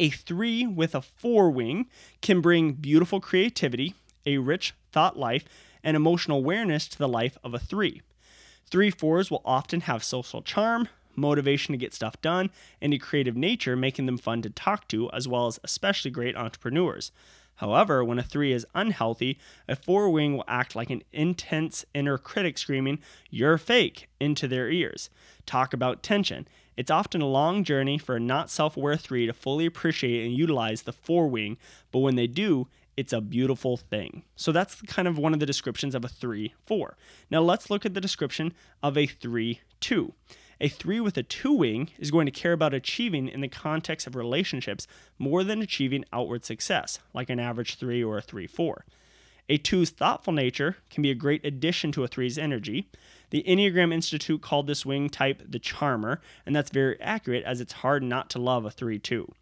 a 0.01 0.11
3 0.11 0.67
with 0.67 0.97
a 0.97 1.03
4 1.03 1.51
wing 1.51 1.87
can 2.21 2.41
bring 2.41 2.73
beautiful 2.73 3.21
creativity, 3.21 3.95
a 4.27 4.39
rich 4.39 4.75
thought 4.91 5.17
life, 5.17 5.45
and 5.85 5.97
emotional 5.97 6.39
awareness 6.39 6.89
to 6.89 6.99
the 6.99 7.09
life 7.09 7.39
of 7.45 7.55
a 7.55 7.61
3. 7.61 8.03
Three 8.69 8.91
fours 8.91 9.31
will 9.31 9.43
often 9.45 9.83
have 9.83 10.03
social 10.03 10.43
charm, 10.43 10.89
motivation 11.19 11.73
to 11.73 11.79
get 11.79 11.95
stuff 11.95 12.21
done, 12.23 12.51
and 12.81 12.95
a 12.95 12.99
creative 12.99 13.37
nature, 13.37 13.77
making 13.77 14.07
them 14.07 14.19
fun 14.19 14.43
to 14.43 14.51
talk 14.51 14.89
to, 14.89 15.11
as 15.11 15.29
well 15.29 15.47
as 15.47 15.61
especially 15.65 16.11
great 16.11 16.37
entrepreneurs. 16.37 17.13
However, 17.57 18.05
when 18.05 18.21
a 18.21 18.23
3 18.23 18.53
is 18.53 18.67
unhealthy, 18.75 19.37
a 19.67 19.75
4 19.75 20.11
wing 20.11 20.37
will 20.37 20.45
act 20.47 20.77
like 20.77 20.91
an 20.91 21.03
intense 21.13 21.85
inner 21.93 22.17
critic 22.17 22.57
screaming, 22.57 23.01
You're 23.31 23.59
fake, 23.59 24.09
into 24.21 24.47
their 24.47 24.71
ears. 24.71 25.11
Talk 25.45 25.73
about 25.73 26.03
tension. 26.03 26.47
It's 26.77 26.91
often 26.91 27.21
a 27.21 27.27
long 27.27 27.65
journey 27.65 27.99
for 27.99 28.15
a 28.15 28.21
not 28.21 28.49
self 28.49 28.77
aware 28.77 28.97
3 28.97 29.27
to 29.27 29.33
fully 29.33 29.67
appreciate 29.67 30.25
and 30.25 30.37
utilize 30.37 30.83
the 30.83 30.93
4 30.93 31.27
wing, 31.27 31.59
but 31.91 31.99
when 31.99 32.15
they 32.15 32.29
do, 32.29 32.69
it's 32.97 33.13
a 33.13 33.21
beautiful 33.21 33.77
thing. 33.77 34.23
So 34.37 34.53
that's 34.53 34.81
kind 34.83 35.09
of 35.09 35.19
one 35.19 35.35
of 35.35 35.41
the 35.41 35.47
descriptions 35.47 35.97
of 35.97 36.05
a 36.05 36.09
3 36.09 36.55
4. 36.67 36.97
Now 37.29 37.41
let's 37.41 37.71
look 37.71 37.85
at 37.85 37.95
the 37.95 38.01
description 38.01 38.53
of 38.85 38.97
a 38.97 39.07
3 39.07 39.61
2. 39.81 40.15
A 40.61 40.69
three 40.69 41.01
with 41.01 41.17
a 41.17 41.23
two 41.23 41.53
wing 41.53 41.91
is 41.99 42.11
going 42.11 42.27
to 42.27 42.33
care 42.33 42.53
about 42.53 42.75
achieving 42.75 43.29
in 43.29 43.41
the 43.41 43.49
context 43.49 44.07
of 44.07 44.17
relationships 44.17 44.89
more 45.19 45.45
than 45.45 45.63
achieving 45.63 46.05
outward 46.13 46.45
success, 46.45 46.99
like 47.15 47.31
an 47.31 47.39
average 47.39 47.77
three 47.77 48.03
or 48.03 48.19
a 48.19 48.23
three 48.23 48.47
four. 48.47 48.85
A 49.49 49.57
two's 49.57 49.91
thoughtful 49.91 50.33
nature 50.33 50.77
can 50.91 51.03
be 51.03 51.11
a 51.11 51.15
great 51.15 51.45
addition 51.45 51.91
to 51.93 52.05
a 52.05 52.09
three's 52.09 52.37
energy. 52.37 52.89
The 53.31 53.45
Enneagram 53.47 53.95
Institute 53.95 54.43
called 54.43 54.67
this 54.67 54.85
wing 54.85 55.09
type 55.09 55.43
the 55.47 55.59
charmer, 55.59 56.21
and 56.45 56.55
that's 56.55 56.71
very 56.71 57.01
accurate 57.01 57.45
as 57.45 57.61
it's 57.61 57.75
hard 57.75 58.03
not 58.03 58.29
to 58.31 58.39
love 58.39 58.65
a 58.65 58.71
3 58.71 58.99
2. 58.99 59.33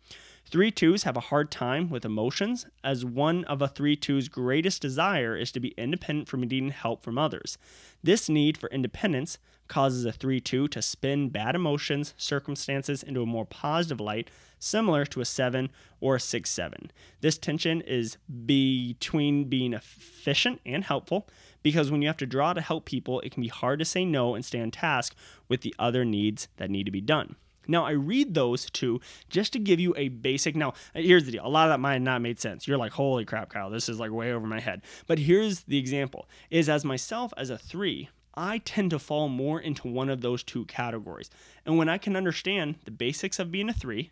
Three 0.48 0.70
twos 0.70 1.02
have 1.02 1.16
a 1.16 1.20
hard 1.20 1.50
time 1.50 1.90
with 1.90 2.04
emotions, 2.04 2.66
as 2.84 3.04
one 3.04 3.42
of 3.44 3.60
a 3.60 3.66
three 3.66 3.96
two's 3.96 4.28
greatest 4.28 4.80
desire 4.80 5.36
is 5.36 5.50
to 5.52 5.60
be 5.60 5.74
independent 5.76 6.28
from 6.28 6.42
needing 6.42 6.70
help 6.70 7.02
from 7.02 7.18
others. 7.18 7.58
This 8.00 8.28
need 8.28 8.56
for 8.56 8.68
independence 8.70 9.38
causes 9.66 10.04
a 10.04 10.12
3 10.12 10.40
2 10.40 10.68
to 10.68 10.80
spin 10.80 11.30
bad 11.30 11.56
emotions, 11.56 12.14
circumstances 12.16 13.02
into 13.02 13.22
a 13.22 13.26
more 13.26 13.44
positive 13.44 13.98
light, 13.98 14.30
similar 14.60 15.04
to 15.06 15.20
a 15.20 15.24
7 15.24 15.68
or 16.00 16.14
a 16.14 16.20
6 16.20 16.48
7. 16.48 16.92
This 17.22 17.38
tension 17.38 17.80
is 17.80 18.16
between 18.46 19.48
being 19.48 19.72
efficient 19.72 20.60
and 20.64 20.84
helpful 20.84 21.28
because 21.64 21.90
when 21.90 22.02
you 22.02 22.08
have 22.08 22.16
to 22.18 22.26
draw 22.26 22.52
to 22.52 22.60
help 22.60 22.84
people, 22.84 23.18
it 23.22 23.32
can 23.32 23.42
be 23.42 23.48
hard 23.48 23.80
to 23.80 23.84
say 23.84 24.04
no 24.04 24.36
and 24.36 24.44
stay 24.44 24.60
on 24.60 24.70
task 24.70 25.16
with 25.48 25.62
the 25.62 25.74
other 25.76 26.04
needs 26.04 26.46
that 26.58 26.70
need 26.70 26.84
to 26.84 26.92
be 26.92 27.00
done. 27.00 27.34
Now, 27.68 27.84
I 27.84 27.92
read 27.92 28.34
those 28.34 28.70
two 28.70 29.00
just 29.28 29.52
to 29.54 29.58
give 29.58 29.80
you 29.80 29.94
a 29.96 30.08
basic. 30.08 30.56
Now, 30.56 30.74
here's 30.94 31.24
the 31.24 31.32
deal. 31.32 31.46
A 31.46 31.48
lot 31.48 31.68
of 31.68 31.72
that 31.72 31.80
might 31.80 31.98
not 31.98 32.22
made 32.22 32.40
sense. 32.40 32.66
You're 32.66 32.78
like, 32.78 32.92
holy 32.92 33.24
crap, 33.24 33.50
Kyle, 33.50 33.70
this 33.70 33.88
is 33.88 33.98
like 33.98 34.10
way 34.10 34.32
over 34.32 34.46
my 34.46 34.60
head. 34.60 34.82
But 35.06 35.18
here's 35.18 35.60
the 35.62 35.78
example 35.78 36.28
is 36.50 36.68
as 36.68 36.84
myself 36.84 37.32
as 37.36 37.50
a 37.50 37.58
three, 37.58 38.08
I 38.34 38.58
tend 38.58 38.90
to 38.90 38.98
fall 38.98 39.28
more 39.28 39.60
into 39.60 39.88
one 39.88 40.10
of 40.10 40.20
those 40.20 40.42
two 40.42 40.66
categories. 40.66 41.30
And 41.64 41.78
when 41.78 41.88
I 41.88 41.98
can 41.98 42.16
understand 42.16 42.76
the 42.84 42.90
basics 42.90 43.38
of 43.38 43.50
being 43.50 43.70
a 43.70 43.72
three, 43.72 44.10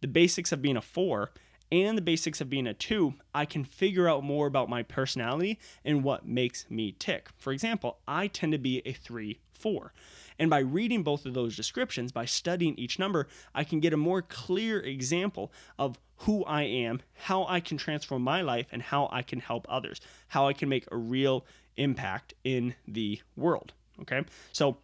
the 0.00 0.08
basics 0.08 0.52
of 0.52 0.62
being 0.62 0.76
a 0.76 0.82
four, 0.82 1.32
and 1.72 1.96
the 1.96 2.02
basics 2.02 2.40
of 2.40 2.50
being 2.50 2.66
a 2.66 2.74
two, 2.74 3.14
I 3.34 3.44
can 3.44 3.64
figure 3.64 4.08
out 4.08 4.24
more 4.24 4.46
about 4.46 4.68
my 4.68 4.82
personality 4.82 5.58
and 5.84 6.02
what 6.02 6.26
makes 6.26 6.68
me 6.68 6.94
tick. 6.98 7.28
For 7.36 7.52
example, 7.52 7.98
I 8.08 8.26
tend 8.26 8.52
to 8.52 8.58
be 8.58 8.82
a 8.84 8.92
three, 8.92 9.38
four. 9.52 9.92
And 10.40 10.48
by 10.48 10.60
reading 10.60 11.02
both 11.02 11.26
of 11.26 11.34
those 11.34 11.54
descriptions, 11.54 12.12
by 12.12 12.24
studying 12.24 12.74
each 12.76 12.98
number, 12.98 13.28
I 13.54 13.62
can 13.62 13.78
get 13.78 13.92
a 13.92 13.98
more 13.98 14.22
clear 14.22 14.80
example 14.80 15.52
of 15.78 15.98
who 16.16 16.44
I 16.46 16.62
am, 16.62 17.02
how 17.12 17.44
I 17.46 17.60
can 17.60 17.76
transform 17.76 18.22
my 18.22 18.40
life, 18.40 18.66
and 18.72 18.80
how 18.80 19.10
I 19.12 19.20
can 19.20 19.40
help 19.40 19.66
others, 19.68 20.00
how 20.28 20.48
I 20.48 20.54
can 20.54 20.70
make 20.70 20.86
a 20.90 20.96
real 20.96 21.44
impact 21.76 22.32
in 22.42 22.74
the 22.88 23.20
world. 23.36 23.74
Okay. 24.00 24.24
So 24.52 24.78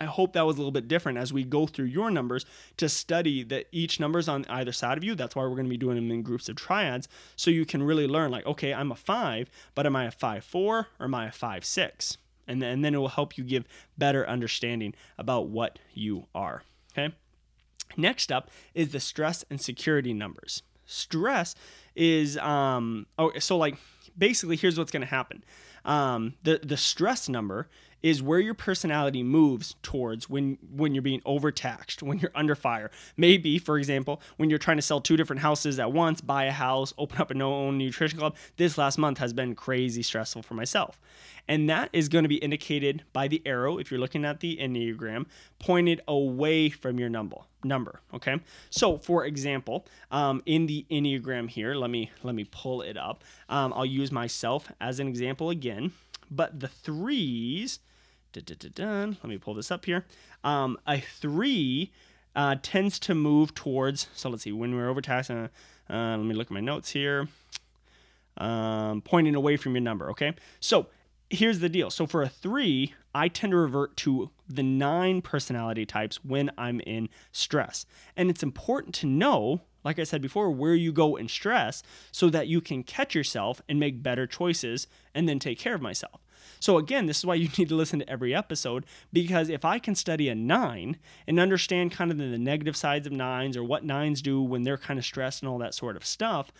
I 0.00 0.06
hope 0.06 0.32
that 0.32 0.46
was 0.46 0.56
a 0.56 0.58
little 0.58 0.72
bit 0.72 0.88
different 0.88 1.18
as 1.18 1.34
we 1.34 1.44
go 1.44 1.66
through 1.66 1.86
your 1.86 2.10
numbers 2.10 2.46
to 2.78 2.88
study 2.88 3.42
that 3.44 3.66
each 3.72 4.00
number's 4.00 4.26
on 4.26 4.46
either 4.48 4.72
side 4.72 4.96
of 4.96 5.04
you. 5.04 5.14
That's 5.14 5.36
why 5.36 5.42
we're 5.42 5.50
going 5.50 5.66
to 5.66 5.70
be 5.70 5.76
doing 5.76 5.96
them 5.96 6.10
in 6.10 6.22
groups 6.22 6.48
of 6.48 6.56
triads 6.56 7.08
so 7.36 7.50
you 7.50 7.66
can 7.66 7.82
really 7.82 8.06
learn 8.06 8.30
like, 8.30 8.46
okay, 8.46 8.72
I'm 8.72 8.90
a 8.90 8.96
five, 8.96 9.50
but 9.74 9.84
am 9.84 9.96
I 9.96 10.06
a 10.06 10.10
five 10.10 10.44
four 10.44 10.88
or 10.98 11.04
am 11.04 11.14
I 11.14 11.26
a 11.26 11.32
five 11.32 11.64
six? 11.64 12.16
And 12.46 12.62
then, 12.62 12.70
and 12.70 12.84
then 12.84 12.94
it 12.94 12.98
will 12.98 13.08
help 13.08 13.38
you 13.38 13.44
give 13.44 13.64
better 13.96 14.28
understanding 14.28 14.94
about 15.18 15.48
what 15.48 15.78
you 15.92 16.26
are. 16.34 16.62
Okay. 16.92 17.14
Next 17.96 18.32
up 18.32 18.50
is 18.74 18.90
the 18.90 19.00
stress 19.00 19.44
and 19.50 19.60
security 19.60 20.12
numbers. 20.12 20.62
Stress 20.86 21.54
is 21.94 22.36
um 22.38 23.06
oh 23.18 23.32
so 23.38 23.56
like 23.56 23.76
basically 24.18 24.56
here's 24.56 24.76
what's 24.76 24.90
going 24.90 25.00
to 25.00 25.06
happen 25.06 25.42
um, 25.84 26.34
the 26.42 26.60
the 26.62 26.76
stress 26.76 27.28
number 27.28 27.68
is 28.04 28.22
where 28.22 28.38
your 28.38 28.52
personality 28.52 29.22
moves 29.22 29.76
towards 29.82 30.28
when 30.28 30.58
when 30.70 30.94
you're 30.94 31.00
being 31.02 31.22
overtaxed, 31.24 32.02
when 32.02 32.18
you're 32.18 32.30
under 32.34 32.54
fire. 32.54 32.90
Maybe, 33.16 33.58
for 33.58 33.78
example, 33.78 34.20
when 34.36 34.50
you're 34.50 34.58
trying 34.58 34.76
to 34.76 34.82
sell 34.82 35.00
two 35.00 35.16
different 35.16 35.40
houses 35.40 35.80
at 35.80 35.90
once, 35.90 36.20
buy 36.20 36.44
a 36.44 36.52
house, 36.52 36.92
open 36.98 37.18
up 37.18 37.30
a 37.30 37.34
no 37.34 37.54
own 37.54 37.78
nutrition 37.78 38.18
club. 38.18 38.36
This 38.58 38.76
last 38.76 38.98
month 38.98 39.16
has 39.18 39.32
been 39.32 39.54
crazy 39.54 40.02
stressful 40.02 40.42
for 40.42 40.52
myself. 40.52 41.00
And 41.48 41.68
that 41.70 41.88
is 41.94 42.10
going 42.10 42.24
to 42.24 42.28
be 42.28 42.36
indicated 42.36 43.04
by 43.14 43.26
the 43.26 43.42
arrow 43.46 43.78
if 43.78 43.90
you're 43.90 44.00
looking 44.00 44.24
at 44.26 44.40
the 44.40 44.58
Enneagram 44.58 45.24
pointed 45.58 46.02
away 46.06 46.68
from 46.68 46.98
your 46.98 47.08
number 47.08 47.38
number 47.64 48.00
okay 48.12 48.38
so 48.68 48.98
for 48.98 49.24
example 49.24 49.86
um, 50.10 50.42
in 50.44 50.66
the 50.66 50.84
enneagram 50.90 51.48
here 51.48 51.74
let 51.74 51.88
me 51.88 52.10
let 52.22 52.34
me 52.34 52.46
pull 52.50 52.82
it 52.82 52.98
up 52.98 53.24
um, 53.48 53.72
i'll 53.72 53.86
use 53.86 54.12
myself 54.12 54.70
as 54.82 55.00
an 55.00 55.08
example 55.08 55.48
again 55.48 55.90
but 56.30 56.60
the 56.60 56.68
threes 56.68 57.78
let 59.22 59.24
me 59.24 59.38
pull 59.38 59.54
this 59.54 59.70
up 59.70 59.84
here. 59.84 60.04
Um, 60.42 60.78
a 60.86 61.00
three 61.00 61.92
uh, 62.36 62.56
tends 62.62 62.98
to 63.00 63.14
move 63.14 63.54
towards, 63.54 64.08
so 64.14 64.28
let's 64.28 64.42
see, 64.42 64.52
when 64.52 64.74
we're 64.74 64.88
overtaxed, 64.88 65.30
uh, 65.30 65.48
uh, 65.90 66.16
let 66.16 66.24
me 66.24 66.34
look 66.34 66.48
at 66.48 66.52
my 66.52 66.60
notes 66.60 66.90
here. 66.90 67.28
Um, 68.36 69.00
pointing 69.02 69.36
away 69.36 69.56
from 69.56 69.74
your 69.74 69.82
number, 69.82 70.10
okay? 70.10 70.34
So 70.58 70.88
here's 71.30 71.60
the 71.60 71.68
deal. 71.68 71.90
So 71.90 72.06
for 72.06 72.22
a 72.22 72.28
three, 72.28 72.94
I 73.14 73.28
tend 73.28 73.52
to 73.52 73.56
revert 73.56 73.96
to 73.98 74.30
the 74.48 74.62
nine 74.62 75.22
personality 75.22 75.86
types 75.86 76.24
when 76.24 76.50
I'm 76.58 76.80
in 76.80 77.08
stress. 77.30 77.86
And 78.16 78.30
it's 78.30 78.42
important 78.42 78.94
to 78.96 79.06
know, 79.06 79.62
like 79.84 79.98
I 80.00 80.04
said 80.04 80.20
before, 80.20 80.50
where 80.50 80.74
you 80.74 80.92
go 80.92 81.14
in 81.14 81.28
stress 81.28 81.82
so 82.10 82.28
that 82.30 82.48
you 82.48 82.60
can 82.60 82.82
catch 82.82 83.14
yourself 83.14 83.62
and 83.68 83.78
make 83.78 84.02
better 84.02 84.26
choices 84.26 84.88
and 85.14 85.28
then 85.28 85.38
take 85.38 85.58
care 85.58 85.74
of 85.74 85.82
myself. 85.82 86.23
So, 86.60 86.78
again, 86.78 87.06
this 87.06 87.18
is 87.18 87.26
why 87.26 87.34
you 87.34 87.48
need 87.58 87.68
to 87.68 87.74
listen 87.74 87.98
to 88.00 88.10
every 88.10 88.34
episode 88.34 88.84
because 89.12 89.48
if 89.48 89.64
I 89.64 89.78
can 89.78 89.94
study 89.94 90.28
a 90.28 90.34
nine 90.34 90.98
and 91.26 91.38
understand 91.38 91.92
kind 91.92 92.10
of 92.10 92.18
the 92.18 92.38
negative 92.38 92.76
sides 92.76 93.06
of 93.06 93.12
nines 93.12 93.56
or 93.56 93.64
what 93.64 93.84
nines 93.84 94.22
do 94.22 94.42
when 94.42 94.62
they're 94.62 94.78
kind 94.78 94.98
of 94.98 95.04
stressed 95.04 95.42
and 95.42 95.48
all 95.48 95.58
that 95.58 95.74
sort 95.74 95.96
of 95.96 96.04
stuff, 96.04 96.52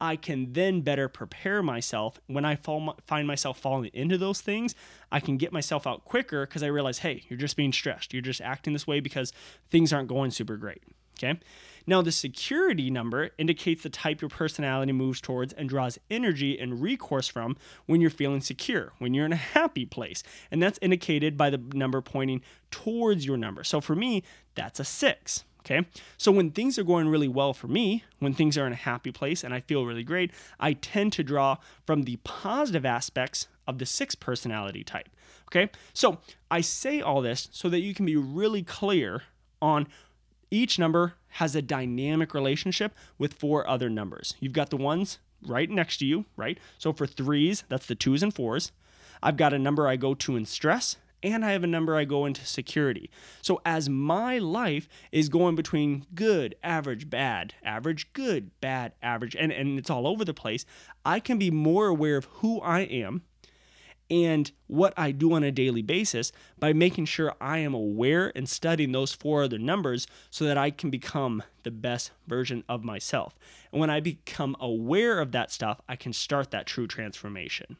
I 0.00 0.16
can 0.16 0.52
then 0.52 0.80
better 0.80 1.08
prepare 1.08 1.62
myself 1.62 2.18
when 2.26 2.44
I 2.44 2.56
fall, 2.56 2.98
find 3.06 3.24
myself 3.26 3.60
falling 3.60 3.90
into 3.94 4.18
those 4.18 4.40
things. 4.40 4.74
I 5.12 5.20
can 5.20 5.36
get 5.36 5.52
myself 5.52 5.86
out 5.86 6.04
quicker 6.04 6.44
because 6.44 6.64
I 6.64 6.66
realize, 6.66 6.98
hey, 6.98 7.22
you're 7.28 7.38
just 7.38 7.56
being 7.56 7.72
stressed. 7.72 8.12
You're 8.12 8.20
just 8.20 8.40
acting 8.40 8.72
this 8.72 8.84
way 8.84 8.98
because 8.98 9.32
things 9.70 9.92
aren't 9.92 10.08
going 10.08 10.32
super 10.32 10.56
great. 10.56 10.82
Okay. 11.18 11.38
Now, 11.86 12.00
the 12.00 12.12
security 12.12 12.90
number 12.90 13.30
indicates 13.38 13.82
the 13.82 13.90
type 13.90 14.20
your 14.20 14.28
personality 14.28 14.92
moves 14.92 15.20
towards 15.20 15.52
and 15.52 15.68
draws 15.68 15.98
energy 16.10 16.58
and 16.58 16.80
recourse 16.80 17.26
from 17.26 17.56
when 17.86 18.00
you're 18.00 18.10
feeling 18.10 18.40
secure, 18.40 18.92
when 18.98 19.14
you're 19.14 19.26
in 19.26 19.32
a 19.32 19.36
happy 19.36 19.84
place. 19.84 20.22
And 20.50 20.62
that's 20.62 20.78
indicated 20.80 21.36
by 21.36 21.50
the 21.50 21.58
number 21.58 22.00
pointing 22.00 22.42
towards 22.70 23.26
your 23.26 23.36
number. 23.36 23.64
So 23.64 23.80
for 23.80 23.96
me, 23.96 24.22
that's 24.54 24.78
a 24.78 24.84
six. 24.84 25.44
Okay. 25.60 25.86
So 26.16 26.32
when 26.32 26.50
things 26.50 26.76
are 26.76 26.84
going 26.84 27.08
really 27.08 27.28
well 27.28 27.54
for 27.54 27.68
me, 27.68 28.02
when 28.18 28.34
things 28.34 28.58
are 28.58 28.66
in 28.66 28.72
a 28.72 28.76
happy 28.76 29.12
place 29.12 29.44
and 29.44 29.54
I 29.54 29.60
feel 29.60 29.86
really 29.86 30.02
great, 30.02 30.32
I 30.58 30.72
tend 30.72 31.12
to 31.14 31.22
draw 31.22 31.58
from 31.86 32.02
the 32.02 32.16
positive 32.24 32.84
aspects 32.84 33.46
of 33.66 33.78
the 33.78 33.86
six 33.86 34.16
personality 34.16 34.82
type. 34.82 35.08
Okay. 35.48 35.70
So 35.92 36.18
I 36.50 36.62
say 36.62 37.00
all 37.00 37.20
this 37.20 37.48
so 37.52 37.68
that 37.68 37.80
you 37.80 37.94
can 37.94 38.06
be 38.06 38.16
really 38.16 38.62
clear 38.62 39.22
on 39.60 39.86
each 40.52 40.78
number 40.78 41.14
has 41.28 41.56
a 41.56 41.62
dynamic 41.62 42.34
relationship 42.34 42.94
with 43.18 43.32
four 43.32 43.66
other 43.66 43.88
numbers. 43.88 44.34
You've 44.38 44.52
got 44.52 44.70
the 44.70 44.76
ones 44.76 45.18
right 45.44 45.68
next 45.68 45.96
to 45.98 46.06
you, 46.06 46.26
right? 46.36 46.58
So 46.78 46.92
for 46.92 47.06
threes, 47.06 47.64
that's 47.68 47.86
the 47.86 47.94
twos 47.94 48.22
and 48.22 48.34
fours. 48.34 48.70
I've 49.22 49.36
got 49.36 49.52
a 49.54 49.58
number 49.58 49.88
I 49.88 49.96
go 49.96 50.14
to 50.14 50.36
in 50.36 50.44
stress, 50.44 50.96
and 51.22 51.44
I 51.44 51.52
have 51.52 51.64
a 51.64 51.68
number 51.68 51.96
I 51.96 52.04
go 52.04 52.26
into 52.26 52.44
security. 52.44 53.08
So 53.40 53.60
as 53.64 53.88
my 53.88 54.38
life 54.38 54.88
is 55.10 55.28
going 55.28 55.54
between 55.54 56.06
good, 56.14 56.56
average, 56.62 57.08
bad, 57.08 57.54
average, 57.64 58.12
good, 58.12 58.50
bad, 58.60 58.92
average, 59.02 59.36
and, 59.36 59.52
and 59.52 59.78
it's 59.78 59.90
all 59.90 60.06
over 60.06 60.24
the 60.24 60.34
place, 60.34 60.66
I 61.04 61.20
can 61.20 61.38
be 61.38 61.50
more 61.50 61.86
aware 61.86 62.16
of 62.16 62.26
who 62.26 62.60
I 62.60 62.80
am 62.80 63.22
and 64.12 64.52
what 64.66 64.92
I 64.94 65.10
do 65.10 65.32
on 65.32 65.42
a 65.42 65.50
daily 65.50 65.80
basis 65.80 66.32
by 66.58 66.74
making 66.74 67.06
sure 67.06 67.34
I 67.40 67.58
am 67.58 67.72
aware 67.72 68.30
and 68.36 68.46
studying 68.46 68.92
those 68.92 69.14
four 69.14 69.42
other 69.42 69.58
numbers 69.58 70.06
so 70.28 70.44
that 70.44 70.58
I 70.58 70.70
can 70.70 70.90
become 70.90 71.42
the 71.62 71.70
best 71.70 72.10
version 72.26 72.62
of 72.68 72.84
myself. 72.84 73.34
And 73.72 73.80
when 73.80 73.88
I 73.88 74.00
become 74.00 74.54
aware 74.60 75.18
of 75.18 75.32
that 75.32 75.50
stuff, 75.50 75.80
I 75.88 75.96
can 75.96 76.12
start 76.12 76.50
that 76.50 76.66
true 76.66 76.86
transformation. 76.86 77.78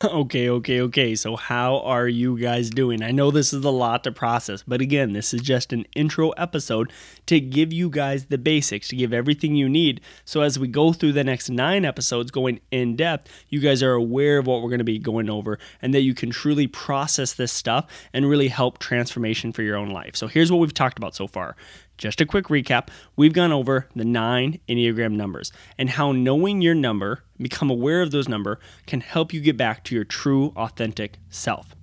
Okay, 0.04 0.48
okay, 0.50 0.80
okay. 0.80 1.14
So, 1.14 1.36
how 1.36 1.78
are 1.80 2.08
you 2.08 2.38
guys 2.38 2.68
doing? 2.68 3.02
I 3.02 3.10
know 3.10 3.30
this 3.30 3.52
is 3.52 3.64
a 3.64 3.70
lot 3.70 4.04
to 4.04 4.12
process, 4.12 4.62
but 4.66 4.80
again, 4.80 5.12
this 5.12 5.32
is 5.32 5.40
just 5.40 5.72
an 5.72 5.86
intro 5.94 6.30
episode 6.30 6.92
to 7.26 7.40
give 7.40 7.72
you 7.72 7.88
guys 7.88 8.26
the 8.26 8.36
basics, 8.36 8.88
to 8.88 8.96
give 8.96 9.12
everything 9.12 9.54
you 9.54 9.68
need. 9.68 10.00
So, 10.24 10.42
as 10.42 10.58
we 10.58 10.68
go 10.68 10.92
through 10.92 11.12
the 11.12 11.24
next 11.24 11.48
nine 11.48 11.84
episodes 11.84 12.30
going 12.30 12.60
in 12.70 12.96
depth, 12.96 13.30
you 13.48 13.60
guys 13.60 13.82
are 13.82 13.92
aware 13.92 14.38
of 14.38 14.46
what 14.46 14.62
we're 14.62 14.68
going 14.68 14.78
to 14.78 14.84
be 14.84 14.98
going 14.98 15.30
over 15.30 15.58
and 15.80 15.94
that 15.94 16.02
you 16.02 16.14
can 16.14 16.30
truly 16.30 16.66
process 16.66 17.32
this 17.32 17.52
stuff 17.52 17.86
and 18.12 18.28
really 18.28 18.48
help 18.48 18.78
transformation 18.78 19.52
for 19.52 19.62
your 19.62 19.76
own 19.76 19.90
life. 19.90 20.16
So, 20.16 20.26
here's 20.26 20.50
what 20.50 20.58
we've 20.58 20.74
talked 20.74 20.98
about 20.98 21.14
so 21.14 21.26
far 21.26 21.56
just 21.96 22.20
a 22.20 22.26
quick 22.26 22.46
recap 22.46 22.88
we've 23.16 23.32
gone 23.32 23.52
over 23.52 23.88
the 23.94 24.04
nine 24.04 24.60
Enneagram 24.68 25.12
numbers 25.12 25.52
and 25.78 25.90
how 25.90 26.12
knowing 26.12 26.60
your 26.60 26.74
number, 26.74 27.22
become 27.38 27.70
aware 27.70 28.02
of 28.02 28.10
those 28.10 28.28
number, 28.28 28.58
can 28.86 29.00
help 29.00 29.32
you 29.32 29.40
get 29.40 29.56
back 29.56 29.84
to 29.84 29.94
your 29.94 30.04
true, 30.04 30.52
authentic 30.56 31.18
self. 31.30 31.74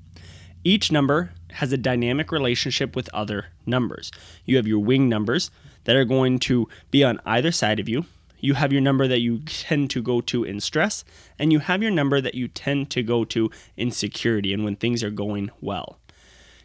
Each 0.63 0.91
number 0.91 1.31
has 1.53 1.71
a 1.73 1.77
dynamic 1.77 2.31
relationship 2.31 2.95
with 2.95 3.09
other 3.13 3.47
numbers. 3.65 4.11
You 4.45 4.57
have 4.57 4.67
your 4.67 4.79
wing 4.79 5.09
numbers 5.09 5.49
that 5.85 5.95
are 5.95 6.05
going 6.05 6.39
to 6.39 6.67
be 6.91 7.03
on 7.03 7.19
either 7.25 7.51
side 7.51 7.79
of 7.79 7.89
you. 7.89 8.05
You 8.39 8.55
have 8.55 8.71
your 8.71 8.81
number 8.81 9.07
that 9.07 9.21
you 9.21 9.39
tend 9.39 9.91
to 9.91 10.01
go 10.01 10.19
to 10.21 10.43
in 10.43 10.59
stress, 10.59 11.03
and 11.37 11.51
you 11.51 11.59
have 11.59 11.81
your 11.81 11.91
number 11.91 12.19
that 12.21 12.35
you 12.35 12.47
tend 12.47 12.89
to 12.91 13.03
go 13.03 13.23
to 13.25 13.51
in 13.77 13.91
security 13.91 14.51
and 14.51 14.63
when 14.63 14.75
things 14.75 15.03
are 15.03 15.11
going 15.11 15.51
well. 15.61 15.99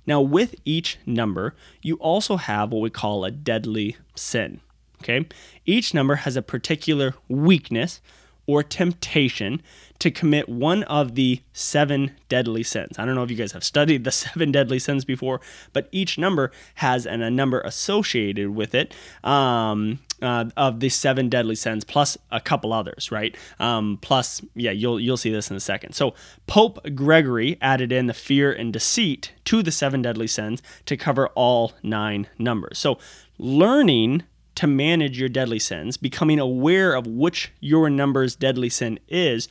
Now, 0.07 0.20
with 0.20 0.54
each 0.64 0.98
number, 1.04 1.54
you 1.82 1.96
also 1.96 2.36
have 2.36 2.70
what 2.70 2.80
we 2.80 2.90
call 2.90 3.24
a 3.24 3.30
deadly 3.30 3.96
sin. 4.14 4.61
Okay? 5.02 5.26
Each 5.64 5.92
number 5.92 6.16
has 6.16 6.36
a 6.36 6.42
particular 6.42 7.14
weakness 7.28 8.00
or 8.47 8.62
temptation 8.62 9.62
to 9.99 10.11
commit 10.11 10.49
one 10.49 10.82
of 10.84 11.14
the 11.14 11.40
seven 11.53 12.12
deadly 12.28 12.62
sins. 12.62 12.99
I 12.99 13.05
don't 13.05 13.14
know 13.14 13.22
if 13.22 13.30
you 13.30 13.36
guys 13.36 13.53
have 13.53 13.64
studied 13.64 14.05
the 14.05 14.12
seven 14.12 14.53
deadly 14.53 14.78
sins 14.78 15.05
before, 15.05 15.40
but 15.72 15.88
each 15.92 16.18
number 16.18 16.51
has 16.76 17.07
an, 17.07 17.22
a 17.22 17.30
number 17.30 17.61
associated 17.61 18.51
with 18.51 18.74
it. 18.74 18.94
Um, 19.24 20.01
uh, 20.22 20.47
of 20.57 20.80
the 20.80 20.88
seven 20.88 21.28
deadly 21.28 21.55
sins, 21.55 21.84
plus 21.84 22.16
a 22.30 22.40
couple 22.40 22.72
others, 22.72 23.12
right? 23.12 23.36
Um, 23.61 23.99
plus, 24.01 24.40
yeah, 24.55 24.70
you'll 24.70 24.99
you'll 24.99 25.18
see 25.18 25.30
this 25.30 25.51
in 25.51 25.57
a 25.57 25.61
second. 25.61 25.92
So 25.92 26.14
Pope 26.47 26.78
Gregory 26.94 27.59
added 27.61 27.92
in 27.92 28.07
the 28.07 28.14
fear 28.14 28.51
and 28.51 28.72
deceit 28.72 29.32
to 29.44 29.62
the 29.62 29.70
seven 29.70 30.01
deadly 30.01 30.26
sins 30.26 30.62
to 30.86 30.97
cover 30.97 31.28
all 31.34 31.74
nine 31.82 32.28
numbers. 32.38 32.78
So 32.78 32.99
learning 33.38 34.22
to 34.57 34.66
manage 34.66 35.18
your 35.18 35.28
deadly 35.28 35.59
sins, 35.59 35.96
becoming 35.96 36.38
aware 36.38 36.94
of 36.94 37.07
which 37.07 37.52
your 37.61 37.88
number's 37.88 38.34
deadly 38.34 38.68
sin 38.68 38.98
is, 39.09 39.48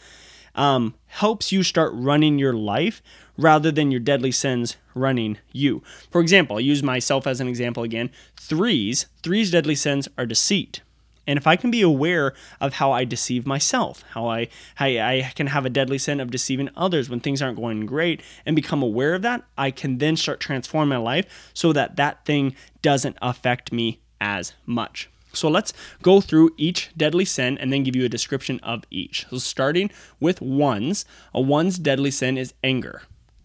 um, 0.56 0.96
helps 1.08 1.52
you 1.52 1.64
start 1.64 1.92
running 1.94 2.40
your 2.40 2.54
life 2.54 3.02
rather 3.38 3.72
than 3.72 3.92
your 3.92 4.00
deadly 4.00 4.32
sins 4.32 4.78
running 4.94 5.38
you. 5.52 5.84
For 6.10 6.22
example, 6.22 6.56
I'll 6.56 6.62
use 6.62 6.82
myself 6.82 7.28
as 7.28 7.40
an 7.40 7.48
example 7.48 7.84
again. 7.84 8.10
Threes, 8.40 9.08
threes 9.22 9.52
deadly 9.52 9.76
sins 9.76 10.08
are 10.18 10.26
deceit. 10.26 10.82
And 11.28 11.38
if 11.38 11.48
I 11.48 11.56
can 11.56 11.72
be 11.72 11.82
aware 11.82 12.34
of 12.62 12.74
how 12.74 12.92
I 12.92 13.04
deceive 13.04 13.48
myself, 13.48 14.04
how 14.12 14.28
I, 14.28 14.48
how 14.76 14.86
I 14.86 15.32
can 15.36 15.48
have 15.48 15.66
a 15.66 15.72
deadly 15.72 15.98
sin 15.98 16.20
of 16.20 16.30
deceiving 16.30 16.70
others 16.76 17.10
when 17.10 17.20
things 17.20 17.42
aren't 17.42 17.58
going 17.58 17.86
great, 17.88 18.22
and 18.46 18.56
become 18.56 18.84
aware 18.84 19.16
of 19.16 19.24
that, 19.24 19.44
I 19.58 19.72
can 19.72 19.98
then 19.98 20.18
start 20.18 20.40
transforming 20.40 20.90
my 20.90 20.98
life 20.98 21.52
so 21.54 21.74
that 21.74 21.96
that 21.96 22.26
thing 22.26 22.56
doesn't 22.84 23.18
affect 23.22 23.72
me 23.72 24.02
as 24.20 24.54
much. 24.66 25.10
So 25.34 25.50
let's 25.50 25.74
go 26.02 26.22
through 26.22 26.52
each 26.58 26.92
deadly 26.96 27.26
sin 27.26 27.58
and 27.58 27.72
then 27.72 27.84
give 27.84 27.96
you 27.96 28.06
a 28.06 28.10
description 28.10 28.60
of 28.64 28.84
each. 28.90 29.26
So 29.30 29.38
starting 29.38 29.92
with 30.20 30.42
ones, 30.42 31.06
a 31.34 31.42
one's 31.42 31.78
deadly 31.78 32.12
sin 32.12 32.38
is 32.38 32.54
anger. 32.64 33.04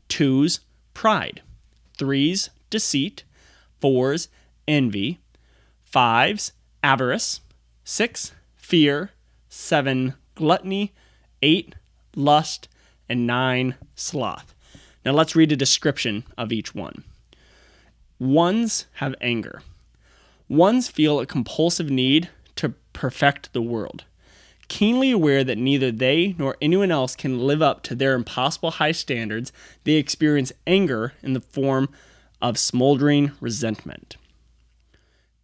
Two's, 0.09 0.61
pride. 0.95 1.43
Three's, 1.99 2.51
deceit. 2.71 3.25
Four's, 3.81 4.29
envy. 4.69 5.19
Five's, 5.85 6.53
avarice. 6.83 7.41
Six, 7.85 8.33
fear. 8.57 9.11
Seven, 9.49 10.15
gluttony. 10.35 10.93
Eight, 11.43 11.75
lust. 12.15 12.69
And 13.09 13.27
nine, 13.27 13.75
sloth. 13.97 14.55
Now 15.05 15.13
let's 15.13 15.35
read 15.35 15.51
a 15.51 15.57
description 15.57 16.25
of 16.39 16.53
each 16.53 16.75
one. 16.75 17.03
Ones 18.21 18.87
have 18.95 19.15
anger. 19.21 19.63
Ones 20.51 20.89
feel 20.89 21.21
a 21.21 21.27
compulsive 21.27 21.91
need 21.91 22.29
to 22.57 22.71
perfect 22.93 23.53
the 23.53 23.63
world. 23.63 24.03
Keenly 24.67 25.13
aware 25.13 25.45
that 25.45 25.59
neither 25.59 25.93
they 25.93 26.35
nor 26.39 26.57
anyone 26.61 26.91
else 26.91 27.15
can 27.15 27.39
live 27.39 27.63
up 27.63 27.85
to 27.85 27.95
their 27.95 28.15
impossible 28.15 28.73
high 28.73 28.91
standards, 28.91 29.53
they 29.85 29.93
experience 29.93 30.53
anger 30.67 31.13
in 31.23 31.35
the 31.35 31.41
form 31.41 31.89
of 32.43 32.59
smoldering 32.59 33.31
resentment. 33.41 34.17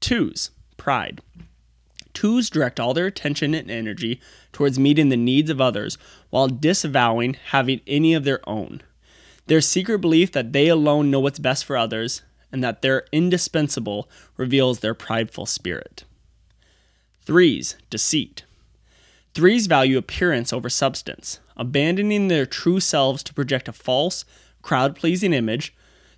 Twos, 0.01 0.51
pride. 0.77 1.21
Twos 2.13 2.51
direct 2.51 2.81
all 2.81 2.93
their 2.93 3.07
attention 3.07 3.55
and 3.55 3.71
energy 3.71 4.21
towards 4.53 4.77
meeting 4.77 5.09
the 5.09 5.17
needs 5.17 5.51
of 5.51 5.61
others 5.61 5.99
while 6.31 6.49
disavowing 6.49 7.35
having 7.51 7.81
any 7.87 8.13
of 8.13 8.25
their 8.25 8.41
own. 8.49 8.83
Their 9.47 9.61
secret 9.61 10.01
belief 10.01 10.33
that 10.33 10.53
they 10.53 10.67
alone 10.67 11.13
know 11.13 11.21
what's 11.21 11.39
best 11.39 11.65
for 11.65 11.77
others 11.77 12.23
and 12.57 12.65
that 12.65 12.81
they're 12.81 13.05
indispensable 13.13 14.09
reveals 14.39 14.79
their 14.79 14.95
prideful 14.95 15.45
spirit. 15.45 16.05
Threes, 17.21 17.77
deceit. 17.91 18.45
Threes 19.35 19.67
value 19.67 19.99
appearance 19.99 20.55
over 20.55 20.71
substance, 20.71 21.39
abandoning 21.55 22.29
their 22.29 22.47
true 22.47 22.81
selves 22.81 23.23
to 23.25 23.35
project 23.35 23.69
a 23.69 23.75
false, 23.75 24.25
crowd 24.63 24.97
pleasing 24.97 25.35
image. 25.35 25.75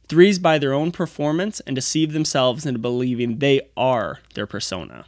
Threes 0.09 0.39
buy 0.39 0.59
their 0.59 0.73
own 0.73 0.93
performance 0.93 1.59
and 1.67 1.75
deceive 1.75 2.13
themselves 2.13 2.65
into 2.65 2.79
believing 2.79 3.41
they 3.41 3.63
are 3.77 4.21
their 4.35 4.47
persona. 4.47 5.07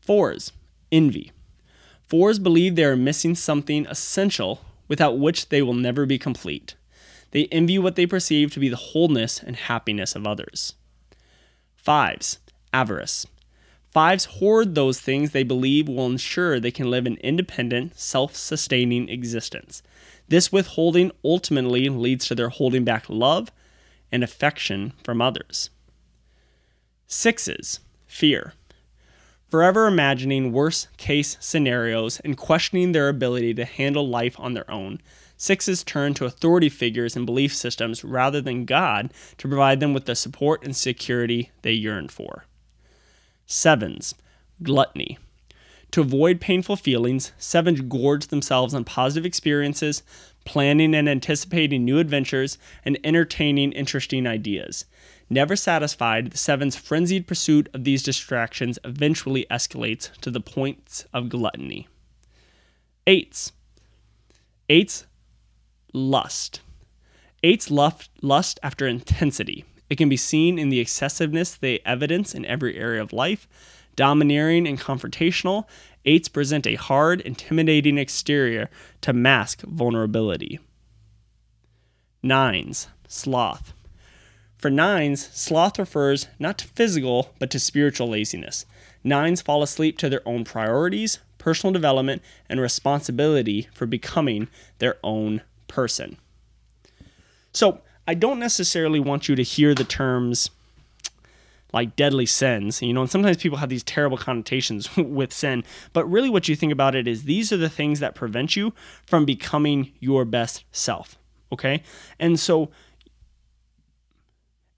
Fours, 0.00 0.50
envy. 0.90 1.30
Fours 2.08 2.40
believe 2.40 2.74
they 2.74 2.82
are 2.82 2.96
missing 2.96 3.36
something 3.36 3.86
essential 3.86 4.62
without 4.88 5.16
which 5.16 5.50
they 5.50 5.62
will 5.62 5.74
never 5.74 6.06
be 6.06 6.18
complete. 6.18 6.74
They 7.34 7.46
envy 7.46 7.80
what 7.80 7.96
they 7.96 8.06
perceive 8.06 8.52
to 8.52 8.60
be 8.60 8.68
the 8.68 8.76
wholeness 8.76 9.42
and 9.42 9.56
happiness 9.56 10.14
of 10.14 10.24
others. 10.24 10.74
Fives, 11.74 12.38
avarice. 12.72 13.26
Fives 13.90 14.26
hoard 14.26 14.74
those 14.76 15.00
things 15.00 15.32
they 15.32 15.42
believe 15.42 15.88
will 15.88 16.06
ensure 16.06 16.60
they 16.60 16.70
can 16.70 16.92
live 16.92 17.06
an 17.06 17.16
independent, 17.16 17.98
self 17.98 18.36
sustaining 18.36 19.08
existence. 19.08 19.82
This 20.28 20.52
withholding 20.52 21.10
ultimately 21.24 21.88
leads 21.88 22.26
to 22.26 22.36
their 22.36 22.50
holding 22.50 22.84
back 22.84 23.06
love 23.08 23.50
and 24.12 24.22
affection 24.22 24.92
from 25.02 25.20
others. 25.20 25.70
Sixes, 27.08 27.80
fear. 28.06 28.54
forever 29.48 29.88
imagining 29.88 30.52
worst 30.52 30.96
case 30.98 31.36
scenarios 31.40 32.20
and 32.20 32.36
questioning 32.36 32.92
their 32.92 33.08
ability 33.08 33.54
to 33.54 33.64
handle 33.64 34.08
life 34.08 34.38
on 34.38 34.54
their 34.54 34.70
own. 34.70 35.00
Sixes 35.44 35.84
turn 35.84 36.14
to 36.14 36.24
authority 36.24 36.70
figures 36.70 37.14
and 37.14 37.26
belief 37.26 37.54
systems 37.54 38.02
rather 38.02 38.40
than 38.40 38.64
God 38.64 39.12
to 39.36 39.46
provide 39.46 39.78
them 39.78 39.92
with 39.92 40.06
the 40.06 40.14
support 40.14 40.64
and 40.64 40.74
security 40.74 41.50
they 41.60 41.72
yearn 41.72 42.08
for. 42.08 42.46
Sevens, 43.44 44.14
gluttony. 44.62 45.18
To 45.90 46.00
avoid 46.00 46.40
painful 46.40 46.76
feelings, 46.76 47.32
sevens 47.36 47.82
gorge 47.82 48.28
themselves 48.28 48.72
on 48.72 48.84
positive 48.84 49.26
experiences, 49.26 50.02
planning 50.46 50.94
and 50.94 51.10
anticipating 51.10 51.84
new 51.84 51.98
adventures, 51.98 52.56
and 52.82 52.98
entertaining 53.04 53.72
interesting 53.72 54.26
ideas. 54.26 54.86
Never 55.28 55.56
satisfied, 55.56 56.30
the 56.30 56.38
Seven's 56.38 56.76
frenzied 56.76 57.26
pursuit 57.26 57.68
of 57.74 57.84
these 57.84 58.02
distractions 58.02 58.78
eventually 58.82 59.44
escalates 59.50 60.10
to 60.22 60.30
the 60.30 60.40
points 60.40 61.04
of 61.12 61.28
gluttony. 61.28 61.86
Eights. 63.06 63.52
Eights, 64.70 65.04
lust. 65.94 66.60
Eights 67.42 67.70
lust 67.70 68.60
after 68.62 68.86
intensity. 68.86 69.64
It 69.88 69.96
can 69.96 70.08
be 70.08 70.16
seen 70.16 70.58
in 70.58 70.68
the 70.68 70.80
excessiveness 70.80 71.54
they 71.54 71.78
evidence 71.86 72.34
in 72.34 72.44
every 72.44 72.76
area 72.76 73.00
of 73.00 73.12
life. 73.12 73.46
Domineering 73.96 74.66
and 74.66 74.80
confrontational, 74.80 75.66
eights 76.04 76.28
present 76.28 76.66
a 76.66 76.74
hard, 76.74 77.20
intimidating 77.20 77.96
exterior 77.96 78.68
to 79.02 79.12
mask 79.12 79.62
vulnerability. 79.62 80.58
Nines, 82.22 82.88
sloth. 83.06 83.72
For 84.56 84.70
nines, 84.70 85.28
sloth 85.32 85.78
refers 85.78 86.26
not 86.38 86.58
to 86.58 86.68
physical, 86.68 87.34
but 87.38 87.50
to 87.50 87.60
spiritual 87.60 88.08
laziness. 88.08 88.64
Nines 89.04 89.42
fall 89.42 89.62
asleep 89.62 89.98
to 89.98 90.08
their 90.08 90.26
own 90.26 90.44
priorities, 90.44 91.18
personal 91.38 91.72
development, 91.72 92.22
and 92.48 92.60
responsibility 92.60 93.68
for 93.74 93.86
becoming 93.86 94.48
their 94.78 94.96
own 95.04 95.42
person. 95.68 96.16
So, 97.52 97.80
I 98.06 98.14
don't 98.14 98.38
necessarily 98.38 99.00
want 99.00 99.28
you 99.28 99.36
to 99.36 99.42
hear 99.42 99.74
the 99.74 99.84
terms 99.84 100.50
like 101.74 101.96
deadly 101.96 102.24
sins, 102.24 102.80
you 102.80 102.92
know, 102.92 103.00
and 103.00 103.10
sometimes 103.10 103.36
people 103.36 103.58
have 103.58 103.68
these 103.68 103.82
terrible 103.82 104.16
connotations 104.16 104.96
with 104.96 105.32
sin, 105.32 105.64
but 105.92 106.04
really 106.08 106.30
what 106.30 106.48
you 106.48 106.54
think 106.54 106.72
about 106.72 106.94
it 106.94 107.08
is 107.08 107.24
these 107.24 107.52
are 107.52 107.56
the 107.56 107.68
things 107.68 107.98
that 108.00 108.14
prevent 108.14 108.54
you 108.54 108.72
from 109.04 109.24
becoming 109.24 109.92
your 109.98 110.24
best 110.24 110.64
self, 110.70 111.18
okay? 111.50 111.82
And 112.20 112.38
so 112.38 112.70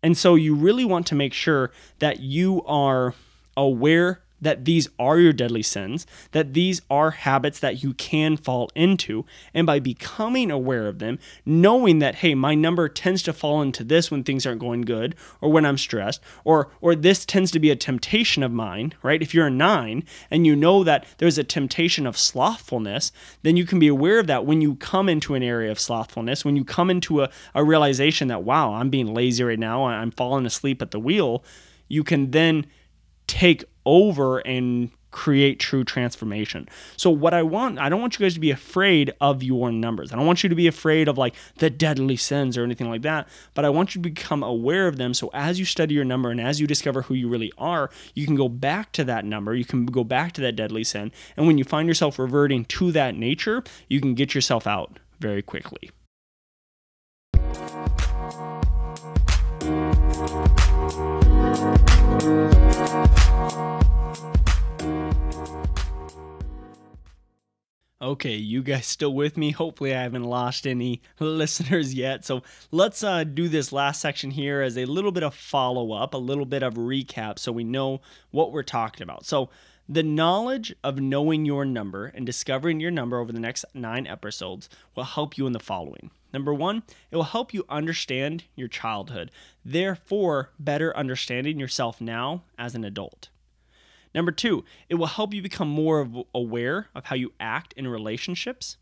and 0.02 0.16
so 0.16 0.36
you 0.36 0.54
really 0.54 0.84
want 0.84 1.06
to 1.08 1.14
make 1.14 1.32
sure 1.32 1.72
that 1.98 2.20
you 2.20 2.62
are 2.64 3.14
aware 3.56 4.20
that 4.40 4.64
these 4.64 4.88
are 4.98 5.18
your 5.18 5.32
deadly 5.32 5.62
sins, 5.62 6.06
that 6.32 6.54
these 6.54 6.82
are 6.90 7.10
habits 7.10 7.58
that 7.60 7.82
you 7.82 7.94
can 7.94 8.36
fall 8.36 8.70
into. 8.74 9.24
And 9.54 9.66
by 9.66 9.80
becoming 9.80 10.50
aware 10.50 10.86
of 10.86 10.98
them, 10.98 11.18
knowing 11.44 11.98
that, 12.00 12.16
hey, 12.16 12.34
my 12.34 12.54
number 12.54 12.88
tends 12.88 13.22
to 13.24 13.32
fall 13.32 13.62
into 13.62 13.84
this 13.84 14.10
when 14.10 14.24
things 14.24 14.46
aren't 14.46 14.60
going 14.60 14.82
good 14.82 15.14
or 15.40 15.50
when 15.50 15.64
I'm 15.64 15.78
stressed, 15.78 16.20
or, 16.44 16.70
or 16.80 16.94
this 16.94 17.24
tends 17.24 17.50
to 17.52 17.58
be 17.58 17.70
a 17.70 17.76
temptation 17.76 18.42
of 18.42 18.52
mine, 18.52 18.94
right? 19.02 19.22
If 19.22 19.34
you're 19.34 19.46
a 19.46 19.50
nine 19.50 20.04
and 20.30 20.46
you 20.46 20.54
know 20.54 20.84
that 20.84 21.06
there's 21.18 21.38
a 21.38 21.44
temptation 21.44 22.06
of 22.06 22.18
slothfulness, 22.18 23.12
then 23.42 23.56
you 23.56 23.64
can 23.64 23.78
be 23.78 23.88
aware 23.88 24.18
of 24.18 24.26
that 24.26 24.46
when 24.46 24.60
you 24.60 24.76
come 24.76 25.08
into 25.08 25.34
an 25.34 25.42
area 25.42 25.70
of 25.70 25.80
slothfulness, 25.80 26.44
when 26.44 26.56
you 26.56 26.64
come 26.64 26.90
into 26.90 27.22
a, 27.22 27.30
a 27.54 27.64
realization 27.64 28.28
that, 28.28 28.42
wow, 28.42 28.74
I'm 28.74 28.90
being 28.90 29.14
lazy 29.14 29.44
right 29.44 29.58
now, 29.58 29.84
I'm 29.86 30.10
falling 30.10 30.46
asleep 30.46 30.82
at 30.82 30.90
the 30.90 31.00
wheel, 31.00 31.44
you 31.88 32.04
can 32.04 32.30
then 32.32 32.66
take 33.26 33.64
over 33.84 34.38
and 34.38 34.90
create 35.16 35.58
true 35.58 35.82
transformation. 35.82 36.68
So 36.98 37.08
what 37.08 37.32
I 37.32 37.42
want, 37.42 37.78
I 37.78 37.88
don't 37.88 38.02
want 38.02 38.18
you 38.18 38.24
guys 38.26 38.34
to 38.34 38.40
be 38.40 38.50
afraid 38.50 39.14
of 39.18 39.42
your 39.42 39.72
numbers. 39.72 40.12
I 40.12 40.16
don't 40.16 40.26
want 40.26 40.42
you 40.42 40.50
to 40.50 40.54
be 40.54 40.66
afraid 40.66 41.08
of 41.08 41.16
like 41.16 41.34
the 41.56 41.70
deadly 41.70 42.16
sins 42.16 42.58
or 42.58 42.64
anything 42.64 42.90
like 42.90 43.00
that, 43.00 43.26
but 43.54 43.64
I 43.64 43.70
want 43.70 43.94
you 43.94 44.02
to 44.02 44.08
become 44.10 44.42
aware 44.42 44.88
of 44.88 44.98
them 44.98 45.14
so 45.14 45.30
as 45.32 45.58
you 45.58 45.64
study 45.64 45.94
your 45.94 46.04
number 46.04 46.30
and 46.30 46.38
as 46.38 46.60
you 46.60 46.66
discover 46.66 47.00
who 47.00 47.14
you 47.14 47.30
really 47.30 47.50
are, 47.56 47.88
you 48.12 48.26
can 48.26 48.34
go 48.34 48.50
back 48.50 48.92
to 48.92 49.04
that 49.04 49.24
number, 49.24 49.54
you 49.54 49.64
can 49.64 49.86
go 49.86 50.04
back 50.04 50.32
to 50.32 50.42
that 50.42 50.54
deadly 50.54 50.84
sin, 50.84 51.10
and 51.34 51.46
when 51.46 51.56
you 51.56 51.64
find 51.64 51.88
yourself 51.88 52.18
reverting 52.18 52.66
to 52.66 52.92
that 52.92 53.14
nature, 53.14 53.64
you 53.88 54.02
can 54.02 54.14
get 54.14 54.34
yourself 54.34 54.66
out 54.66 54.98
very 55.18 55.40
quickly. 55.40 55.90
Okay, 68.06 68.36
you 68.36 68.62
guys 68.62 68.86
still 68.86 69.12
with 69.12 69.36
me? 69.36 69.50
Hopefully, 69.50 69.92
I 69.92 70.02
haven't 70.02 70.22
lost 70.22 70.64
any 70.64 71.02
listeners 71.18 71.92
yet. 71.92 72.24
So 72.24 72.44
let's 72.70 73.02
uh, 73.02 73.24
do 73.24 73.48
this 73.48 73.72
last 73.72 74.00
section 74.00 74.30
here 74.30 74.62
as 74.62 74.78
a 74.78 74.84
little 74.84 75.10
bit 75.10 75.24
of 75.24 75.34
follow 75.34 75.90
up, 75.90 76.14
a 76.14 76.16
little 76.16 76.44
bit 76.44 76.62
of 76.62 76.74
recap 76.74 77.40
so 77.40 77.50
we 77.50 77.64
know 77.64 78.00
what 78.30 78.52
we're 78.52 78.62
talking 78.62 79.02
about. 79.02 79.26
So, 79.26 79.50
the 79.88 80.04
knowledge 80.04 80.72
of 80.84 81.00
knowing 81.00 81.44
your 81.44 81.64
number 81.64 82.06
and 82.06 82.24
discovering 82.24 82.78
your 82.78 82.92
number 82.92 83.18
over 83.18 83.32
the 83.32 83.40
next 83.40 83.64
nine 83.74 84.06
episodes 84.06 84.68
will 84.94 85.04
help 85.04 85.36
you 85.36 85.48
in 85.48 85.52
the 85.52 85.58
following. 85.58 86.10
Number 86.32 86.54
one, 86.54 86.84
it 87.10 87.16
will 87.16 87.24
help 87.24 87.54
you 87.54 87.64
understand 87.68 88.44
your 88.54 88.68
childhood, 88.68 89.32
therefore, 89.64 90.50
better 90.60 90.96
understanding 90.96 91.58
yourself 91.58 92.00
now 92.00 92.42
as 92.58 92.76
an 92.76 92.84
adult. 92.84 93.30
Number 94.16 94.32
two, 94.32 94.64
it 94.88 94.94
will 94.94 95.06
help 95.08 95.34
you 95.34 95.42
become 95.42 95.68
more 95.68 96.08
aware 96.34 96.88
of 96.94 97.04
how 97.04 97.16
you 97.16 97.34
act 97.38 97.74
in 97.74 97.86
relationships, 97.86 98.78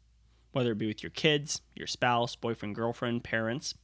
whether 0.52 0.70
it 0.70 0.78
be 0.78 0.86
with 0.86 1.02
your 1.02 1.10
kids, 1.10 1.60
your 1.74 1.88
spouse, 1.88 2.36
boyfriend, 2.36 2.76
girlfriend, 2.76 3.24
parents. 3.24 3.74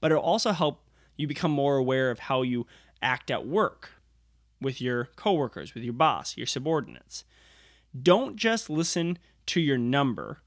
But 0.00 0.10
it'll 0.10 0.24
also 0.24 0.52
help 0.52 0.88
you 1.18 1.26
become 1.28 1.50
more 1.50 1.76
aware 1.76 2.10
of 2.10 2.20
how 2.20 2.40
you 2.40 2.66
act 3.02 3.30
at 3.30 3.46
work 3.46 3.90
with 4.58 4.80
your 4.80 5.10
coworkers, 5.16 5.74
with 5.74 5.84
your 5.84 5.92
boss, 5.92 6.38
your 6.38 6.46
subordinates. 6.46 7.24
Don't 8.02 8.36
just 8.36 8.70
listen 8.70 9.18
to 9.46 9.60
your 9.60 9.76
number 9.76 10.40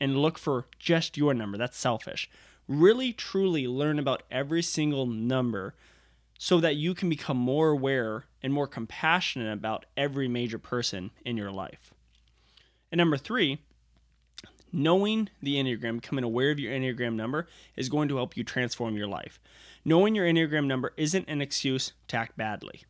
and 0.00 0.16
look 0.16 0.38
for 0.38 0.64
just 0.78 1.18
your 1.18 1.34
number. 1.34 1.58
That's 1.58 1.76
selfish. 1.76 2.30
Really, 2.66 3.12
truly 3.12 3.66
learn 3.68 3.98
about 3.98 4.22
every 4.30 4.62
single 4.62 5.04
number 5.04 5.74
so 6.42 6.58
that 6.58 6.76
you 6.76 6.94
can 6.94 7.10
become 7.10 7.36
more 7.36 7.68
aware 7.68 8.24
and 8.42 8.50
more 8.50 8.66
compassionate 8.66 9.52
about 9.52 9.84
every 9.94 10.26
major 10.26 10.58
person 10.58 11.10
in 11.22 11.36
your 11.36 11.50
life. 11.50 11.92
And 12.90 12.98
number 12.98 13.18
three, 13.18 13.58
knowing 14.72 15.28
the 15.42 15.56
Enneagram, 15.56 16.00
becoming 16.00 16.24
aware 16.24 16.50
of 16.50 16.58
your 16.58 16.72
Enneagram 16.72 17.12
number, 17.12 17.46
is 17.76 17.90
going 17.90 18.08
to 18.08 18.16
help 18.16 18.38
you 18.38 18.42
transform 18.42 18.96
your 18.96 19.06
life. 19.06 19.38
Knowing 19.84 20.14
your 20.14 20.24
Enneagram 20.24 20.64
number 20.64 20.94
isn't 20.96 21.28
an 21.28 21.42
excuse 21.42 21.92
to 22.08 22.16
act 22.16 22.38
badly. 22.38 22.84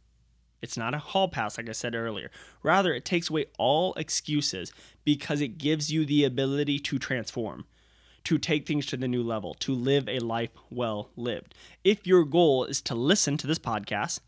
It's 0.63 0.77
not 0.77 0.95
a 0.95 0.99
hall 0.99 1.27
pass, 1.27 1.59
like 1.59 1.69
I 1.69 1.73
said 1.73 1.97
earlier. 1.97 2.31
Rather, 2.63 2.95
it 2.95 3.05
takes 3.05 3.31
away 3.31 3.47
all 3.59 3.95
excuses 3.95 4.73
because 5.05 5.41
it 5.41 5.59
gives 5.59 5.91
you 5.91 6.05
the 6.05 6.23
ability 6.23 6.79
to 6.79 7.01
transform 7.01 7.65
to 8.25 8.39
take 8.39 8.67
things 8.67 8.87
to 8.87 8.97
the 8.97 9.09
new 9.09 9.23
level, 9.23 9.55
to 9.55 9.75
live 9.75 10.09
a 10.09 10.19
life 10.19 10.51
well 10.71 11.11
lived. 11.17 11.55
If 11.85 12.07
your 12.07 12.25
goal 12.25 12.65
is 12.65 12.81
to 12.83 12.95
listen 12.95 13.37
to 13.39 13.47
this 13.47 13.59
podcast 13.59 14.21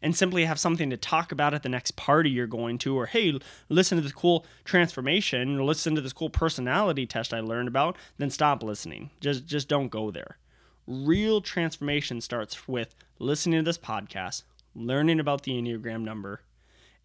and 0.00 0.14
simply 0.14 0.44
have 0.44 0.60
something 0.60 0.90
to 0.90 0.96
talk 0.96 1.32
about 1.32 1.54
at 1.54 1.62
the 1.62 1.68
next 1.68 1.96
party 1.96 2.30
you're 2.30 2.46
going 2.46 2.78
to, 2.78 2.96
or 2.96 3.06
hey, 3.06 3.38
listen 3.68 3.96
to 3.96 4.02
this 4.02 4.12
cool 4.12 4.46
transformation, 4.64 5.58
or 5.58 5.64
listen 5.64 5.94
to 5.94 6.00
this 6.00 6.12
cool 6.12 6.30
personality 6.30 7.06
test 7.06 7.34
I 7.34 7.40
learned 7.40 7.68
about, 7.68 7.96
then 8.16 8.30
stop 8.30 8.62
listening. 8.62 9.10
Just 9.20 9.46
just 9.46 9.68
don't 9.68 9.88
go 9.88 10.10
there. 10.10 10.38
Real 10.86 11.40
transformation 11.40 12.20
starts 12.20 12.68
with 12.68 12.94
listening 13.18 13.60
to 13.60 13.64
this 13.64 13.78
podcast, 13.78 14.44
learning 14.74 15.20
about 15.20 15.42
the 15.42 15.52
Enneagram 15.52 16.02
number, 16.02 16.42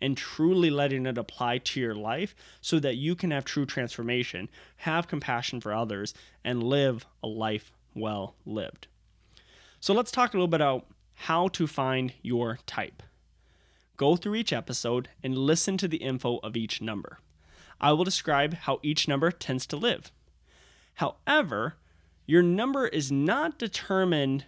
and 0.03 0.17
truly 0.17 0.69
letting 0.69 1.05
it 1.05 1.17
apply 1.17 1.57
to 1.59 1.79
your 1.79 1.95
life 1.95 2.35
so 2.59 2.77
that 2.77 2.97
you 2.97 3.15
can 3.15 3.31
have 3.31 3.45
true 3.45 3.65
transformation, 3.65 4.49
have 4.75 5.07
compassion 5.07 5.61
for 5.61 5.73
others, 5.73 6.13
and 6.43 6.61
live 6.61 7.05
a 7.23 7.27
life 7.27 7.71
well 7.95 8.35
lived. 8.45 8.87
So 9.79 9.93
let's 9.93 10.11
talk 10.11 10.33
a 10.33 10.37
little 10.37 10.47
bit 10.49 10.59
about 10.59 10.85
how 11.13 11.47
to 11.49 11.67
find 11.67 12.13
your 12.21 12.59
type. 12.65 13.01
Go 13.95 14.17
through 14.17 14.35
each 14.35 14.51
episode 14.51 15.07
and 15.23 15.37
listen 15.37 15.77
to 15.77 15.87
the 15.87 15.97
info 15.97 16.39
of 16.43 16.57
each 16.57 16.81
number. 16.81 17.19
I 17.79 17.93
will 17.93 18.03
describe 18.03 18.53
how 18.53 18.79
each 18.83 19.07
number 19.07 19.31
tends 19.31 19.65
to 19.67 19.77
live. 19.77 20.11
However, 20.95 21.75
your 22.25 22.43
number 22.43 22.87
is 22.87 23.09
not 23.09 23.57
determined 23.57 24.45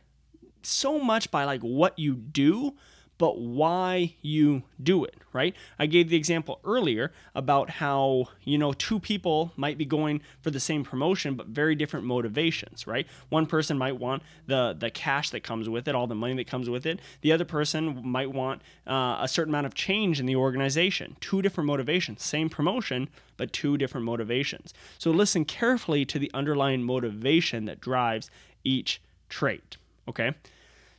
so 0.63 0.99
much 0.99 1.31
by 1.31 1.45
like 1.45 1.61
what 1.61 1.97
you 1.97 2.15
do, 2.15 2.75
but 3.17 3.39
why 3.39 4.15
you 4.21 4.63
do 4.81 5.03
it, 5.05 5.15
right? 5.31 5.55
I 5.79 5.85
gave 5.85 6.09
the 6.09 6.17
example 6.17 6.59
earlier 6.65 7.11
about 7.33 7.69
how, 7.69 8.29
you 8.43 8.57
know, 8.57 8.73
two 8.73 8.99
people 8.99 9.53
might 9.55 9.77
be 9.77 9.85
going 9.85 10.21
for 10.41 10.51
the 10.51 10.59
same 10.59 10.83
promotion 10.83 11.35
but 11.35 11.47
very 11.47 11.75
different 11.75 12.05
motivations, 12.05 12.85
right? 12.85 13.07
One 13.29 13.45
person 13.45 13.77
might 13.77 13.97
want 13.97 14.23
the 14.47 14.75
the 14.77 14.89
cash 14.89 15.29
that 15.29 15.43
comes 15.43 15.69
with 15.69 15.87
it, 15.87 15.95
all 15.95 16.07
the 16.07 16.15
money 16.15 16.35
that 16.35 16.47
comes 16.47 16.69
with 16.69 16.85
it. 16.85 16.99
The 17.21 17.31
other 17.31 17.45
person 17.45 18.01
might 18.03 18.31
want 18.31 18.61
uh, 18.87 19.17
a 19.21 19.27
certain 19.27 19.51
amount 19.51 19.67
of 19.67 19.73
change 19.73 20.19
in 20.19 20.25
the 20.25 20.35
organization. 20.35 21.15
Two 21.19 21.41
different 21.41 21.67
motivations, 21.67 22.23
same 22.23 22.49
promotion, 22.49 23.09
but 23.37 23.53
two 23.53 23.77
different 23.77 24.05
motivations. 24.05 24.73
So 24.97 25.11
listen 25.11 25.45
carefully 25.45 26.05
to 26.05 26.19
the 26.19 26.31
underlying 26.33 26.83
motivation 26.83 27.65
that 27.65 27.79
drives 27.79 28.29
each 28.63 29.01
trait, 29.29 29.77
okay? 30.07 30.33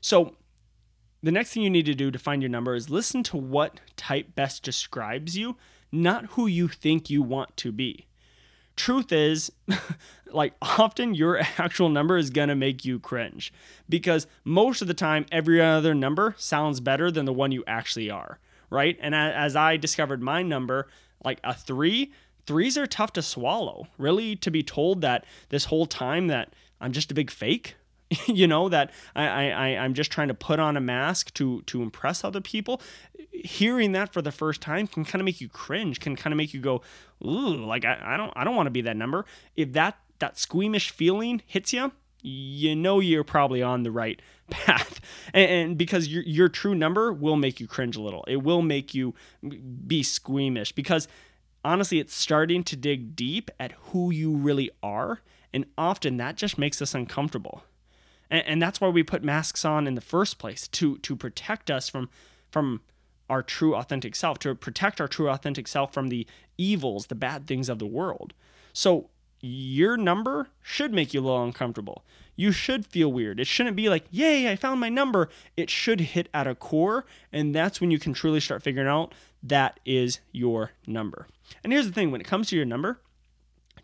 So 0.00 0.34
the 1.26 1.32
next 1.32 1.52
thing 1.52 1.64
you 1.64 1.70
need 1.70 1.86
to 1.86 1.94
do 1.94 2.12
to 2.12 2.20
find 2.20 2.40
your 2.40 2.48
number 2.48 2.76
is 2.76 2.88
listen 2.88 3.24
to 3.24 3.36
what 3.36 3.80
type 3.96 4.36
best 4.36 4.62
describes 4.62 5.36
you, 5.36 5.56
not 5.90 6.26
who 6.26 6.46
you 6.46 6.68
think 6.68 7.10
you 7.10 7.20
want 7.20 7.56
to 7.56 7.72
be. 7.72 8.06
Truth 8.76 9.10
is, 9.10 9.50
like 10.32 10.54
often 10.62 11.16
your 11.16 11.40
actual 11.58 11.88
number 11.88 12.16
is 12.16 12.30
to 12.30 12.54
make 12.54 12.84
you 12.84 13.00
cringe 13.00 13.52
because 13.88 14.28
most 14.44 14.82
of 14.82 14.86
the 14.86 14.94
time, 14.94 15.26
every 15.32 15.60
other 15.60 15.96
number 15.96 16.36
sounds 16.38 16.78
better 16.78 17.10
than 17.10 17.24
the 17.24 17.32
one 17.32 17.50
you 17.50 17.64
actually 17.66 18.08
are, 18.08 18.38
right? 18.70 18.96
And 19.00 19.12
as 19.12 19.56
I 19.56 19.76
discovered 19.76 20.22
my 20.22 20.44
number, 20.44 20.86
like 21.24 21.40
a 21.42 21.54
three, 21.54 22.12
threes 22.46 22.78
are 22.78 22.86
tough 22.86 23.12
to 23.14 23.22
swallow. 23.22 23.88
Really, 23.98 24.36
to 24.36 24.50
be 24.52 24.62
told 24.62 25.00
that 25.00 25.24
this 25.48 25.64
whole 25.64 25.86
time 25.86 26.28
that 26.28 26.52
I'm 26.80 26.92
just 26.92 27.10
a 27.10 27.14
big 27.14 27.32
fake, 27.32 27.74
you 28.26 28.46
know 28.46 28.68
that 28.68 28.92
I, 29.14 29.50
I 29.50 29.66
i'm 29.78 29.94
just 29.94 30.12
trying 30.12 30.28
to 30.28 30.34
put 30.34 30.60
on 30.60 30.76
a 30.76 30.80
mask 30.80 31.34
to 31.34 31.62
to 31.62 31.82
impress 31.82 32.24
other 32.24 32.40
people. 32.40 32.80
Hearing 33.32 33.92
that 33.92 34.12
for 34.12 34.22
the 34.22 34.32
first 34.32 34.60
time 34.60 34.86
can 34.86 35.04
kind 35.04 35.20
of 35.20 35.24
make 35.24 35.40
you 35.40 35.48
cringe 35.48 36.00
can 36.00 36.16
kind 36.16 36.32
of 36.32 36.36
make 36.36 36.54
you 36.54 36.60
go 36.60 36.82
ooh 37.24 37.64
like 37.64 37.84
i, 37.84 37.98
I 38.02 38.16
don't 38.16 38.32
i 38.36 38.44
don't 38.44 38.56
want 38.56 38.66
to 38.66 38.72
be 38.72 38.82
that 38.82 38.96
number. 38.96 39.24
If 39.56 39.72
that 39.72 39.98
that 40.18 40.38
squeamish 40.38 40.90
feeling 40.90 41.42
hits 41.46 41.72
you 41.72 41.92
you 42.22 42.74
know 42.74 42.98
you're 43.00 43.24
probably 43.24 43.62
on 43.62 43.82
the 43.82 43.90
right 43.90 44.20
path. 44.50 45.00
And, 45.32 45.50
and, 45.50 45.78
because 45.78 46.08
your, 46.08 46.22
your 46.24 46.48
true 46.48 46.74
number 46.74 47.12
will 47.12 47.36
make 47.36 47.60
you 47.60 47.66
cringe 47.66 47.96
a 47.96 48.00
little. 48.00 48.24
It 48.26 48.42
will 48.42 48.62
make 48.62 48.94
you 48.94 49.14
be 49.86 50.02
squeamish 50.02 50.72
because 50.72 51.08
honestly 51.64 51.98
it's 51.98 52.14
starting 52.14 52.62
to 52.64 52.76
dig 52.76 53.16
deep 53.16 53.50
at 53.58 53.72
who 53.90 54.10
you 54.10 54.34
really 54.34 54.70
are 54.82 55.20
and 55.52 55.66
often 55.76 56.16
that 56.16 56.36
just 56.36 56.58
makes 56.58 56.80
us 56.80 56.94
uncomfortable 56.94 57.64
and, 58.30 58.46
and 58.46 58.62
that's 58.62 58.80
why 58.80 58.88
we 58.88 59.02
put 59.02 59.22
masks 59.22 59.64
on 59.64 59.86
in 59.86 59.94
the 59.94 60.00
first 60.00 60.38
place 60.38 60.68
to 60.68 60.98
to 60.98 61.16
protect 61.16 61.70
us 61.70 61.88
from 61.88 62.08
from 62.50 62.80
our 63.28 63.42
true 63.42 63.74
authentic 63.74 64.14
self 64.14 64.38
to 64.40 64.54
protect 64.54 65.00
our 65.00 65.08
true 65.08 65.28
authentic 65.28 65.66
self 65.66 65.92
from 65.92 66.08
the 66.08 66.26
evils 66.58 67.06
the 67.06 67.14
bad 67.14 67.46
things 67.46 67.68
of 67.68 67.78
the 67.78 67.86
world. 67.86 68.32
So 68.72 69.10
your 69.40 69.96
number 69.96 70.48
should 70.62 70.92
make 70.92 71.12
you 71.12 71.20
a 71.20 71.22
little 71.22 71.44
uncomfortable. 71.44 72.04
You 72.36 72.52
should 72.52 72.86
feel 72.86 73.12
weird. 73.12 73.40
It 73.40 73.46
shouldn't 73.46 73.76
be 73.76 73.88
like 73.88 74.04
yay 74.10 74.50
i 74.50 74.56
found 74.56 74.80
my 74.80 74.88
number. 74.88 75.28
It 75.56 75.70
should 75.70 76.00
hit 76.00 76.28
at 76.32 76.46
a 76.46 76.54
core 76.54 77.04
and 77.32 77.54
that's 77.54 77.80
when 77.80 77.90
you 77.90 77.98
can 77.98 78.12
truly 78.12 78.40
start 78.40 78.62
figuring 78.62 78.88
out 78.88 79.14
that 79.42 79.80
is 79.84 80.20
your 80.32 80.72
number. 80.86 81.26
And 81.62 81.72
here's 81.72 81.86
the 81.86 81.92
thing 81.92 82.10
when 82.10 82.20
it 82.20 82.26
comes 82.26 82.48
to 82.48 82.56
your 82.56 82.64
number 82.64 83.00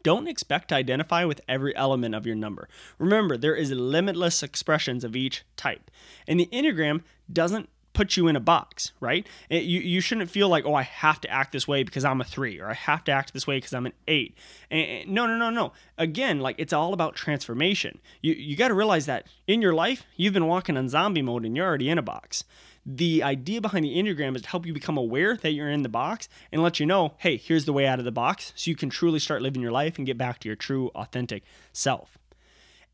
don't 0.03 0.28
expect 0.28 0.68
to 0.68 0.74
identify 0.74 1.24
with 1.24 1.40
every 1.48 1.74
element 1.76 2.14
of 2.14 2.26
your 2.26 2.36
number. 2.36 2.68
Remember, 2.98 3.36
there 3.36 3.55
is 3.55 3.70
limitless 3.72 4.42
expressions 4.42 5.05
of 5.05 5.16
each 5.16 5.44
type. 5.57 5.90
And 6.26 6.40
the 6.40 6.48
Enneagram 6.53 7.03
doesn't 7.32 7.68
put 7.92 8.16
you 8.16 8.26
in 8.26 8.36
a 8.36 8.40
box, 8.40 8.92
right? 9.00 9.26
It, 9.50 9.64
you, 9.64 9.80
you 9.80 10.00
shouldn't 10.00 10.30
feel 10.30 10.48
like, 10.48 10.64
oh, 10.64 10.74
I 10.74 10.82
have 10.82 11.20
to 11.22 11.30
act 11.30 11.53
this 11.53 11.68
way 11.68 11.82
because 11.82 12.05
I'm 12.05 12.20
a 12.20 12.24
three, 12.24 12.59
or 12.59 12.70
I 12.70 12.74
have 12.74 13.05
to 13.05 13.12
act 13.12 13.32
this 13.32 13.46
way 13.46 13.59
because 13.59 13.74
I'm 13.74 13.86
an 13.86 13.92
eight. 14.09 14.36
And, 14.70 14.88
and, 14.88 15.11
no, 15.11 15.26
no, 15.26 15.36
no, 15.36 15.50
no. 15.50 15.72
Again, 15.98 16.40
like 16.40 16.57
it's 16.59 16.72
all 16.72 16.94
about 16.94 17.14
transformation. 17.14 17.98
You, 18.22 18.32
you 18.32 18.57
got 18.57 18.68
to 18.68 18.74
realize 18.74 19.07
that 19.07 19.26
in 19.46 19.61
your 19.61 19.74
life, 19.74 20.05
you've 20.16 20.34
been 20.34 20.46
walking 20.46 20.76
on 20.76 20.88
zombie 20.88 21.22
mode 21.22 21.44
and 21.44 21.57
you're 21.57 21.66
already 21.66 21.90
in 21.90 21.98
a 21.98 22.03
box 22.03 22.44
the 22.85 23.22
idea 23.22 23.61
behind 23.61 23.85
the 23.85 23.97
Enneagram 23.97 24.35
is 24.35 24.43
to 24.43 24.49
help 24.49 24.66
you 24.66 24.72
become 24.72 24.97
aware 24.97 25.37
that 25.37 25.53
you're 25.53 25.70
in 25.70 25.83
the 25.83 25.89
box 25.89 26.28
and 26.51 26.62
let 26.62 26.80
you 26.80 26.87
know, 26.87 27.14
hey, 27.18 27.37
here's 27.37 27.64
the 27.64 27.72
way 27.72 27.87
out 27.87 27.99
of 27.99 28.05
the 28.05 28.11
box 28.12 28.53
so 28.57 28.70
you 28.70 28.76
can 28.76 28.91
truly 28.91 29.18
start 29.18 29.43
living 29.43 29.62
your 29.62 29.70
life 29.70 29.99
and 29.99 30.07
get 30.07 30.18
back 30.18 30.41
to 30.41 30.49
your 30.49 30.57
true, 30.57 30.91
authentic 30.95 31.45
self. 31.72 32.18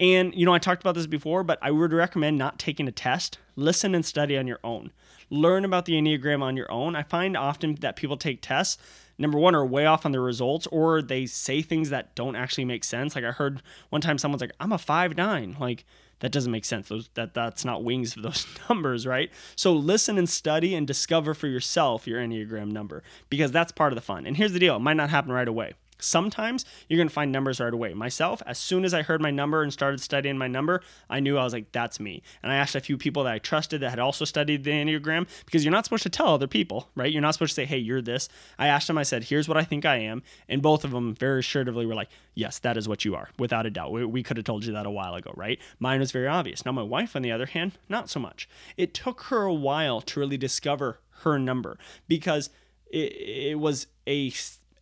And, 0.00 0.34
you 0.34 0.46
know, 0.46 0.54
I 0.54 0.58
talked 0.58 0.82
about 0.82 0.94
this 0.94 1.06
before, 1.06 1.42
but 1.42 1.58
I 1.60 1.70
would 1.70 1.92
recommend 1.92 2.38
not 2.38 2.58
taking 2.58 2.86
a 2.86 2.92
test. 2.92 3.38
Listen 3.56 3.94
and 3.94 4.04
study 4.04 4.36
on 4.36 4.46
your 4.46 4.60
own. 4.62 4.92
Learn 5.30 5.64
about 5.64 5.86
the 5.86 5.94
Enneagram 5.94 6.42
on 6.42 6.56
your 6.56 6.70
own. 6.70 6.94
I 6.94 7.02
find 7.02 7.36
often 7.36 7.74
that 7.76 7.96
people 7.96 8.16
take 8.16 8.40
tests, 8.40 8.78
number 9.18 9.38
one, 9.38 9.54
are 9.54 9.66
way 9.66 9.86
off 9.86 10.06
on 10.06 10.12
the 10.12 10.20
results, 10.20 10.68
or 10.68 11.02
they 11.02 11.26
say 11.26 11.62
things 11.62 11.90
that 11.90 12.14
don't 12.14 12.36
actually 12.36 12.64
make 12.64 12.84
sense. 12.84 13.16
Like 13.16 13.24
I 13.24 13.32
heard 13.32 13.60
one 13.88 14.00
time 14.00 14.18
someone's 14.18 14.40
like, 14.40 14.52
I'm 14.60 14.72
a 14.72 14.78
five 14.78 15.16
nine. 15.16 15.56
Like, 15.58 15.84
that 16.20 16.32
doesn't 16.32 16.52
make 16.52 16.64
sense. 16.64 16.88
Those 16.88 17.08
that 17.14 17.34
that's 17.34 17.64
not 17.64 17.84
wings 17.84 18.14
for 18.14 18.20
those 18.20 18.46
numbers, 18.68 19.06
right? 19.06 19.30
So 19.56 19.72
listen 19.72 20.18
and 20.18 20.28
study 20.28 20.74
and 20.74 20.86
discover 20.86 21.34
for 21.34 21.46
yourself 21.46 22.06
your 22.06 22.20
Enneagram 22.20 22.70
number 22.70 23.02
because 23.30 23.52
that's 23.52 23.72
part 23.72 23.92
of 23.92 23.96
the 23.96 24.02
fun. 24.02 24.26
And 24.26 24.36
here's 24.36 24.52
the 24.52 24.58
deal, 24.58 24.76
it 24.76 24.80
might 24.80 24.96
not 24.96 25.10
happen 25.10 25.32
right 25.32 25.48
away. 25.48 25.74
Sometimes 25.98 26.64
you're 26.88 26.96
going 26.96 27.08
to 27.08 27.14
find 27.14 27.32
numbers 27.32 27.60
right 27.60 27.72
away. 27.72 27.94
Myself, 27.94 28.42
as 28.46 28.58
soon 28.58 28.84
as 28.84 28.94
I 28.94 29.02
heard 29.02 29.20
my 29.20 29.30
number 29.30 29.62
and 29.62 29.72
started 29.72 30.00
studying 30.00 30.38
my 30.38 30.46
number, 30.46 30.80
I 31.10 31.20
knew 31.20 31.36
I 31.38 31.44
was 31.44 31.52
like, 31.52 31.72
that's 31.72 31.98
me. 31.98 32.22
And 32.42 32.52
I 32.52 32.56
asked 32.56 32.74
a 32.74 32.80
few 32.80 32.96
people 32.96 33.24
that 33.24 33.32
I 33.32 33.38
trusted 33.38 33.80
that 33.80 33.90
had 33.90 33.98
also 33.98 34.24
studied 34.24 34.64
the 34.64 34.70
Enneagram 34.70 35.28
because 35.44 35.64
you're 35.64 35.72
not 35.72 35.84
supposed 35.84 36.04
to 36.04 36.10
tell 36.10 36.28
other 36.28 36.46
people, 36.46 36.88
right? 36.94 37.12
You're 37.12 37.22
not 37.22 37.34
supposed 37.34 37.50
to 37.50 37.54
say, 37.54 37.64
hey, 37.64 37.78
you're 37.78 38.02
this. 38.02 38.28
I 38.58 38.68
asked 38.68 38.86
them, 38.86 38.98
I 38.98 39.02
said, 39.02 39.24
here's 39.24 39.48
what 39.48 39.56
I 39.56 39.64
think 39.64 39.84
I 39.84 39.96
am. 39.96 40.22
And 40.48 40.62
both 40.62 40.84
of 40.84 40.92
them 40.92 41.14
very 41.14 41.40
assertively 41.40 41.86
were 41.86 41.94
like, 41.94 42.10
yes, 42.34 42.58
that 42.60 42.76
is 42.76 42.88
what 42.88 43.04
you 43.04 43.14
are, 43.14 43.30
without 43.38 43.66
a 43.66 43.70
doubt. 43.70 43.92
We, 43.92 44.04
we 44.04 44.22
could 44.22 44.36
have 44.36 44.44
told 44.44 44.64
you 44.64 44.72
that 44.72 44.86
a 44.86 44.90
while 44.90 45.14
ago, 45.14 45.32
right? 45.36 45.58
Mine 45.78 46.00
was 46.00 46.12
very 46.12 46.28
obvious. 46.28 46.64
Now, 46.64 46.72
my 46.72 46.82
wife, 46.82 47.16
on 47.16 47.22
the 47.22 47.32
other 47.32 47.46
hand, 47.46 47.72
not 47.88 48.08
so 48.08 48.20
much. 48.20 48.48
It 48.76 48.94
took 48.94 49.22
her 49.24 49.42
a 49.42 49.54
while 49.54 50.00
to 50.02 50.20
really 50.20 50.36
discover 50.36 51.00
her 51.22 51.38
number 51.38 51.78
because 52.06 52.50
it, 52.90 53.12
it 53.12 53.58
was 53.58 53.88
a 54.06 54.32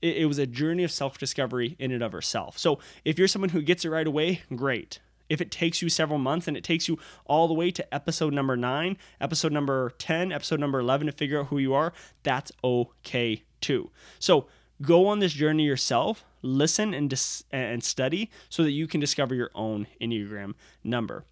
it, 0.07 0.17
it 0.17 0.27
was 0.27 0.39
a 0.39 0.47
journey 0.47 0.85
of 0.85 0.91
self 0.91 1.19
discovery 1.19 1.77
in 1.79 1.93
and 1.93 2.03
of 2.03 2.13
herself. 2.13 2.59
So 2.59 2.79
if 3.05 3.19
you're 3.19 3.29
someone 3.29 3.51
who 3.51 3.63
gets 3.63 3.85
it 3.85 3.91
right 3.91 4.07
away, 4.07 4.43
great. 4.55 5.01
If 5.29 5.41
it 5.41 5.51
takes 5.51 5.83
you 5.83 5.89
several 5.89 6.19
months 6.19 6.47
and 6.47 6.57
it 6.57 6.65
takes 6.65 6.89
you 6.89 6.99
all 7.25 7.49
the 7.49 7.55
way 7.55 7.71
to 7.73 7.95
episode 7.95 8.33
number 8.33 8.57
nine, 8.57 8.97
episode 9.21 9.53
number 9.53 9.91
10, 9.99 10.31
episode 10.31 10.61
number 10.61 10.79
11 10.79 11.07
to 11.07 11.13
figure 11.13 11.41
out 11.41 11.47
who 11.47 11.59
you 11.59 11.75
are, 11.75 11.93
that's 12.23 12.53
okay 12.63 13.43
too. 13.61 13.91
So 14.21 14.47
go 14.81 15.09
on 15.09 15.19
this 15.19 15.33
journey 15.33 15.65
yourself, 15.65 16.25
listen 16.43 16.95
and, 16.95 17.11
dis- 17.11 17.45
and 17.51 17.83
study 17.83 18.31
so 18.49 18.63
that 18.63 18.71
you 18.71 18.87
can 18.87 19.01
discover 19.01 19.35
your 19.35 19.51
own 19.55 19.89
Enneagram 20.01 20.55
number. 20.85 21.25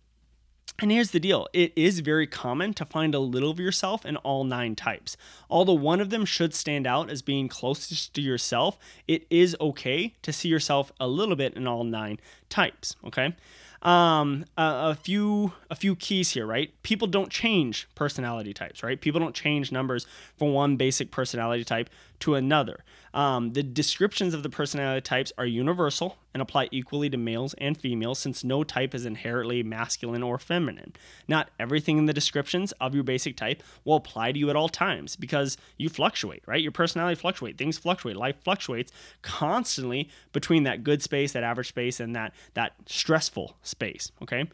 And 0.81 0.91
here's 0.91 1.13
the 1.13 1.21
deal 1.21 1.47
it 1.53 1.73
is 1.77 2.01
very 2.01 2.27
common 2.27 2.75
to 2.75 2.85
find 2.85 3.15
a 3.15 3.21
little 3.21 3.51
of 3.51 3.61
yourself 3.61 4.05
in 4.05 4.17
all 4.19 4.45
nine 4.45 4.75
types. 4.75 5.17
Although 5.49 5.75
one 5.75 6.01
of 6.01 6.11
them 6.11 6.25
should 6.25 6.55
stand 6.55 6.87
out 6.87 7.11
as 7.11 7.23
being 7.23 7.49
closest 7.49 8.15
to 8.15 8.21
yourself, 8.21 8.77
it 9.07 9.25
is 9.31 9.57
okay 9.61 10.15
to 10.23 10.33
see 10.33 10.49
yourself 10.49 10.93
a 10.99 11.07
little 11.07 11.37
bit 11.37 11.55
in 11.55 11.69
all 11.69 11.85
nine 11.85 12.19
types, 12.49 12.97
okay? 13.07 13.37
Um, 13.83 14.47
a, 14.57 14.63
a 14.63 14.99
few 15.01 15.53
a 15.71 15.77
few 15.77 15.95
keys 15.95 16.31
here, 16.31 16.47
right? 16.47 16.73
People 16.83 17.07
don't 17.07 17.31
change 17.31 17.87
personality 17.95 18.55
types, 18.55 18.83
right? 18.83 18.99
People 18.99 19.21
don't 19.21 19.35
change 19.35 19.71
numbers 19.71 20.07
from 20.39 20.55
one 20.55 20.77
basic 20.77 21.11
personality 21.11 21.65
type 21.65 21.91
to 22.21 22.35
another. 22.35 22.85
Um, 23.13 23.53
the 23.53 23.63
descriptions 23.63 24.35
of 24.35 24.43
the 24.43 24.49
personality 24.49 25.01
types 25.01 25.33
are 25.39 25.47
universal 25.47 26.19
and 26.33 26.43
apply 26.43 26.69
equally 26.73 27.09
to 27.11 27.17
males 27.17 27.55
and 27.59 27.79
females 27.79 28.19
since 28.19 28.43
no 28.43 28.65
type 28.65 28.93
is 28.93 29.07
inherently 29.07 29.63
masculine 29.63 30.23
or 30.23 30.37
feminine. 30.37 30.95
Not 31.29 31.51
everything 31.61 31.97
in 31.99 32.07
the 32.07 32.13
descriptions 32.13 32.73
of 32.81 32.93
your 32.95 33.05
basic 33.05 33.37
type 33.37 33.63
will 33.85 33.97
apply 33.97 34.33
to 34.33 34.39
you 34.39 34.51
at 34.51 34.57
all 34.57 34.69
times 34.69 35.15
because 35.15 35.57
you 35.79 35.89
fluctuate, 35.89 36.43
right? 36.47 36.61
Your 36.61 36.73
personality 36.73 37.15
fluctuates, 37.15 37.57
things 37.57 37.79
fluctuate, 37.79 38.17
life 38.17 38.37
fluctuates 38.43 38.91
constantly 39.23 40.11
between 40.33 40.65
that 40.65 40.83
good 40.83 41.03
space, 41.03 41.33
that 41.33 41.45
average 41.45 41.69
space, 41.69 42.01
and 42.01 42.17
that 42.17 42.35
that 42.55 42.73
stressful 42.87 43.57
space, 43.63 44.11
okay? 44.23 44.49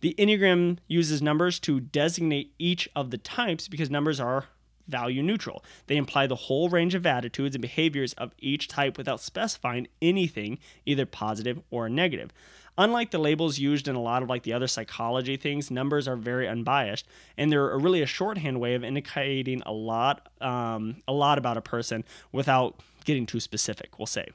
The 0.00 0.14
Enneagram 0.18 0.78
uses 0.88 1.20
numbers 1.20 1.60
to 1.60 1.78
designate 1.78 2.54
each 2.58 2.88
of 2.96 3.10
the 3.10 3.18
types 3.18 3.68
because 3.68 3.90
numbers 3.90 4.18
are 4.18 4.46
value 4.90 5.22
neutral. 5.22 5.64
They 5.86 5.96
imply 5.96 6.26
the 6.26 6.34
whole 6.34 6.68
range 6.68 6.94
of 6.94 7.06
attitudes 7.06 7.54
and 7.54 7.62
behaviors 7.62 8.12
of 8.14 8.34
each 8.38 8.68
type 8.68 8.98
without 8.98 9.20
specifying 9.20 9.88
anything 10.02 10.58
either 10.84 11.06
positive 11.06 11.60
or 11.70 11.88
negative. 11.88 12.30
Unlike 12.78 13.10
the 13.10 13.18
labels 13.18 13.58
used 13.58 13.88
in 13.88 13.94
a 13.94 14.00
lot 14.00 14.22
of 14.22 14.28
like 14.28 14.42
the 14.42 14.52
other 14.52 14.66
psychology 14.66 15.36
things, 15.36 15.70
numbers 15.70 16.08
are 16.08 16.16
very 16.16 16.48
unbiased, 16.48 17.06
and 17.36 17.52
they're 17.52 17.76
really 17.78 18.00
a 18.00 18.06
shorthand 18.06 18.60
way 18.60 18.74
of 18.74 18.84
indicating 18.84 19.62
a 19.66 19.72
lot, 19.72 20.28
um, 20.40 20.96
a 21.06 21.12
lot 21.12 21.36
about 21.36 21.56
a 21.56 21.60
person 21.60 22.04
without 22.32 22.80
getting 23.04 23.26
too 23.26 23.40
specific. 23.40 23.98
We'll 23.98 24.06
say. 24.06 24.28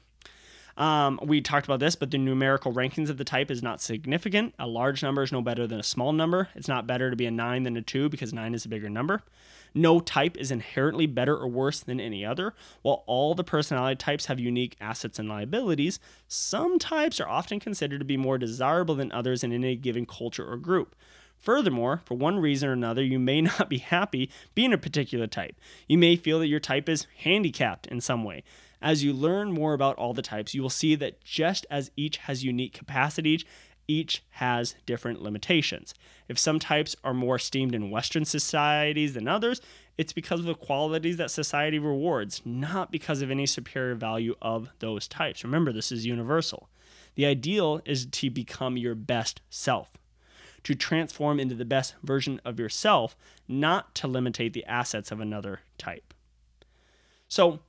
Um, 0.76 1.18
we 1.22 1.40
talked 1.40 1.66
about 1.66 1.80
this, 1.80 1.96
but 1.96 2.10
the 2.10 2.18
numerical 2.18 2.72
rankings 2.72 3.08
of 3.08 3.16
the 3.16 3.24
type 3.24 3.50
is 3.50 3.62
not 3.62 3.80
significant. 3.80 4.54
A 4.58 4.66
large 4.66 5.02
number 5.02 5.22
is 5.22 5.32
no 5.32 5.40
better 5.40 5.66
than 5.66 5.80
a 5.80 5.82
small 5.82 6.12
number. 6.12 6.48
It's 6.54 6.68
not 6.68 6.86
better 6.86 7.10
to 7.10 7.16
be 7.16 7.26
a 7.26 7.30
9 7.30 7.62
than 7.62 7.76
a 7.76 7.82
2 7.82 8.08
because 8.10 8.32
9 8.32 8.54
is 8.54 8.64
a 8.64 8.68
bigger 8.68 8.90
number. 8.90 9.22
No 9.76 10.00
type 10.00 10.38
is 10.38 10.50
inherently 10.50 11.04
better 11.04 11.36
or 11.36 11.46
worse 11.46 11.80
than 11.80 12.00
any 12.00 12.24
other. 12.24 12.54
While 12.80 13.04
all 13.06 13.34
the 13.34 13.44
personality 13.44 13.96
types 13.96 14.24
have 14.24 14.40
unique 14.40 14.74
assets 14.80 15.18
and 15.18 15.28
liabilities, 15.28 16.00
some 16.26 16.78
types 16.78 17.20
are 17.20 17.28
often 17.28 17.60
considered 17.60 17.98
to 17.98 18.06
be 18.06 18.16
more 18.16 18.38
desirable 18.38 18.94
than 18.94 19.12
others 19.12 19.44
in 19.44 19.52
any 19.52 19.76
given 19.76 20.06
culture 20.06 20.50
or 20.50 20.56
group. 20.56 20.96
Furthermore, 21.38 22.00
for 22.06 22.14
one 22.14 22.38
reason 22.38 22.70
or 22.70 22.72
another, 22.72 23.04
you 23.04 23.18
may 23.18 23.40
not 23.42 23.68
be 23.68 23.76
happy 23.76 24.30
being 24.54 24.72
a 24.72 24.78
particular 24.78 25.26
type. 25.26 25.56
You 25.86 25.98
may 25.98 26.16
feel 26.16 26.38
that 26.38 26.48
your 26.48 26.58
type 26.58 26.88
is 26.88 27.06
handicapped 27.18 27.86
in 27.86 28.00
some 28.00 28.24
way. 28.24 28.44
As 28.80 29.04
you 29.04 29.12
learn 29.12 29.52
more 29.52 29.74
about 29.74 29.96
all 29.96 30.14
the 30.14 30.22
types, 30.22 30.54
you 30.54 30.62
will 30.62 30.70
see 30.70 30.94
that 30.94 31.22
just 31.22 31.66
as 31.70 31.90
each 31.96 32.16
has 32.18 32.44
unique 32.44 32.72
capacities, 32.72 33.44
each 33.88 34.22
has 34.30 34.74
different 34.84 35.22
limitations. 35.22 35.94
If 36.28 36.38
some 36.38 36.58
types 36.58 36.96
are 37.04 37.14
more 37.14 37.36
esteemed 37.36 37.74
in 37.74 37.90
Western 37.90 38.24
societies 38.24 39.14
than 39.14 39.28
others, 39.28 39.60
it's 39.96 40.12
because 40.12 40.40
of 40.40 40.46
the 40.46 40.54
qualities 40.54 41.16
that 41.16 41.30
society 41.30 41.78
rewards, 41.78 42.42
not 42.44 42.90
because 42.90 43.22
of 43.22 43.30
any 43.30 43.46
superior 43.46 43.94
value 43.94 44.34
of 44.42 44.68
those 44.80 45.08
types. 45.08 45.44
Remember, 45.44 45.72
this 45.72 45.90
is 45.92 46.06
universal. 46.06 46.68
The 47.14 47.26
ideal 47.26 47.80
is 47.84 48.06
to 48.06 48.30
become 48.30 48.76
your 48.76 48.94
best 48.94 49.40
self, 49.48 49.92
to 50.64 50.74
transform 50.74 51.40
into 51.40 51.54
the 51.54 51.64
best 51.64 51.94
version 52.02 52.40
of 52.44 52.60
yourself, 52.60 53.16
not 53.48 53.94
to 53.96 54.08
limitate 54.08 54.52
the 54.52 54.66
assets 54.66 55.10
of 55.10 55.20
another 55.20 55.60
type. 55.78 56.12
So, 57.28 57.60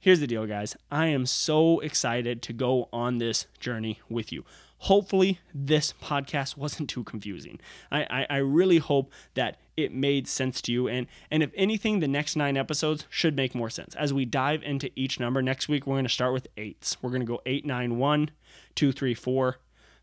here's 0.00 0.20
the 0.20 0.26
deal, 0.26 0.46
guys. 0.46 0.76
I 0.90 1.06
am 1.06 1.26
so 1.26 1.78
excited 1.78 2.42
to 2.42 2.52
go 2.52 2.88
on 2.92 3.18
this 3.18 3.46
journey 3.60 4.00
with 4.08 4.32
you 4.32 4.44
hopefully 4.78 5.40
this 5.54 5.92
podcast 6.02 6.56
wasn't 6.56 6.88
too 6.88 7.04
confusing. 7.04 7.58
I, 7.90 8.02
I, 8.10 8.26
I, 8.30 8.36
really 8.38 8.78
hope 8.78 9.12
that 9.34 9.58
it 9.76 9.92
made 9.92 10.26
sense 10.26 10.60
to 10.62 10.72
you. 10.72 10.88
And, 10.88 11.06
and 11.30 11.42
if 11.42 11.50
anything, 11.54 12.00
the 12.00 12.08
next 12.08 12.36
nine 12.36 12.56
episodes 12.56 13.06
should 13.08 13.36
make 13.36 13.54
more 13.54 13.70
sense. 13.70 13.94
As 13.94 14.12
we 14.12 14.24
dive 14.24 14.62
into 14.62 14.90
each 14.96 15.20
number, 15.20 15.42
next 15.42 15.68
week 15.68 15.86
we're 15.86 15.94
going 15.94 16.04
to 16.04 16.10
start 16.10 16.32
with 16.32 16.48
eights. 16.56 16.96
We're 17.02 17.10
going 17.10 17.20
to 17.20 17.26
go 17.26 17.40
eight, 17.46 17.64
nine, 17.64 17.98
one, 17.98 18.30
two, 18.74 18.92
three, 18.92 19.14
four, 19.14 19.58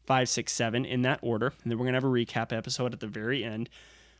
five, 0.05 0.29
six, 0.29 0.53
seven 0.53 0.85
in 0.85 1.01
that 1.01 1.19
order. 1.21 1.53
And 1.63 1.71
then 1.71 1.77
we're 1.77 1.85
going 1.85 1.93
to 1.93 1.97
have 1.97 2.03
a 2.03 2.07
recap 2.07 2.55
episode 2.55 2.93
at 2.93 2.99
the 2.99 3.07
very 3.07 3.43
end. 3.43 3.69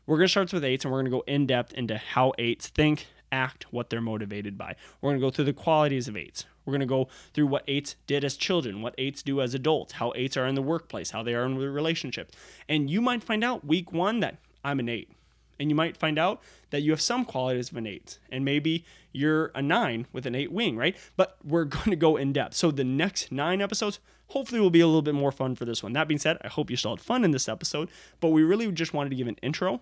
We're 0.06 0.18
going 0.18 0.28
to 0.28 0.32
start 0.32 0.54
with 0.54 0.64
eights 0.64 0.86
and 0.86 0.92
we're 0.92 1.00
going 1.00 1.12
to 1.12 1.18
go 1.18 1.24
in 1.28 1.48
depth 1.48 1.74
into 1.74 1.98
how 1.98 2.34
eights 2.38 2.68
think, 2.68 3.08
act, 3.32 3.66
what 3.72 3.90
they're 3.90 4.02
motivated 4.02 4.58
by. 4.58 4.76
We're 5.02 5.12
going 5.12 5.22
to 5.22 5.26
go 5.26 5.32
through 5.32 5.46
the 5.46 5.54
qualities 5.54 6.08
of 6.08 6.18
eights. 6.18 6.46
We're 6.66 6.72
going 6.72 6.82
to 6.82 6.86
go 6.86 7.08
through 7.34 7.48
what 7.48 7.64
eights 7.68 7.96
did 8.08 8.24
as 8.24 8.36
children, 8.36 8.82
what 8.82 8.96
eights 8.98 9.22
do 9.22 9.42
as 9.42 9.54
adults, 9.54 9.94
how 9.94 10.14
eights 10.16 10.36
are 10.36 10.48
in 10.48 10.56
the 10.56 10.62
workplace, 10.62 11.12
how 11.12 11.24
they 11.24 11.36
are 11.36 11.46
in 11.46 11.58
relationships. 11.58 12.36
And 12.68 12.90
you 12.90 13.02
might 13.02 13.24
find 13.24 13.44
out 13.44 13.66
week 13.66 13.92
one 13.92 14.20
that 14.22 14.38
I'm 14.64 14.80
an 14.80 14.90
eight. 14.90 15.12
And 15.60 15.70
you 15.70 15.76
might 15.76 15.96
find 15.96 16.20
out 16.20 16.42
that 16.72 16.82
you 16.82 16.92
have 16.92 17.00
some 17.00 17.24
qualities 17.24 17.72
of 17.72 17.78
an 17.78 17.88
eight. 17.88 18.20
And 18.30 18.44
maybe 18.44 18.84
you're 19.14 19.52
a 19.56 19.62
nine 19.62 20.08
with 20.12 20.26
an 20.26 20.36
eight 20.36 20.52
wing, 20.52 20.76
right? 20.76 20.98
But 21.16 21.38
we're 21.44 21.64
going 21.66 21.92
to 21.92 21.96
go 21.96 22.18
in 22.18 22.34
depth. 22.34 22.56
So 22.56 22.72
the 22.72 22.84
next 22.84 23.32
nine 23.32 23.62
episodes 23.62 24.00
hopefully 24.30 24.60
will 24.60 24.72
be 24.72 24.82
a 24.82 24.88
little 24.88 25.02
bit 25.02 25.14
more 25.14 25.32
fun 25.32 25.56
for 25.56 25.66
this 25.66 25.84
one. 25.84 25.94
That 25.94 26.08
being 26.08 26.18
said, 26.18 26.38
I 26.42 26.48
hope 26.48 26.70
you 26.70 26.78
still 26.78 26.96
had 26.96 27.02
fun 27.02 27.24
in 27.24 27.32
this 27.32 27.48
episode. 27.48 27.90
But 28.20 28.30
we 28.30 28.44
really 28.44 28.72
just 28.72 28.94
wanted 28.94 29.12
to 29.12 29.16
give 29.16 29.28
an 29.28 29.38
intro 29.42 29.82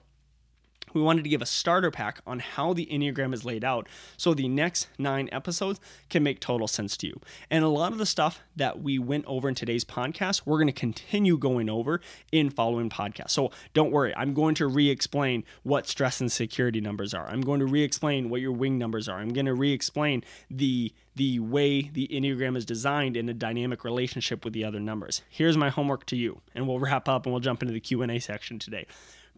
we 0.94 1.02
wanted 1.02 1.24
to 1.24 1.30
give 1.30 1.42
a 1.42 1.46
starter 1.46 1.92
pack 1.92 2.22
on 2.26 2.40
how 2.40 2.74
the 2.74 2.86
Enneagram 2.88 3.34
is 3.34 3.46
laid 3.46 3.64
out 3.64 3.88
so 4.18 4.34
the 4.34 4.48
next 4.48 4.88
nine 4.98 5.30
episodes 5.32 5.80
can 6.10 6.24
make 6.24 6.40
total 6.40 6.68
sense 6.68 6.98
to 6.98 7.08
you. 7.08 7.20
And 7.50 7.64
a 7.64 7.70
lot 7.70 7.92
of 7.92 7.98
the 7.98 8.06
stuff 8.06 8.42
that 8.56 8.82
we 8.82 9.00
went 9.00 9.26
over 9.26 9.50
in 9.50 9.56
today's 9.56 9.86
podcast, 9.86 10.42
we're 10.46 10.58
going 10.58 10.68
to 10.68 10.74
continue 10.74 11.38
going 11.38 11.70
over 11.70 12.02
in 12.32 12.50
following 12.50 12.90
podcasts. 12.90 13.32
So 13.32 13.52
don't 13.74 13.92
worry, 13.92 14.14
I'm 14.16 14.34
going 14.34 14.56
to 14.56 14.68
re 14.68 14.90
explain 14.90 15.44
what 15.64 15.88
stress 15.88 16.22
and 16.22 16.32
security 16.32 16.82
numbers 16.82 17.14
are. 17.14 17.28
I'm 17.28 17.42
going 17.42 17.60
to 17.60 17.66
re 17.66 17.84
explain 17.84 18.30
what 18.30 18.42
your 18.42 18.52
wing 18.52 18.78
numbers 18.78 19.08
are. 19.08 19.20
I'm 19.20 19.34
going 19.34 19.46
to 19.46 19.54
re 19.54 19.72
explain 19.72 20.24
the 20.50 20.94
the 21.16 21.40
way 21.40 21.84
the 21.94 22.08
Enneagram 22.08 22.58
is 22.58 22.66
designed 22.66 23.16
in 23.16 23.30
a 23.30 23.36
dynamic 23.36 23.84
relationship 23.84 24.44
with 24.44 24.52
the 24.52 24.66
other 24.66 24.80
numbers. 24.80 25.22
Here's 25.30 25.56
my 25.56 25.70
homework 25.70 26.08
to 26.08 26.16
you, 26.16 26.42
and 26.56 26.68
we'll 26.68 26.80
wrap 26.80 27.08
up 27.08 27.28
and 27.28 27.34
we'll 27.34 27.40
jump 27.40 27.62
into 27.62 27.72
the 27.72 27.80
Q&A 27.80 28.18
section 28.18 28.58
today 28.58 28.88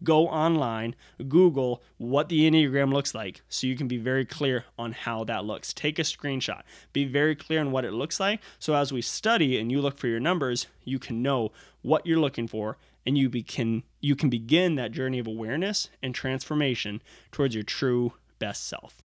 go 0.02 0.28
online, 0.28 0.94
Google 1.28 1.82
what 1.98 2.28
the 2.28 2.48
Enneagram 2.48 2.92
looks 2.92 3.14
like 3.14 3.42
so 3.48 3.66
you 3.66 3.76
can 3.76 3.88
be 3.88 3.98
very 3.98 4.24
clear 4.24 4.64
on 4.78 4.92
how 4.92 5.24
that 5.24 5.44
looks. 5.44 5.72
Take 5.72 5.98
a 5.98 6.02
screenshot, 6.02 6.62
be 6.92 7.04
very 7.04 7.34
clear 7.34 7.60
on 7.60 7.70
what 7.70 7.84
it 7.84 7.92
looks 7.92 8.20
like. 8.20 8.40
So 8.58 8.74
as 8.74 8.92
we 8.92 9.02
study 9.02 9.58
and 9.58 9.70
you 9.70 9.80
look 9.80 9.98
for 9.98 10.08
your 10.08 10.20
numbers, 10.20 10.66
you 10.84 10.98
can 10.98 11.22
know 11.22 11.52
what 11.82 12.06
you're 12.06 12.20
looking 12.20 12.48
for 12.48 12.78
and 13.06 13.16
you 13.16 13.30
can 13.30 13.84
you 14.00 14.16
can 14.16 14.28
begin 14.28 14.74
that 14.74 14.92
journey 14.92 15.18
of 15.18 15.26
awareness 15.26 15.88
and 16.02 16.14
transformation 16.14 17.00
towards 17.30 17.54
your 17.54 17.64
true 17.64 18.14
best 18.38 18.66
self. 18.66 19.05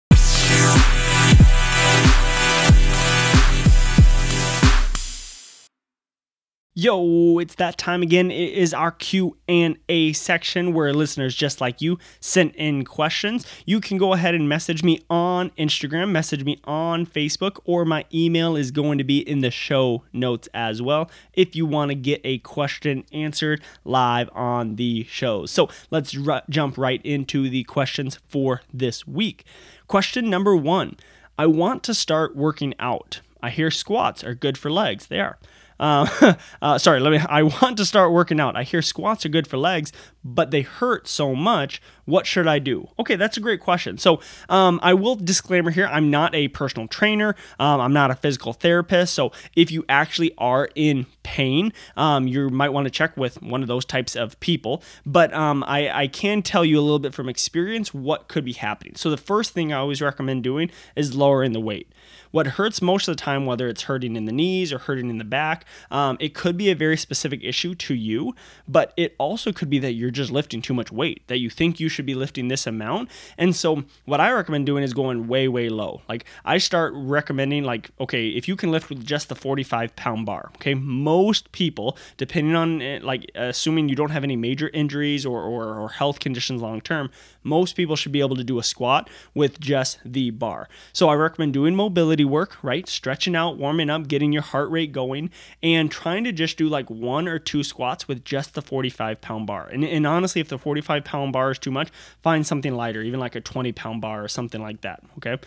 Yo, 6.74 7.38
it's 7.38 7.56
that 7.56 7.76
time 7.76 8.00
again. 8.00 8.30
It 8.30 8.54
is 8.54 8.72
our 8.72 8.92
Q&A 8.92 10.14
section 10.14 10.72
where 10.72 10.94
listeners 10.94 11.34
just 11.34 11.60
like 11.60 11.82
you 11.82 11.98
sent 12.18 12.56
in 12.56 12.86
questions. 12.86 13.46
You 13.66 13.78
can 13.78 13.98
go 13.98 14.14
ahead 14.14 14.34
and 14.34 14.48
message 14.48 14.82
me 14.82 15.00
on 15.10 15.50
Instagram, 15.58 16.12
message 16.12 16.44
me 16.44 16.58
on 16.64 17.04
Facebook, 17.04 17.58
or 17.66 17.84
my 17.84 18.06
email 18.14 18.56
is 18.56 18.70
going 18.70 18.96
to 18.96 19.04
be 19.04 19.18
in 19.18 19.40
the 19.42 19.50
show 19.50 20.04
notes 20.14 20.48
as 20.54 20.80
well 20.80 21.10
if 21.34 21.54
you 21.54 21.66
want 21.66 21.90
to 21.90 21.94
get 21.94 22.22
a 22.24 22.38
question 22.38 23.04
answered 23.12 23.60
live 23.84 24.30
on 24.32 24.76
the 24.76 25.04
show. 25.10 25.44
So, 25.44 25.68
let's 25.90 26.16
r- 26.26 26.42
jump 26.48 26.78
right 26.78 27.02
into 27.04 27.50
the 27.50 27.64
questions 27.64 28.18
for 28.30 28.62
this 28.72 29.06
week. 29.06 29.44
Question 29.88 30.30
number 30.30 30.56
1. 30.56 30.96
I 31.38 31.44
want 31.44 31.82
to 31.82 31.92
start 31.92 32.34
working 32.34 32.72
out. 32.78 33.20
I 33.42 33.50
hear 33.50 33.70
squats 33.70 34.24
are 34.24 34.34
good 34.34 34.56
for 34.56 34.70
legs. 34.70 35.08
They 35.08 35.20
are. 35.20 35.38
Uh, 35.82 36.34
uh, 36.62 36.78
sorry, 36.78 37.00
let 37.00 37.10
me. 37.10 37.18
I 37.28 37.42
want 37.42 37.76
to 37.76 37.84
start 37.84 38.12
working 38.12 38.40
out. 38.40 38.56
I 38.56 38.62
hear 38.62 38.80
squats 38.80 39.26
are 39.26 39.28
good 39.28 39.46
for 39.46 39.58
legs, 39.58 39.92
but 40.24 40.50
they 40.52 40.62
hurt 40.62 41.08
so 41.08 41.34
much. 41.34 41.82
What 42.04 42.26
should 42.26 42.46
I 42.46 42.58
do? 42.58 42.88
Okay, 42.98 43.16
that's 43.16 43.36
a 43.36 43.40
great 43.40 43.60
question. 43.60 43.98
So, 43.98 44.20
um, 44.48 44.80
I 44.82 44.94
will 44.94 45.16
disclaimer 45.16 45.70
here 45.70 45.86
I'm 45.86 46.10
not 46.10 46.34
a 46.34 46.48
personal 46.48 46.88
trainer, 46.88 47.34
um, 47.58 47.80
I'm 47.80 47.92
not 47.92 48.10
a 48.10 48.14
physical 48.14 48.52
therapist. 48.52 49.14
So, 49.14 49.32
if 49.56 49.70
you 49.70 49.84
actually 49.88 50.32
are 50.38 50.68
in 50.74 51.06
pain, 51.24 51.72
um, 51.96 52.26
you 52.26 52.48
might 52.48 52.70
want 52.70 52.86
to 52.86 52.90
check 52.90 53.16
with 53.16 53.42
one 53.42 53.62
of 53.62 53.68
those 53.68 53.84
types 53.84 54.16
of 54.16 54.38
people. 54.40 54.82
But 55.04 55.34
um, 55.34 55.64
I, 55.66 55.90
I 55.90 56.06
can 56.06 56.42
tell 56.42 56.64
you 56.64 56.78
a 56.78 56.82
little 56.82 56.98
bit 57.00 57.14
from 57.14 57.28
experience 57.28 57.92
what 57.92 58.28
could 58.28 58.44
be 58.44 58.52
happening. 58.52 58.94
So, 58.96 59.10
the 59.10 59.16
first 59.16 59.52
thing 59.52 59.72
I 59.72 59.78
always 59.78 60.00
recommend 60.00 60.44
doing 60.44 60.70
is 60.94 61.14
lowering 61.14 61.52
the 61.52 61.60
weight. 61.60 61.88
What 62.32 62.46
hurts 62.46 62.82
most 62.82 63.08
of 63.08 63.16
the 63.16 63.22
time, 63.22 63.44
whether 63.46 63.68
it's 63.68 63.82
hurting 63.82 64.16
in 64.16 64.24
the 64.24 64.32
knees 64.32 64.72
or 64.72 64.78
hurting 64.78 65.10
in 65.10 65.18
the 65.18 65.24
back, 65.24 65.66
um, 65.90 66.16
it 66.18 66.34
could 66.34 66.56
be 66.56 66.70
a 66.70 66.74
very 66.74 66.96
specific 66.96 67.44
issue 67.44 67.74
to 67.74 67.94
you, 67.94 68.34
but 68.66 68.94
it 68.96 69.14
also 69.18 69.52
could 69.52 69.68
be 69.68 69.78
that 69.80 69.92
you're 69.92 70.10
just 70.10 70.30
lifting 70.32 70.62
too 70.62 70.72
much 70.72 70.90
weight, 70.90 71.22
that 71.28 71.38
you 71.38 71.50
think 71.50 71.78
you 71.78 71.90
should 71.90 72.06
be 72.06 72.14
lifting 72.14 72.48
this 72.48 72.66
amount. 72.66 73.10
And 73.36 73.54
so, 73.54 73.84
what 74.06 74.18
I 74.18 74.32
recommend 74.32 74.64
doing 74.64 74.82
is 74.82 74.94
going 74.94 75.28
way, 75.28 75.46
way 75.46 75.68
low. 75.68 76.00
Like, 76.08 76.24
I 76.44 76.56
start 76.56 76.94
recommending, 76.96 77.64
like, 77.64 77.90
okay, 78.00 78.28
if 78.28 78.48
you 78.48 78.56
can 78.56 78.70
lift 78.70 78.88
with 78.88 79.04
just 79.04 79.28
the 79.28 79.34
45 79.34 79.94
pound 79.94 80.24
bar, 80.24 80.50
okay, 80.56 80.72
most 80.74 81.52
people, 81.52 81.98
depending 82.16 82.56
on, 82.56 82.80
eh, 82.80 83.00
like, 83.02 83.30
assuming 83.34 83.90
you 83.90 83.94
don't 83.94 84.10
have 84.10 84.24
any 84.24 84.36
major 84.36 84.70
injuries 84.70 85.26
or, 85.26 85.42
or, 85.42 85.78
or 85.78 85.90
health 85.90 86.18
conditions 86.18 86.62
long 86.62 86.80
term, 86.80 87.10
most 87.42 87.76
people 87.76 87.94
should 87.94 88.12
be 88.12 88.20
able 88.20 88.36
to 88.36 88.44
do 88.44 88.58
a 88.58 88.62
squat 88.62 89.10
with 89.34 89.60
just 89.60 89.98
the 90.02 90.30
bar. 90.30 90.66
So, 90.94 91.10
I 91.10 91.14
recommend 91.14 91.52
doing 91.52 91.76
mobility 91.76 92.21
work, 92.24 92.56
right? 92.62 92.88
Stretching 92.88 93.36
out, 93.36 93.56
warming 93.56 93.90
up, 93.90 94.08
getting 94.08 94.32
your 94.32 94.42
heart 94.42 94.70
rate 94.70 94.92
going, 94.92 95.30
and 95.62 95.90
trying 95.90 96.24
to 96.24 96.32
just 96.32 96.56
do 96.56 96.68
like 96.68 96.88
one 96.90 97.28
or 97.28 97.38
two 97.38 97.62
squats 97.62 98.08
with 98.08 98.24
just 98.24 98.54
the 98.54 98.62
45 98.62 99.20
pound 99.20 99.46
bar. 99.46 99.68
And, 99.68 99.84
and 99.84 100.06
honestly, 100.06 100.40
if 100.40 100.48
the 100.48 100.58
45 100.58 101.04
pound 101.04 101.32
bar 101.32 101.50
is 101.50 101.58
too 101.58 101.70
much, 101.70 101.90
find 102.22 102.46
something 102.46 102.74
lighter, 102.74 103.02
even 103.02 103.20
like 103.20 103.34
a 103.34 103.40
20 103.40 103.72
pound 103.72 104.00
bar 104.00 104.24
or 104.24 104.28
something 104.28 104.62
like 104.62 104.80
that. 104.82 105.02
Okay. 105.18 105.38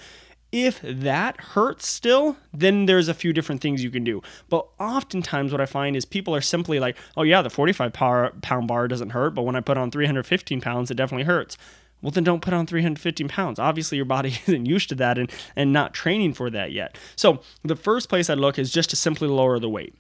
If 0.52 0.80
that 0.84 1.38
hurts 1.42 1.86
still, 1.86 2.38
then 2.54 2.86
there's 2.86 3.10
a 3.10 3.14
few 3.14 3.34
different 3.34 3.62
things 3.62 3.84
you 3.84 3.92
can 3.92 4.06
do. 4.06 4.22
But 4.48 4.66
oftentimes, 4.80 5.52
what 5.52 5.60
I 5.60 5.66
find 5.66 5.98
is 5.98 6.06
people 6.06 6.34
are 6.34 6.40
simply 6.40 6.80
like, 6.80 6.96
oh, 7.18 7.24
yeah, 7.24 7.42
the 7.42 7.50
45 7.50 7.92
pound 7.92 8.68
bar 8.68 8.88
doesn't 8.88 9.10
hurt, 9.10 9.32
but 9.32 9.42
when 9.42 9.58
I 9.58 9.60
put 9.60 9.78
on 9.78 9.92
315 9.92 10.62
pounds, 10.62 10.90
it 10.90 10.96
definitely 10.96 11.26
hurts 11.26 11.58
well 12.06 12.12
then 12.12 12.24
don't 12.24 12.42
put 12.42 12.54
on 12.54 12.68
315 12.68 13.28
pounds 13.28 13.58
obviously 13.58 13.96
your 13.96 14.06
body 14.06 14.30
isn't 14.48 14.68
used 14.68 14.90
to 14.90 14.96
that 14.96 15.18
and, 15.18 15.32
and 15.56 15.74
not 15.74 15.92
training 15.92 16.34
for 16.34 16.52
that 16.52 16.72
yet 16.72 16.98
so 17.16 17.42
the 17.64 17.76
first 17.76 18.08
place 18.08 18.30
i 18.30 18.36
look 18.36 18.60
is 18.60 18.72
just 18.72 18.92
to 18.92 18.96
simply 18.96 19.28
lower 19.28 19.58
the 19.58 19.70
weight 19.70 19.96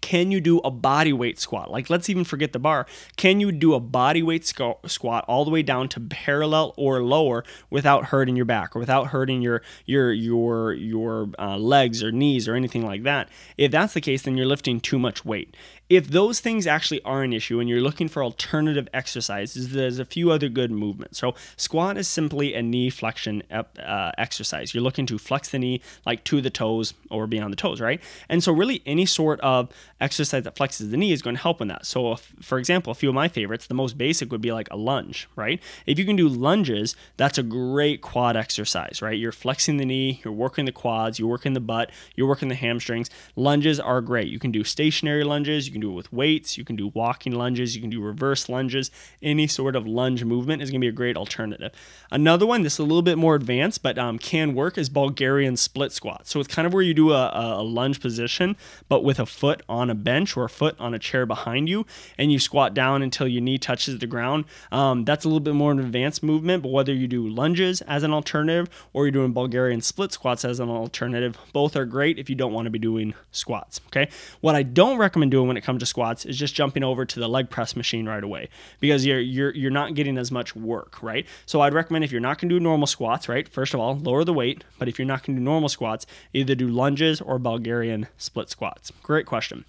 can 0.00 0.30
you 0.30 0.40
do 0.40 0.58
a 0.58 0.70
body 0.70 1.12
weight 1.12 1.38
squat? 1.38 1.70
Like, 1.70 1.88
let's 1.88 2.08
even 2.08 2.24
forget 2.24 2.52
the 2.52 2.58
bar. 2.58 2.86
Can 3.16 3.40
you 3.40 3.50
do 3.50 3.74
a 3.74 3.80
body 3.80 4.22
weight 4.22 4.46
squat 4.46 5.24
all 5.26 5.44
the 5.44 5.50
way 5.50 5.62
down 5.62 5.88
to 5.90 6.00
parallel 6.00 6.74
or 6.76 7.02
lower 7.02 7.42
without 7.70 8.06
hurting 8.06 8.36
your 8.36 8.44
back 8.44 8.76
or 8.76 8.80
without 8.80 9.08
hurting 9.08 9.40
your 9.40 9.62
your 9.86 10.12
your 10.12 10.72
your 10.74 11.30
uh, 11.38 11.56
legs 11.56 12.02
or 12.02 12.12
knees 12.12 12.46
or 12.46 12.54
anything 12.54 12.84
like 12.84 13.02
that? 13.04 13.30
If 13.56 13.72
that's 13.72 13.94
the 13.94 14.00
case, 14.00 14.22
then 14.22 14.36
you're 14.36 14.46
lifting 14.46 14.78
too 14.78 14.98
much 14.98 15.24
weight. 15.24 15.56
If 15.88 16.08
those 16.08 16.40
things 16.40 16.66
actually 16.66 17.02
are 17.02 17.22
an 17.22 17.32
issue 17.32 17.60
and 17.60 17.68
you're 17.68 17.80
looking 17.80 18.08
for 18.08 18.22
alternative 18.22 18.88
exercises, 18.92 19.72
there's 19.72 19.98
a 19.98 20.04
few 20.04 20.30
other 20.30 20.50
good 20.50 20.70
movements. 20.70 21.18
So, 21.18 21.34
squat 21.56 21.96
is 21.96 22.06
simply 22.06 22.52
a 22.52 22.60
knee 22.60 22.90
flexion 22.90 23.42
uh, 23.50 24.12
exercise. 24.18 24.74
You're 24.74 24.82
looking 24.82 25.06
to 25.06 25.16
flex 25.16 25.48
the 25.48 25.58
knee 25.58 25.80
like 26.04 26.24
to 26.24 26.42
the 26.42 26.50
toes 26.50 26.92
or 27.10 27.26
beyond 27.26 27.54
the 27.54 27.56
toes, 27.56 27.80
right? 27.80 28.02
And 28.28 28.44
so, 28.44 28.52
really, 28.52 28.82
any 28.84 29.06
sort 29.06 29.40
of 29.40 29.70
exercise 29.98 30.44
that 30.44 30.54
flexes 30.54 30.90
the 30.90 30.96
knee 30.98 31.12
is 31.12 31.22
going 31.22 31.36
to 31.36 31.42
help 31.42 31.62
in 31.62 31.68
that. 31.68 31.86
So, 31.86 32.12
if, 32.12 32.34
for 32.42 32.58
example, 32.58 32.90
a 32.90 32.94
few 32.94 33.08
of 33.08 33.14
my 33.14 33.28
favorites, 33.28 33.66
the 33.66 33.74
most 33.74 33.96
basic 33.96 34.30
would 34.30 34.42
be 34.42 34.52
like 34.52 34.68
a 34.70 34.76
lunge, 34.76 35.26
right? 35.36 35.58
If 35.86 35.98
you 35.98 36.04
can 36.04 36.16
do 36.16 36.28
lunges, 36.28 36.96
that's 37.16 37.38
a 37.38 37.42
great 37.42 38.02
quad 38.02 38.36
exercise, 38.36 39.00
right? 39.00 39.18
You're 39.18 39.32
flexing 39.32 39.78
the 39.78 39.86
knee, 39.86 40.20
you're 40.22 40.34
working 40.34 40.66
the 40.66 40.72
quads, 40.72 41.18
you're 41.18 41.28
working 41.28 41.54
the 41.54 41.60
butt, 41.60 41.90
you're 42.14 42.28
working 42.28 42.48
the 42.48 42.54
hamstrings. 42.54 43.08
Lunges 43.36 43.80
are 43.80 44.02
great. 44.02 44.28
You 44.28 44.38
can 44.38 44.52
do 44.52 44.64
stationary 44.64 45.24
lunges, 45.24 45.66
you 45.66 45.77
do 45.80 45.90
it 45.90 45.94
with 45.94 46.12
weights, 46.12 46.58
you 46.58 46.64
can 46.64 46.76
do 46.76 46.88
walking 46.88 47.32
lunges, 47.32 47.74
you 47.74 47.80
can 47.80 47.90
do 47.90 48.00
reverse 48.00 48.48
lunges. 48.48 48.90
Any 49.22 49.46
sort 49.46 49.76
of 49.76 49.86
lunge 49.86 50.24
movement 50.24 50.62
is 50.62 50.70
going 50.70 50.80
to 50.80 50.84
be 50.84 50.88
a 50.88 50.92
great 50.92 51.16
alternative. 51.16 51.72
Another 52.10 52.46
one, 52.46 52.62
this 52.62 52.74
is 52.74 52.78
a 52.78 52.84
little 52.84 53.02
bit 53.02 53.18
more 53.18 53.34
advanced, 53.34 53.82
but 53.82 53.98
um, 53.98 54.18
can 54.18 54.54
work, 54.54 54.78
is 54.78 54.88
Bulgarian 54.88 55.56
split 55.56 55.92
squat. 55.92 56.26
So 56.26 56.40
it's 56.40 56.52
kind 56.52 56.66
of 56.66 56.72
where 56.72 56.82
you 56.82 56.94
do 56.94 57.12
a, 57.12 57.30
a 57.58 57.62
lunge 57.62 58.00
position, 58.00 58.56
but 58.88 59.04
with 59.04 59.18
a 59.18 59.26
foot 59.26 59.62
on 59.68 59.90
a 59.90 59.94
bench 59.94 60.36
or 60.36 60.44
a 60.44 60.48
foot 60.48 60.74
on 60.78 60.94
a 60.94 60.98
chair 60.98 61.26
behind 61.26 61.68
you, 61.68 61.86
and 62.16 62.32
you 62.32 62.38
squat 62.38 62.74
down 62.74 63.02
until 63.02 63.28
your 63.28 63.42
knee 63.42 63.58
touches 63.58 63.98
the 63.98 64.06
ground. 64.06 64.44
Um, 64.72 65.04
that's 65.04 65.24
a 65.24 65.28
little 65.28 65.40
bit 65.40 65.54
more 65.54 65.72
an 65.72 65.80
advanced 65.80 66.22
movement, 66.22 66.62
but 66.62 66.70
whether 66.70 66.92
you 66.92 67.06
do 67.06 67.28
lunges 67.28 67.80
as 67.82 68.02
an 68.02 68.12
alternative 68.12 68.68
or 68.92 69.04
you're 69.04 69.12
doing 69.12 69.32
Bulgarian 69.32 69.80
split 69.80 70.12
squats 70.12 70.44
as 70.44 70.60
an 70.60 70.68
alternative, 70.68 71.36
both 71.52 71.76
are 71.76 71.84
great 71.84 72.18
if 72.18 72.28
you 72.30 72.36
don't 72.36 72.52
want 72.52 72.66
to 72.66 72.70
be 72.70 72.78
doing 72.78 73.14
squats. 73.30 73.80
Okay. 73.88 74.08
What 74.40 74.54
I 74.54 74.62
don't 74.62 74.98
recommend 74.98 75.30
doing 75.30 75.48
when 75.48 75.56
it 75.56 75.64
comes 75.68 75.80
to 75.80 75.86
squats 75.86 76.24
is 76.24 76.38
just 76.38 76.54
jumping 76.54 76.82
over 76.82 77.04
to 77.04 77.20
the 77.20 77.28
leg 77.28 77.50
press 77.50 77.76
machine 77.76 78.08
right 78.08 78.24
away 78.24 78.48
because 78.80 79.04
you're 79.04 79.20
you're 79.20 79.54
you're 79.54 79.70
not 79.70 79.94
getting 79.94 80.16
as 80.16 80.32
much 80.32 80.56
work, 80.56 81.02
right? 81.02 81.26
So 81.44 81.60
I'd 81.60 81.74
recommend 81.74 82.04
if 82.04 82.10
you're 82.10 82.22
not 82.22 82.38
going 82.38 82.48
to 82.48 82.54
do 82.54 82.60
normal 82.60 82.86
squats, 82.86 83.28
right? 83.28 83.46
First 83.46 83.74
of 83.74 83.80
all, 83.80 83.98
lower 83.98 84.24
the 84.24 84.32
weight, 84.32 84.64
but 84.78 84.88
if 84.88 84.98
you're 84.98 85.04
not 85.06 85.24
going 85.24 85.36
to 85.36 85.40
do 85.40 85.44
normal 85.44 85.68
squats, 85.68 86.06
either 86.32 86.54
do 86.54 86.68
lunges 86.68 87.20
or 87.20 87.38
Bulgarian 87.38 88.06
split 88.16 88.48
squats. 88.48 88.90
Great 89.02 89.26
question. 89.26 89.66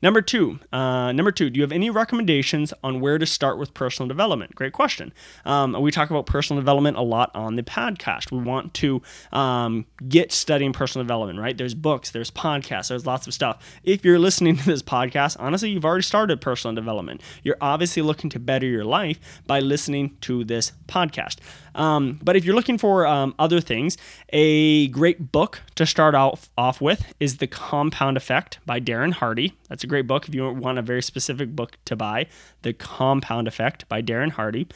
Number 0.00 0.22
two, 0.22 0.60
uh, 0.72 1.10
number 1.10 1.32
two, 1.32 1.50
do 1.50 1.58
you 1.58 1.62
have 1.62 1.72
any 1.72 1.90
recommendations 1.90 2.72
on 2.84 3.00
where 3.00 3.18
to 3.18 3.26
start 3.26 3.58
with 3.58 3.74
personal 3.74 4.06
development? 4.06 4.54
Great 4.54 4.72
question. 4.72 5.12
Um, 5.44 5.72
we 5.80 5.90
talk 5.90 6.10
about 6.10 6.24
personal 6.24 6.62
development 6.62 6.96
a 6.96 7.02
lot 7.02 7.34
on 7.34 7.56
the 7.56 7.64
podcast. 7.64 8.30
We 8.30 8.38
want 8.38 8.74
to 8.74 9.02
um, 9.32 9.86
get 10.08 10.30
studying 10.30 10.72
personal 10.72 11.04
development, 11.04 11.40
right? 11.40 11.58
There's 11.58 11.74
books, 11.74 12.12
there's 12.12 12.30
podcasts, 12.30 12.90
there's 12.90 13.06
lots 13.06 13.26
of 13.26 13.34
stuff. 13.34 13.58
If 13.82 14.04
you're 14.04 14.20
listening 14.20 14.56
to 14.58 14.64
this 14.64 14.82
podcast, 14.82 15.36
honestly, 15.40 15.70
you've 15.70 15.84
already 15.84 16.02
started 16.02 16.40
personal 16.40 16.76
development. 16.76 17.20
You're 17.42 17.58
obviously 17.60 18.02
looking 18.02 18.30
to 18.30 18.38
better 18.38 18.66
your 18.66 18.84
life 18.84 19.18
by 19.48 19.58
listening 19.58 20.16
to 20.20 20.44
this 20.44 20.72
podcast. 20.86 21.38
Um, 21.78 22.18
but 22.22 22.36
if 22.36 22.44
you're 22.44 22.56
looking 22.56 22.76
for 22.76 23.06
um, 23.06 23.34
other 23.38 23.60
things, 23.60 23.96
a 24.30 24.88
great 24.88 25.32
book 25.32 25.62
to 25.76 25.86
start 25.86 26.14
off, 26.14 26.50
off 26.58 26.80
with 26.80 27.14
is 27.20 27.38
The 27.38 27.46
Compound 27.46 28.16
Effect 28.16 28.58
by 28.66 28.80
Darren 28.80 29.12
Hardy. 29.12 29.56
That's 29.68 29.84
a 29.84 29.86
great 29.86 30.06
book 30.06 30.28
if 30.28 30.34
you 30.34 30.52
want 30.52 30.78
a 30.78 30.82
very 30.82 31.02
specific 31.02 31.54
book 31.54 31.78
to 31.86 31.94
buy. 31.94 32.26
The 32.62 32.72
Compound 32.72 33.46
Effect 33.46 33.88
by 33.88 34.02
Darren 34.02 34.32
Hardy. 34.32 34.66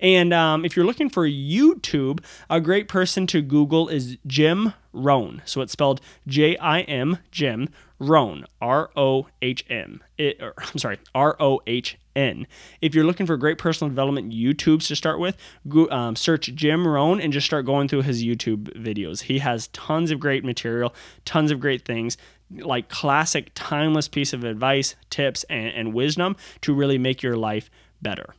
And 0.00 0.32
um, 0.32 0.64
if 0.64 0.74
you're 0.74 0.86
looking 0.86 1.10
for 1.10 1.28
YouTube, 1.28 2.24
a 2.48 2.60
great 2.60 2.88
person 2.88 3.26
to 3.28 3.42
Google 3.42 3.88
is 3.88 4.16
Jim 4.26 4.72
Rohn. 4.92 5.42
So 5.44 5.60
it's 5.60 5.72
spelled 5.72 6.00
J 6.26 6.56
I 6.56 6.80
M, 6.82 7.18
Jim 7.30 7.68
Rohn, 7.98 8.46
R 8.60 8.90
O 8.96 9.28
H 9.42 9.64
M. 9.68 10.02
I'm 10.18 10.78
sorry, 10.78 10.98
R 11.14 11.36
O 11.38 11.60
H 11.66 11.98
N. 12.16 12.46
If 12.80 12.94
you're 12.94 13.04
looking 13.04 13.26
for 13.26 13.36
great 13.36 13.58
personal 13.58 13.90
development 13.90 14.32
YouTubes 14.32 14.88
to 14.88 14.96
start 14.96 15.20
with, 15.20 15.36
go, 15.68 15.88
um, 15.90 16.16
search 16.16 16.54
Jim 16.54 16.88
Rohn 16.88 17.20
and 17.20 17.32
just 17.32 17.46
start 17.46 17.66
going 17.66 17.88
through 17.88 18.02
his 18.02 18.24
YouTube 18.24 18.74
videos. 18.74 19.22
He 19.22 19.38
has 19.40 19.68
tons 19.68 20.10
of 20.10 20.18
great 20.18 20.44
material, 20.44 20.94
tons 21.24 21.50
of 21.50 21.60
great 21.60 21.84
things 21.84 22.16
like 22.50 22.88
classic 22.88 23.52
timeless 23.54 24.08
piece 24.08 24.32
of 24.32 24.42
advice 24.42 24.96
tips 25.08 25.44
and, 25.44 25.68
and 25.68 25.94
wisdom 25.94 26.34
to 26.62 26.74
really 26.74 26.98
make 26.98 27.22
your 27.22 27.36
life 27.36 27.70
better 28.02 28.34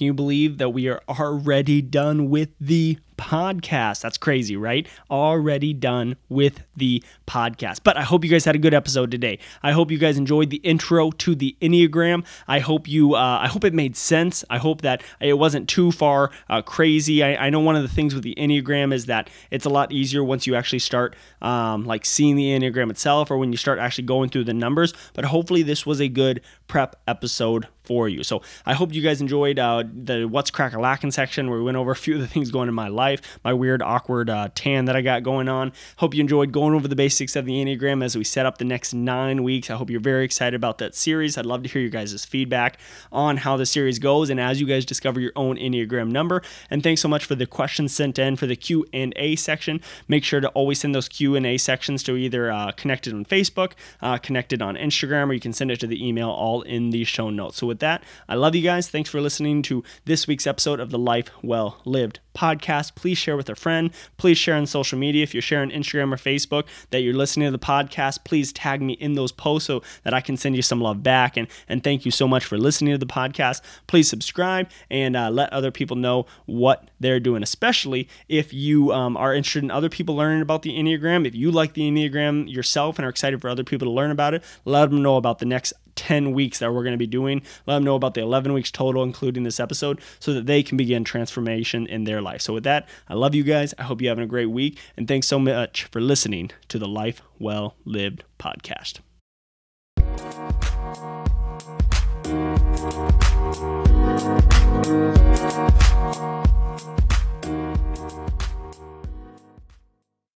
can 0.00 0.06
you 0.06 0.14
believe 0.14 0.56
that 0.56 0.70
we 0.70 0.88
are 0.88 1.02
already 1.10 1.82
done 1.82 2.30
with 2.30 2.48
the 2.58 2.98
podcast. 3.20 4.00
That's 4.00 4.16
crazy, 4.16 4.56
right? 4.56 4.88
Already 5.10 5.74
done 5.74 6.16
with 6.28 6.62
the 6.74 7.04
podcast. 7.26 7.80
But 7.84 7.96
I 7.96 8.02
hope 8.02 8.24
you 8.24 8.30
guys 8.30 8.46
had 8.46 8.54
a 8.54 8.58
good 8.58 8.72
episode 8.72 9.10
today. 9.10 9.38
I 9.62 9.72
hope 9.72 9.90
you 9.90 9.98
guys 9.98 10.16
enjoyed 10.16 10.50
the 10.50 10.56
intro 10.58 11.10
to 11.10 11.34
the 11.34 11.54
Enneagram. 11.60 12.24
I 12.48 12.60
hope 12.60 12.88
you, 12.88 13.14
uh, 13.14 13.40
I 13.42 13.48
hope 13.48 13.64
it 13.64 13.74
made 13.74 13.94
sense. 13.94 14.42
I 14.48 14.58
hope 14.58 14.80
that 14.82 15.02
it 15.20 15.34
wasn't 15.34 15.68
too 15.68 15.92
far 15.92 16.30
uh, 16.48 16.62
crazy. 16.62 17.22
I, 17.22 17.46
I, 17.46 17.50
know 17.50 17.60
one 17.60 17.76
of 17.76 17.82
the 17.82 17.88
things 17.88 18.14
with 18.14 18.24
the 18.24 18.34
Enneagram 18.36 18.92
is 18.92 19.06
that 19.06 19.28
it's 19.50 19.66
a 19.66 19.68
lot 19.68 19.92
easier 19.92 20.24
once 20.24 20.46
you 20.46 20.54
actually 20.54 20.78
start 20.78 21.14
um, 21.42 21.84
like 21.84 22.06
seeing 22.06 22.36
the 22.36 22.46
Enneagram 22.58 22.90
itself 22.90 23.30
or 23.30 23.36
when 23.36 23.52
you 23.52 23.58
start 23.58 23.78
actually 23.78 24.04
going 24.04 24.30
through 24.30 24.44
the 24.44 24.54
numbers. 24.54 24.94
But 25.12 25.26
hopefully 25.26 25.62
this 25.62 25.84
was 25.84 26.00
a 26.00 26.08
good 26.08 26.40
prep 26.70 26.94
episode 27.08 27.66
for 27.82 28.08
you. 28.08 28.22
So 28.22 28.40
I 28.64 28.74
hope 28.74 28.94
you 28.94 29.02
guys 29.02 29.20
enjoyed 29.20 29.58
uh, 29.58 29.82
the 29.92 30.24
What's 30.24 30.52
Crack 30.52 30.74
a 30.74 30.78
Lacking 30.78 31.10
section 31.10 31.50
where 31.50 31.58
we 31.58 31.64
went 31.64 31.76
over 31.76 31.90
a 31.90 31.96
few 31.96 32.14
of 32.14 32.20
the 32.20 32.28
things 32.28 32.52
going 32.52 32.68
in 32.68 32.74
my 32.74 32.86
life 32.86 33.20
my 33.42 33.52
weird, 33.52 33.82
awkward 33.82 34.30
uh, 34.30 34.50
tan 34.54 34.84
that 34.84 34.94
I 34.94 35.02
got 35.02 35.24
going 35.24 35.48
on. 35.48 35.72
Hope 35.96 36.14
you 36.14 36.20
enjoyed 36.20 36.52
going 36.52 36.72
over 36.72 36.86
the 36.86 36.94
basics 36.94 37.34
of 37.34 37.46
the 37.46 37.54
Enneagram 37.54 38.04
as 38.04 38.16
we 38.16 38.22
set 38.22 38.46
up 38.46 38.58
the 38.58 38.64
next 38.64 38.94
nine 38.94 39.42
weeks. 39.42 39.70
I 39.70 39.74
hope 39.74 39.90
you're 39.90 39.98
very 39.98 40.24
excited 40.24 40.54
about 40.54 40.78
that 40.78 40.94
series. 40.94 41.36
I'd 41.36 41.46
love 41.46 41.64
to 41.64 41.68
hear 41.68 41.82
you 41.82 41.90
guys' 41.90 42.24
feedback 42.24 42.78
on 43.10 43.38
how 43.38 43.56
the 43.56 43.66
series 43.66 43.98
goes 43.98 44.30
and 44.30 44.38
as 44.38 44.60
you 44.60 44.68
guys 44.68 44.84
discover 44.84 45.18
your 45.18 45.32
own 45.34 45.56
Enneagram 45.56 46.12
number. 46.12 46.42
And 46.70 46.84
thanks 46.84 47.00
so 47.00 47.08
much 47.08 47.24
for 47.24 47.34
the 47.34 47.46
questions 47.46 47.92
sent 47.92 48.20
in 48.20 48.36
for 48.36 48.46
the 48.46 48.54
Q&A 48.54 49.34
section. 49.34 49.80
Make 50.06 50.22
sure 50.22 50.40
to 50.40 50.48
always 50.50 50.78
send 50.78 50.94
those 50.94 51.08
Q&A 51.08 51.58
sections 51.58 52.04
to 52.04 52.16
either 52.16 52.52
uh, 52.52 52.70
connected 52.70 53.14
on 53.14 53.24
Facebook, 53.24 53.72
uh, 54.00 54.18
connected 54.18 54.62
on 54.62 54.76
Instagram, 54.76 55.30
or 55.30 55.32
you 55.32 55.40
can 55.40 55.52
send 55.52 55.72
it 55.72 55.80
to 55.80 55.88
the 55.88 56.06
email 56.06 56.30
in 56.62 56.90
the 56.90 57.04
show 57.04 57.30
notes. 57.30 57.58
So 57.58 57.66
with 57.66 57.80
that, 57.80 58.02
I 58.28 58.34
love 58.34 58.54
you 58.54 58.62
guys. 58.62 58.88
Thanks 58.88 59.10
for 59.10 59.20
listening 59.20 59.62
to 59.62 59.82
this 60.04 60.26
week's 60.26 60.46
episode 60.46 60.80
of 60.80 60.90
the 60.90 60.98
Life 60.98 61.30
Well 61.42 61.80
Lived 61.84 62.20
podcast. 62.34 62.94
Please 62.94 63.18
share 63.18 63.36
with 63.36 63.48
a 63.48 63.54
friend. 63.54 63.90
Please 64.16 64.38
share 64.38 64.54
on 64.54 64.66
social 64.66 64.98
media. 64.98 65.22
If 65.22 65.34
you're 65.34 65.42
sharing 65.42 65.70
Instagram 65.70 66.12
or 66.12 66.16
Facebook 66.16 66.64
that 66.90 67.00
you're 67.00 67.14
listening 67.14 67.46
to 67.46 67.52
the 67.52 67.58
podcast, 67.58 68.24
please 68.24 68.52
tag 68.52 68.80
me 68.80 68.94
in 68.94 69.14
those 69.14 69.32
posts 69.32 69.66
so 69.66 69.82
that 70.04 70.14
I 70.14 70.20
can 70.20 70.36
send 70.36 70.56
you 70.56 70.62
some 70.62 70.80
love 70.80 71.02
back. 71.02 71.36
And, 71.36 71.48
and 71.68 71.82
thank 71.82 72.04
you 72.04 72.10
so 72.10 72.26
much 72.28 72.44
for 72.44 72.58
listening 72.58 72.92
to 72.92 72.98
the 72.98 73.06
podcast. 73.06 73.62
Please 73.86 74.08
subscribe 74.08 74.70
and 74.90 75.16
uh, 75.16 75.30
let 75.30 75.52
other 75.52 75.70
people 75.70 75.96
know 75.96 76.26
what 76.46 76.90
they're 77.00 77.20
doing, 77.20 77.42
especially 77.42 78.08
if 78.28 78.52
you 78.52 78.92
um, 78.92 79.16
are 79.16 79.34
interested 79.34 79.64
in 79.64 79.70
other 79.70 79.88
people 79.88 80.16
learning 80.16 80.42
about 80.42 80.62
the 80.62 80.78
Enneagram. 80.78 81.26
If 81.26 81.34
you 81.34 81.50
like 81.50 81.74
the 81.74 81.90
Enneagram 81.90 82.52
yourself 82.52 82.98
and 82.98 83.06
are 83.06 83.10
excited 83.10 83.40
for 83.40 83.48
other 83.48 83.64
people 83.64 83.86
to 83.86 83.92
learn 83.92 84.10
about 84.10 84.34
it, 84.34 84.44
let 84.64 84.90
them 84.90 85.02
know 85.02 85.16
about 85.16 85.38
the 85.38 85.46
next 85.46 85.72
10 86.00 86.32
weeks 86.32 86.60
that 86.60 86.72
we're 86.72 86.82
going 86.82 86.94
to 86.94 86.98
be 86.98 87.06
doing. 87.06 87.42
Let 87.66 87.74
them 87.74 87.84
know 87.84 87.94
about 87.94 88.14
the 88.14 88.22
11 88.22 88.54
weeks 88.54 88.70
total, 88.70 89.02
including 89.02 89.42
this 89.42 89.60
episode, 89.60 90.00
so 90.18 90.32
that 90.32 90.46
they 90.46 90.62
can 90.62 90.78
begin 90.78 91.04
transformation 91.04 91.86
in 91.86 92.04
their 92.04 92.22
life. 92.22 92.40
So, 92.40 92.54
with 92.54 92.64
that, 92.64 92.88
I 93.06 93.14
love 93.14 93.34
you 93.34 93.42
guys. 93.42 93.74
I 93.78 93.82
hope 93.82 94.00
you're 94.00 94.10
having 94.10 94.24
a 94.24 94.26
great 94.26 94.46
week. 94.46 94.78
And 94.96 95.06
thanks 95.06 95.26
so 95.26 95.38
much 95.38 95.84
for 95.84 96.00
listening 96.00 96.52
to 96.68 96.78
the 96.78 96.88
Life 96.88 97.20
Well 97.38 97.76
Lived 97.84 98.24
podcast. 98.38 99.00